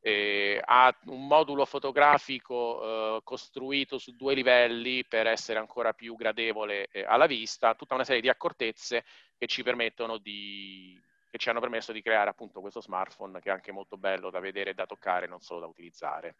eh, 0.04 0.60
ha 0.62 0.94
un 1.06 1.28
modulo 1.28 1.64
fotografico 1.64 2.82
eh, 2.82 3.20
costruito 3.22 3.98
su 3.98 4.16
due 4.16 4.34
livelli 4.34 5.04
per 5.06 5.28
essere 5.28 5.60
ancora 5.60 5.92
più 5.92 6.16
gradevole 6.16 6.88
eh, 6.90 7.04
alla 7.04 7.26
vista, 7.26 7.76
tutta 7.76 7.94
una 7.94 8.02
serie 8.02 8.20
di 8.20 8.28
accortezze 8.28 9.04
che 9.38 9.46
ci 9.46 9.62
permettono 9.62 10.18
di 10.18 11.00
che 11.30 11.38
ci 11.38 11.48
hanno 11.48 11.60
permesso 11.60 11.92
di 11.92 12.02
creare 12.02 12.28
appunto 12.28 12.60
questo 12.60 12.82
smartphone 12.82 13.40
che 13.40 13.48
è 13.48 13.52
anche 13.52 13.72
molto 13.72 13.96
bello 13.96 14.28
da 14.28 14.38
vedere 14.38 14.74
da 14.74 14.84
toccare, 14.84 15.26
non 15.26 15.40
solo 15.40 15.60
da 15.60 15.66
utilizzare. 15.66 16.34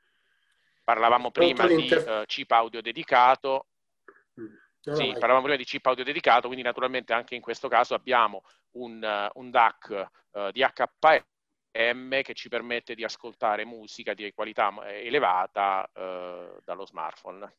Parlavamo 0.84 1.30
prima 1.30 1.66
di 1.66 1.90
uh, 1.90 2.24
chip 2.26 2.50
audio 2.50 2.82
dedicato. 2.82 3.68
Mm. 4.38 4.52
No, 4.84 4.94
sì, 4.94 5.12
parlavamo 5.12 5.42
prima 5.42 5.56
di 5.56 5.64
chip 5.64 5.86
audio 5.86 6.04
dedicato, 6.04 6.48
quindi 6.48 6.62
naturalmente 6.62 7.14
anche 7.14 7.34
in 7.34 7.40
questo 7.40 7.68
caso 7.68 7.94
abbiamo 7.94 8.42
un, 8.72 9.02
uh, 9.02 9.40
un 9.40 9.50
DAC 9.50 10.08
uh, 10.32 10.50
di 10.50 10.60
HPE 10.60 11.26
M 11.72 12.22
che 12.22 12.34
ci 12.34 12.48
permette 12.48 12.94
di 12.94 13.04
ascoltare 13.04 13.64
musica 13.64 14.14
di 14.14 14.30
qualità 14.32 14.72
eh, 14.84 15.06
elevata 15.06 15.88
eh, 15.92 16.56
dallo 16.64 16.86
smartphone. 16.86 17.54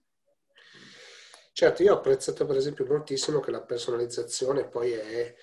Certo, 1.52 1.84
io 1.84 1.94
ho 1.94 1.98
apprezzato 1.98 2.46
per 2.46 2.56
esempio 2.56 2.86
moltissimo 2.86 3.40
che 3.40 3.52
la 3.52 3.62
personalizzazione 3.62 4.68
poi 4.68 4.92
è 4.92 5.36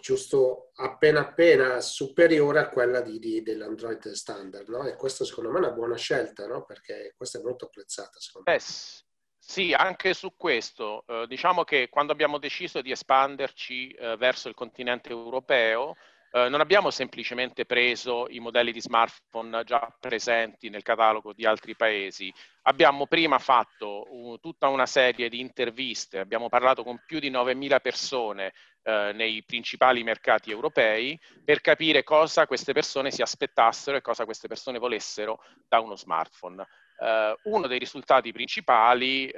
giusto 0.00 0.70
appena 0.76 1.20
appena 1.20 1.80
superiore 1.80 2.60
a 2.60 2.68
quella 2.68 3.00
di, 3.00 3.18
di, 3.18 3.42
dell'Android 3.42 4.10
standard, 4.12 4.68
no? 4.68 4.86
E 4.86 4.94
questa 4.94 5.24
secondo 5.24 5.50
me 5.50 5.56
è 5.56 5.60
una 5.60 5.72
buona 5.72 5.96
scelta, 5.96 6.46
no? 6.46 6.64
Perché 6.64 7.14
questa 7.16 7.38
è 7.38 7.42
molto 7.42 7.66
apprezzata, 7.66 8.20
secondo 8.20 8.50
me. 8.50 8.58
sì, 8.60 9.72
anche 9.72 10.14
su 10.14 10.34
questo. 10.36 11.04
Eh, 11.06 11.26
diciamo 11.26 11.64
che 11.64 11.88
quando 11.88 12.12
abbiamo 12.12 12.38
deciso 12.38 12.80
di 12.80 12.92
espanderci 12.92 13.90
eh, 13.90 14.16
verso 14.16 14.48
il 14.48 14.54
continente 14.54 15.10
europeo, 15.10 15.96
eh, 16.30 16.48
non 16.48 16.60
abbiamo 16.60 16.90
semplicemente 16.90 17.64
preso 17.64 18.26
i 18.28 18.38
modelli 18.38 18.72
di 18.72 18.80
smartphone 18.80 19.64
già 19.64 19.94
presenti 19.98 20.68
nel 20.68 20.82
catalogo 20.82 21.32
di 21.32 21.46
altri 21.46 21.74
paesi, 21.74 22.32
abbiamo 22.62 23.06
prima 23.06 23.38
fatto 23.38 24.04
uh, 24.12 24.38
tutta 24.38 24.68
una 24.68 24.86
serie 24.86 25.28
di 25.28 25.40
interviste, 25.40 26.18
abbiamo 26.18 26.48
parlato 26.48 26.84
con 26.84 27.02
più 27.06 27.18
di 27.18 27.30
9.000 27.30 27.80
persone 27.80 28.52
eh, 28.82 29.12
nei 29.14 29.42
principali 29.44 30.02
mercati 30.02 30.50
europei 30.50 31.18
per 31.44 31.60
capire 31.60 32.04
cosa 32.04 32.46
queste 32.46 32.72
persone 32.72 33.10
si 33.10 33.22
aspettassero 33.22 33.96
e 33.96 34.02
cosa 34.02 34.24
queste 34.24 34.48
persone 34.48 34.78
volessero 34.78 35.42
da 35.66 35.80
uno 35.80 35.96
smartphone. 35.96 36.66
Eh, 36.98 37.36
uno 37.44 37.66
dei 37.66 37.78
risultati 37.78 38.32
principali 38.32 39.28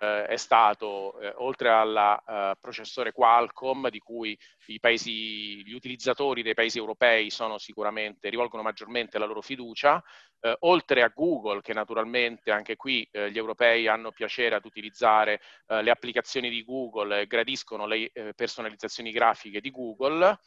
eh, 0.00 0.26
è 0.26 0.36
stato, 0.36 1.18
eh, 1.20 1.32
oltre 1.36 1.70
al 1.70 2.22
eh, 2.26 2.56
processore 2.60 3.12
Qualcomm, 3.12 3.88
di 3.88 3.98
cui 3.98 4.38
paesi, 4.80 5.64
gli 5.64 5.72
utilizzatori 5.72 6.42
dei 6.42 6.54
paesi 6.54 6.78
europei 6.78 7.30
sono 7.30 7.58
sicuramente, 7.58 8.28
rivolgono 8.28 8.62
maggiormente 8.62 9.18
la 9.18 9.24
loro 9.24 9.40
fiducia, 9.40 10.02
eh, 10.40 10.56
oltre 10.60 11.02
a 11.02 11.12
Google, 11.14 11.60
che 11.62 11.72
naturalmente 11.72 12.50
anche 12.50 12.76
qui 12.76 13.08
eh, 13.10 13.30
gli 13.30 13.38
europei 13.38 13.86
hanno 13.88 14.12
piacere 14.12 14.54
ad 14.54 14.64
utilizzare 14.64 15.40
eh, 15.66 15.82
le 15.82 15.90
applicazioni 15.90 16.50
di 16.50 16.64
Google 16.64 17.22
e 17.22 17.26
gradiscono 17.26 17.86
le 17.86 18.10
personalizzazioni 18.34 19.10
grafiche 19.10 19.60
di 19.60 19.70
Google, 19.70 20.38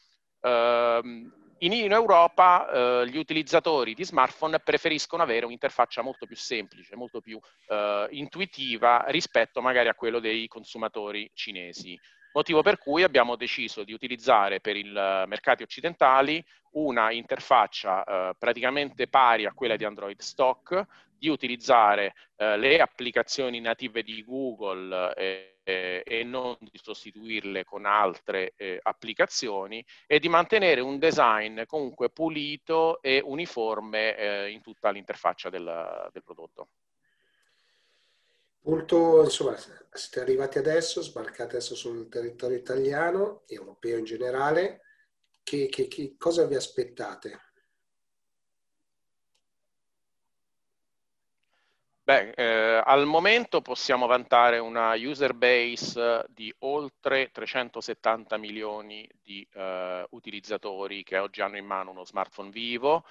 ehm, 0.41 1.50
in, 1.63 1.73
in 1.73 1.91
Europa 1.91 2.69
eh, 2.69 3.07
gli 3.07 3.17
utilizzatori 3.17 3.93
di 3.93 4.03
smartphone 4.03 4.59
preferiscono 4.59 5.23
avere 5.23 5.45
un'interfaccia 5.45 6.01
molto 6.01 6.25
più 6.25 6.35
semplice, 6.35 6.95
molto 6.95 7.21
più 7.21 7.39
eh, 7.67 8.07
intuitiva 8.11 9.05
rispetto 9.07 9.61
magari 9.61 9.89
a 9.89 9.95
quello 9.95 10.19
dei 10.19 10.47
consumatori 10.47 11.29
cinesi. 11.33 11.99
Motivo 12.33 12.61
per 12.61 12.77
cui 12.77 13.03
abbiamo 13.03 13.35
deciso 13.35 13.83
di 13.83 13.91
utilizzare 13.91 14.61
per 14.61 14.77
i 14.77 14.83
mercati 14.83 15.63
occidentali 15.63 16.43
una 16.71 17.11
interfaccia 17.11 18.03
eh, 18.03 18.35
praticamente 18.39 19.07
pari 19.07 19.45
a 19.45 19.51
quella 19.51 19.75
di 19.75 19.83
Android 19.83 20.19
Stock, 20.19 20.85
di 21.21 21.29
utilizzare 21.29 22.15
eh, 22.35 22.57
le 22.57 22.79
applicazioni 22.81 23.59
native 23.59 24.01
di 24.01 24.23
Google 24.23 25.13
eh, 25.13 26.01
e 26.03 26.23
non 26.23 26.57
di 26.59 26.79
sostituirle 26.81 27.63
con 27.63 27.85
altre 27.85 28.53
eh, 28.55 28.79
applicazioni 28.81 29.85
e 30.07 30.17
di 30.17 30.27
mantenere 30.27 30.81
un 30.81 30.97
design 30.97 31.61
comunque 31.67 32.09
pulito 32.09 32.99
e 33.03 33.21
uniforme 33.23 34.17
eh, 34.17 34.49
in 34.49 34.61
tutta 34.61 34.89
l'interfaccia 34.89 35.51
del, 35.51 36.09
del 36.11 36.23
prodotto. 36.23 36.69
Punto, 38.59 39.21
insomma, 39.23 39.55
siete 39.55 40.21
arrivati 40.21 40.57
adesso, 40.57 41.03
sbarcate 41.03 41.57
adesso 41.57 41.75
sul 41.75 42.09
territorio 42.09 42.57
italiano, 42.57 43.43
europeo 43.45 43.99
in 43.99 44.05
generale, 44.05 44.81
che, 45.43 45.67
che, 45.67 45.87
che 45.87 46.15
cosa 46.17 46.47
vi 46.47 46.55
aspettate? 46.55 47.50
Beh, 52.11 52.31
eh, 52.31 52.81
al 52.83 53.05
momento 53.05 53.61
possiamo 53.61 54.05
vantare 54.05 54.59
una 54.59 54.95
user 54.95 55.33
base 55.33 56.25
di 56.27 56.53
oltre 56.59 57.31
370 57.31 58.35
milioni 58.35 59.09
di 59.23 59.47
eh, 59.53 60.05
utilizzatori 60.09 61.03
che 61.03 61.17
oggi 61.19 61.39
hanno 61.39 61.55
in 61.55 61.65
mano 61.65 61.91
uno 61.91 62.03
smartphone 62.03 62.49
vivo. 62.49 63.05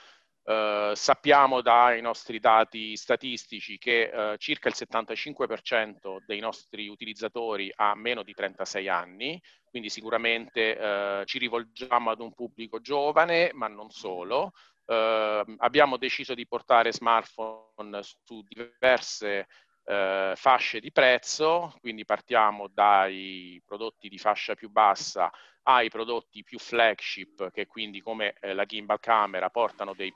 Eh, 0.44 0.92
sappiamo 0.94 1.62
dai 1.62 2.03
nostri 2.03 2.40
dati 2.40 2.94
statistici 2.94 3.78
che 3.78 4.11
eh, 4.12 4.36
circa 4.36 4.68
il 4.68 4.74
75% 4.76 6.18
dei 6.26 6.40
nostri 6.40 6.86
utilizzatori 6.88 7.72
ha 7.74 7.94
meno 7.94 8.22
di 8.22 8.34
36 8.34 8.86
anni, 8.86 9.40
quindi 9.64 9.88
sicuramente 9.88 10.76
eh, 10.76 11.22
ci 11.24 11.38
rivolgiamo 11.38 12.11
ad 12.11 12.20
un 12.20 12.34
pubblico 12.34 12.80
giovane, 12.82 13.51
ma 13.55 13.66
non 13.66 13.88
solo. 13.88 14.53
Eh, 14.91 15.45
abbiamo 15.59 15.97
deciso 15.99 16.34
di 16.34 16.49
portare 16.49 16.93
smartphone 16.93 18.01
su 18.03 18.43
diverse 18.43 19.47
eh, 19.84 20.32
fasce 20.34 20.80
di 20.80 20.91
prezzo, 20.91 21.76
quindi 21.80 22.05
partiamo 22.05 22.66
dai 22.66 23.62
prodotti 23.64 24.09
di 24.09 24.18
fascia 24.18 24.57
più 24.57 24.68
bassa 24.68 25.30
ai 25.62 25.88
prodotti 25.91 26.43
più 26.43 26.59
flagship 26.59 27.53
che 27.53 27.68
quindi 27.68 28.01
come 28.01 28.34
eh, 28.41 28.53
la 28.53 28.64
gimbal 28.64 28.99
camera 28.99 29.49
portano 29.49 29.95
dei, 29.95 30.12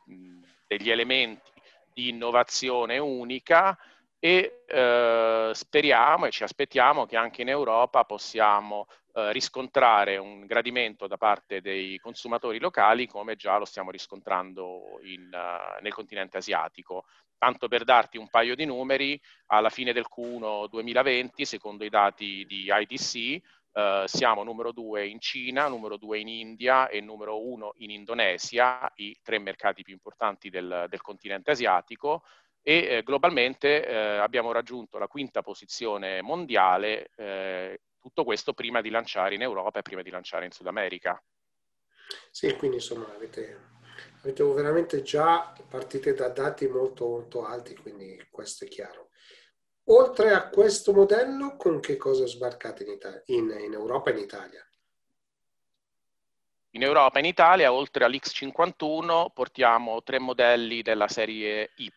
degli 0.67 0.91
elementi 0.91 1.53
di 1.93 2.09
innovazione 2.09 2.99
unica 2.99 3.79
e 4.19 4.65
eh, 4.67 5.51
speriamo 5.53 6.27
e 6.27 6.31
ci 6.33 6.43
aspettiamo 6.43 7.07
che 7.07 7.17
anche 7.17 7.43
in 7.43 7.49
Europa 7.49 8.03
possiamo 8.05 8.89
eh, 9.17 9.31
riscontrare 9.31 10.17
un 10.17 10.45
gradimento 10.45 11.07
da 11.07 11.17
parte 11.17 11.61
dei 11.61 11.99
consumatori 11.99 12.59
locali 12.59 13.07
come 13.07 13.37
già 13.37 13.59
lo 13.59 13.65
stiamo 13.65 13.93
riscontrando 13.93 14.99
in, 15.05 15.31
uh, 15.33 15.81
nel 15.81 15.93
continente 15.93 16.39
asiatico. 16.39 17.05
Tanto 17.39 17.69
per 17.69 17.85
darti 17.85 18.19
un 18.19 18.29
paio 18.29 18.57
di 18.57 18.65
numeri, 18.65 19.21
alla 19.47 19.71
fine 19.71 19.93
del 19.93 20.07
Q1 20.13 20.69
2020, 20.69 21.45
secondo 21.45 21.85
i 21.85 21.91
dati 21.91 22.45
di 22.47 22.67
IDC, 22.69 23.41
uh, 23.71 23.79
eh, 23.79 24.05
siamo 24.07 24.43
numero 24.43 24.73
due 24.73 25.07
in 25.07 25.21
Cina, 25.21 25.69
numero 25.69 25.97
due 25.97 26.19
in 26.19 26.27
India 26.27 26.89
e 26.89 27.01
numero 27.01 27.41
uno 27.47 27.75
in 27.77 27.91
Indonesia, 27.91 28.91
i 28.97 29.17
tre 29.23 29.39
mercati 29.39 29.85
più 29.85 29.93
importanti 29.93 30.51
del, 30.51 30.87
del 30.89 31.01
continente 31.01 31.53
asiatico 31.53 32.25
e 32.67 32.77
eh, 32.79 33.03
globalmente 33.05 33.87
eh, 33.87 33.95
abbiamo 34.17 34.51
raggiunto 34.51 34.99
la 34.99 35.07
quinta 35.07 35.43
posizione 35.43 36.23
mondiale 36.23 37.11
eh, 37.15 37.79
tutto 38.05 38.23
questo 38.23 38.53
prima 38.53 38.83
di 38.83 38.91
lanciare 38.91 39.35
in 39.35 39.41
Europa 39.41 39.79
e 39.79 39.83
prima 39.83 40.03
di 40.03 40.11
lanciare 40.11 40.45
in 40.45 40.51
Sud 40.51 40.67
America. 40.67 41.19
Sì, 42.31 42.55
quindi 42.55 42.77
insomma 42.77 43.11
avete, 43.15 43.71
avete 44.21 44.45
veramente 44.45 45.01
già 45.01 45.55
partite 45.67 46.13
da 46.13 46.29
dati 46.29 46.69
molto, 46.69 47.09
molto 47.09 47.47
alti, 47.47 47.75
quindi 47.75 48.23
questo 48.31 48.67
è 48.67 48.69
chiaro. 48.69 49.09
Oltre 49.85 50.33
a 50.33 50.51
questo 50.51 50.93
modello, 50.93 51.57
con 51.57 51.81
che 51.81 51.97
cosa 51.97 52.27
sbarcate 52.27 52.85
in, 52.85 52.91
Italia, 52.91 53.23
in, 53.27 53.57
in 53.59 53.73
Europa 53.73 54.11
e 54.11 54.13
in 54.13 54.19
Italia? 54.19 54.69
In 56.73 56.83
Europa 56.83 57.17
e 57.17 57.21
in 57.21 57.27
Italia, 57.27 57.73
oltre 57.73 58.05
all'X51, 58.05 59.29
portiamo 59.33 60.03
tre 60.03 60.19
modelli 60.19 60.83
della 60.83 61.09
serie 61.09 61.71
Y 61.77 61.91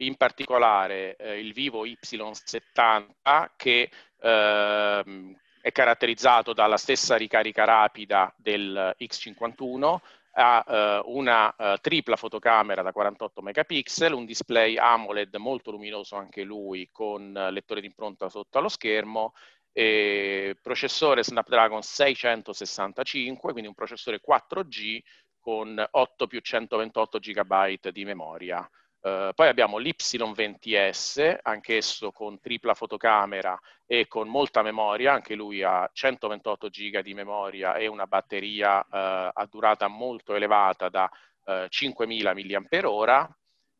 in 0.00 0.16
particolare 0.16 1.16
eh, 1.16 1.38
il 1.38 1.52
Vivo 1.52 1.84
Y70 1.84 3.50
che 3.56 3.90
eh, 4.20 5.36
è 5.60 5.72
caratterizzato 5.72 6.52
dalla 6.52 6.76
stessa 6.76 7.16
ricarica 7.16 7.64
rapida 7.64 8.32
del 8.36 8.94
X51, 8.98 9.98
ha 10.32 10.64
eh, 10.66 11.02
una 11.06 11.54
eh, 11.54 11.78
tripla 11.80 12.16
fotocamera 12.16 12.82
da 12.82 12.92
48 12.92 13.42
megapixel, 13.42 14.12
un 14.12 14.24
display 14.24 14.76
AMOLED 14.76 15.34
molto 15.36 15.70
luminoso 15.70 16.16
anche 16.16 16.42
lui 16.42 16.88
con 16.92 17.32
lettore 17.32 17.80
di 17.80 17.86
impronta 17.86 18.28
sotto 18.28 18.58
allo 18.58 18.68
schermo 18.68 19.34
e 19.72 20.56
processore 20.60 21.22
Snapdragon 21.22 21.82
665, 21.82 23.52
quindi 23.52 23.68
un 23.68 23.74
processore 23.74 24.20
4G 24.26 25.00
con 25.38 25.82
8 25.90 26.26
più 26.26 26.40
128 26.40 27.18
GB 27.18 27.88
di 27.90 28.04
memoria. 28.04 28.68
Uh, 29.02 29.30
poi 29.34 29.48
abbiamo 29.48 29.78
l'Y20S, 29.78 31.38
anch'esso 31.40 32.12
con 32.12 32.38
tripla 32.38 32.74
fotocamera 32.74 33.58
e 33.86 34.06
con 34.06 34.28
molta 34.28 34.60
memoria, 34.62 35.14
anche 35.14 35.34
lui 35.34 35.62
ha 35.62 35.88
128 35.90 36.68
GB 36.68 36.98
di 36.98 37.14
memoria 37.14 37.76
e 37.76 37.86
una 37.86 38.06
batteria 38.06 38.78
uh, 38.80 38.86
a 39.32 39.48
durata 39.48 39.88
molto 39.88 40.34
elevata 40.34 40.90
da 40.90 41.10
eh, 41.46 41.66
5000 41.68 42.34
mAh 42.34 43.36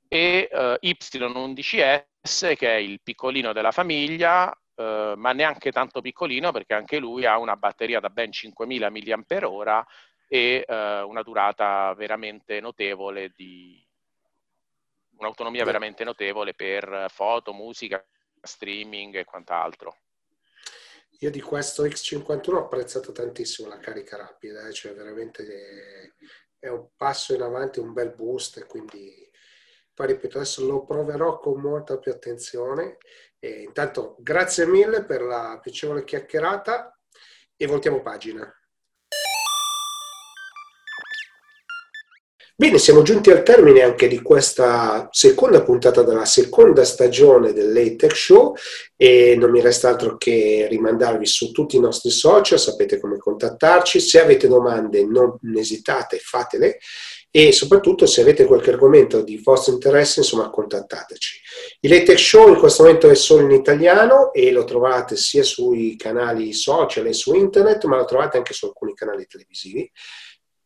e 0.09 0.49
eh, 0.51 0.79
Y11S 0.83 2.57
che 2.57 2.69
è 2.69 2.77
il 2.77 3.01
piccolino 3.03 3.53
della 3.53 3.71
famiglia, 3.71 4.53
ma 4.75 5.33
neanche 5.33 5.71
tanto 5.73 6.01
piccolino 6.01 6.53
perché 6.53 6.73
anche 6.73 6.99
lui 6.99 7.27
ha 7.27 7.37
una 7.39 7.55
batteria 7.55 8.01
da 8.01 8.09
ben 8.09 8.33
5000 8.33 8.91
mAh 8.91 9.85
e 10.27 10.65
una 10.67 11.23
durata 11.23 11.93
veramente 11.95 12.61
notevole 12.61 13.31
di 13.37 13.79
un'autonomia 15.21 15.65
veramente 15.65 16.05
notevole 16.05 16.55
per 16.55 17.07
foto, 17.09 17.53
musica, 17.53 18.05
streaming 18.43 19.17
e 19.17 19.25
quant'altro. 19.25 19.97
Io 21.21 21.31
di 21.31 21.41
questo 21.41 21.85
X51 21.85 22.55
ho 22.55 22.65
apprezzato 22.65 23.13
tantissimo 23.13 23.69
la 23.69 23.79
carica 23.79 24.17
rapida, 24.17 24.67
eh? 24.67 24.73
cioè 24.73 24.95
veramente 24.95 26.15
è 26.59 26.69
un 26.69 26.89
passo 26.97 27.35
in 27.35 27.43
avanti, 27.43 27.79
un 27.79 27.93
bel 27.93 28.15
boost, 28.15 28.57
e 28.57 28.67
quindi 28.67 29.29
poi 29.93 30.07
ripeto, 30.07 30.39
adesso 30.39 30.65
lo 30.67 30.85
proverò 30.85 31.39
con 31.39 31.61
molta 31.61 31.99
più 31.99 32.11
attenzione. 32.11 32.97
E 33.39 33.63
intanto 33.63 34.17
grazie 34.19 34.67
mille 34.67 35.05
per 35.05 35.23
la 35.23 35.59
piacevole 35.63 36.05
chiacchierata 36.05 36.99
e 37.55 37.67
voltiamo 37.67 38.01
pagina. 38.01 38.51
Bene, 42.61 42.77
siamo 42.77 43.01
giunti 43.01 43.31
al 43.31 43.43
termine 43.43 43.81
anche 43.81 44.07
di 44.07 44.21
questa 44.21 45.09
seconda 45.13 45.63
puntata 45.63 46.03
della 46.03 46.27
seconda 46.27 46.85
stagione 46.85 47.55
del 47.55 47.73
Late 47.73 48.11
Show 48.11 48.55
e 48.97 49.35
non 49.35 49.51
mi 49.51 49.63
resta 49.63 49.89
altro 49.89 50.19
che 50.19 50.67
rimandarvi 50.69 51.25
su 51.25 51.53
tutti 51.53 51.77
i 51.77 51.81
nostri 51.81 52.11
social, 52.11 52.59
sapete 52.59 53.01
come 53.01 53.17
contattarci, 53.17 53.99
se 53.99 54.21
avete 54.21 54.47
domande 54.47 55.07
non 55.07 55.39
esitate, 55.57 56.19
fatele 56.19 56.81
e 57.31 57.51
soprattutto 57.51 58.05
se 58.05 58.21
avete 58.21 58.45
qualche 58.45 58.73
argomento 58.73 59.23
di 59.23 59.41
vostro 59.43 59.73
interesse, 59.73 60.21
insomma, 60.21 60.51
contattateci. 60.51 61.41
Il 61.81 61.91
Late 61.91 62.19
Show 62.19 62.49
in 62.49 62.59
questo 62.59 62.83
momento 62.83 63.09
è 63.09 63.15
solo 63.15 63.41
in 63.41 63.53
italiano 63.53 64.35
e 64.35 64.53
lo 64.53 64.65
trovate 64.65 65.17
sia 65.17 65.45
sui 65.45 65.97
canali 65.97 66.53
social 66.53 67.07
e 67.07 67.15
su 67.15 67.33
internet, 67.33 67.85
ma 67.85 67.97
lo 67.97 68.05
trovate 68.05 68.37
anche 68.37 68.53
su 68.53 68.67
alcuni 68.67 68.93
canali 68.93 69.27
televisivi 69.27 69.91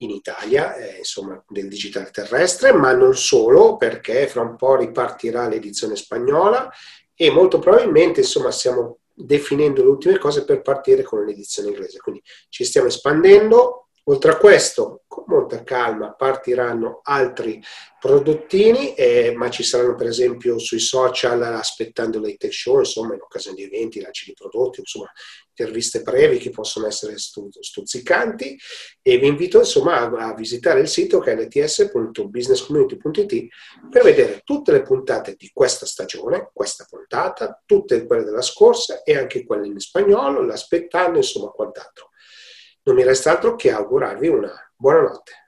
in 0.04 0.10
Italia, 0.10 0.74
eh, 0.74 0.98
insomma, 0.98 1.42
del 1.48 1.68
digitale 1.68 2.10
terrestre, 2.10 2.72
ma 2.72 2.92
non 2.92 3.16
solo, 3.16 3.76
perché 3.76 4.26
fra 4.26 4.42
un 4.42 4.56
po' 4.56 4.76
ripartirà 4.76 5.48
l'edizione 5.48 5.96
spagnola 5.96 6.70
e 7.14 7.30
molto 7.30 7.58
probabilmente, 7.58 8.20
insomma, 8.20 8.50
stiamo 8.50 8.98
definendo 9.12 9.82
le 9.82 9.88
ultime 9.88 10.18
cose 10.18 10.44
per 10.44 10.62
partire 10.62 11.02
con 11.02 11.24
l'edizione 11.24 11.68
inglese. 11.68 11.98
Quindi 11.98 12.22
ci 12.48 12.64
stiamo 12.64 12.88
espandendo, 12.88 13.83
Oltre 14.06 14.32
a 14.32 14.36
questo, 14.36 15.04
con 15.06 15.24
molta 15.26 15.62
calma 15.62 16.12
partiranno 16.12 17.00
altri 17.04 17.58
prodottini, 17.98 18.94
eh, 18.94 19.32
ma 19.34 19.48
ci 19.48 19.62
saranno 19.62 19.94
per 19.94 20.08
esempio 20.08 20.58
sui 20.58 20.78
social 20.78 21.42
aspettando 21.42 22.20
le 22.20 22.36
tech 22.36 22.52
show, 22.52 22.80
insomma 22.80 23.14
in 23.14 23.22
occasione 23.22 23.56
di 23.56 23.62
eventi, 23.62 24.02
lanci 24.02 24.26
di 24.26 24.34
prodotti, 24.34 24.80
insomma 24.80 25.10
interviste 25.56 26.02
brevi 26.02 26.36
che 26.36 26.50
possono 26.50 26.86
essere 26.86 27.14
stuzzicanti 27.16 28.58
e 29.00 29.16
vi 29.16 29.26
invito 29.26 29.60
insomma 29.60 30.00
a, 30.00 30.10
a 30.28 30.34
visitare 30.34 30.80
il 30.80 30.88
sito 30.88 31.18
che 31.20 31.32
è 31.32 31.36
lts.businesscommunity.it 31.36 33.46
per 33.88 34.02
vedere 34.02 34.42
tutte 34.44 34.72
le 34.72 34.82
puntate 34.82 35.34
di 35.38 35.48
questa 35.50 35.86
stagione, 35.86 36.50
questa 36.52 36.84
puntata, 36.86 37.62
tutte 37.64 38.04
quelle 38.04 38.24
della 38.24 38.42
scorsa 38.42 39.02
e 39.02 39.16
anche 39.16 39.46
quelle 39.46 39.66
in 39.66 39.78
spagnolo, 39.78 40.44
l'aspettando, 40.44 41.16
insomma 41.16 41.48
quant'altro. 41.48 42.10
Non 42.86 42.96
mi 42.96 43.02
resta 43.02 43.30
altro 43.30 43.54
che 43.56 43.70
augurarvi 43.70 44.28
una 44.28 44.52
buona 44.76 45.00
notte. 45.00 45.43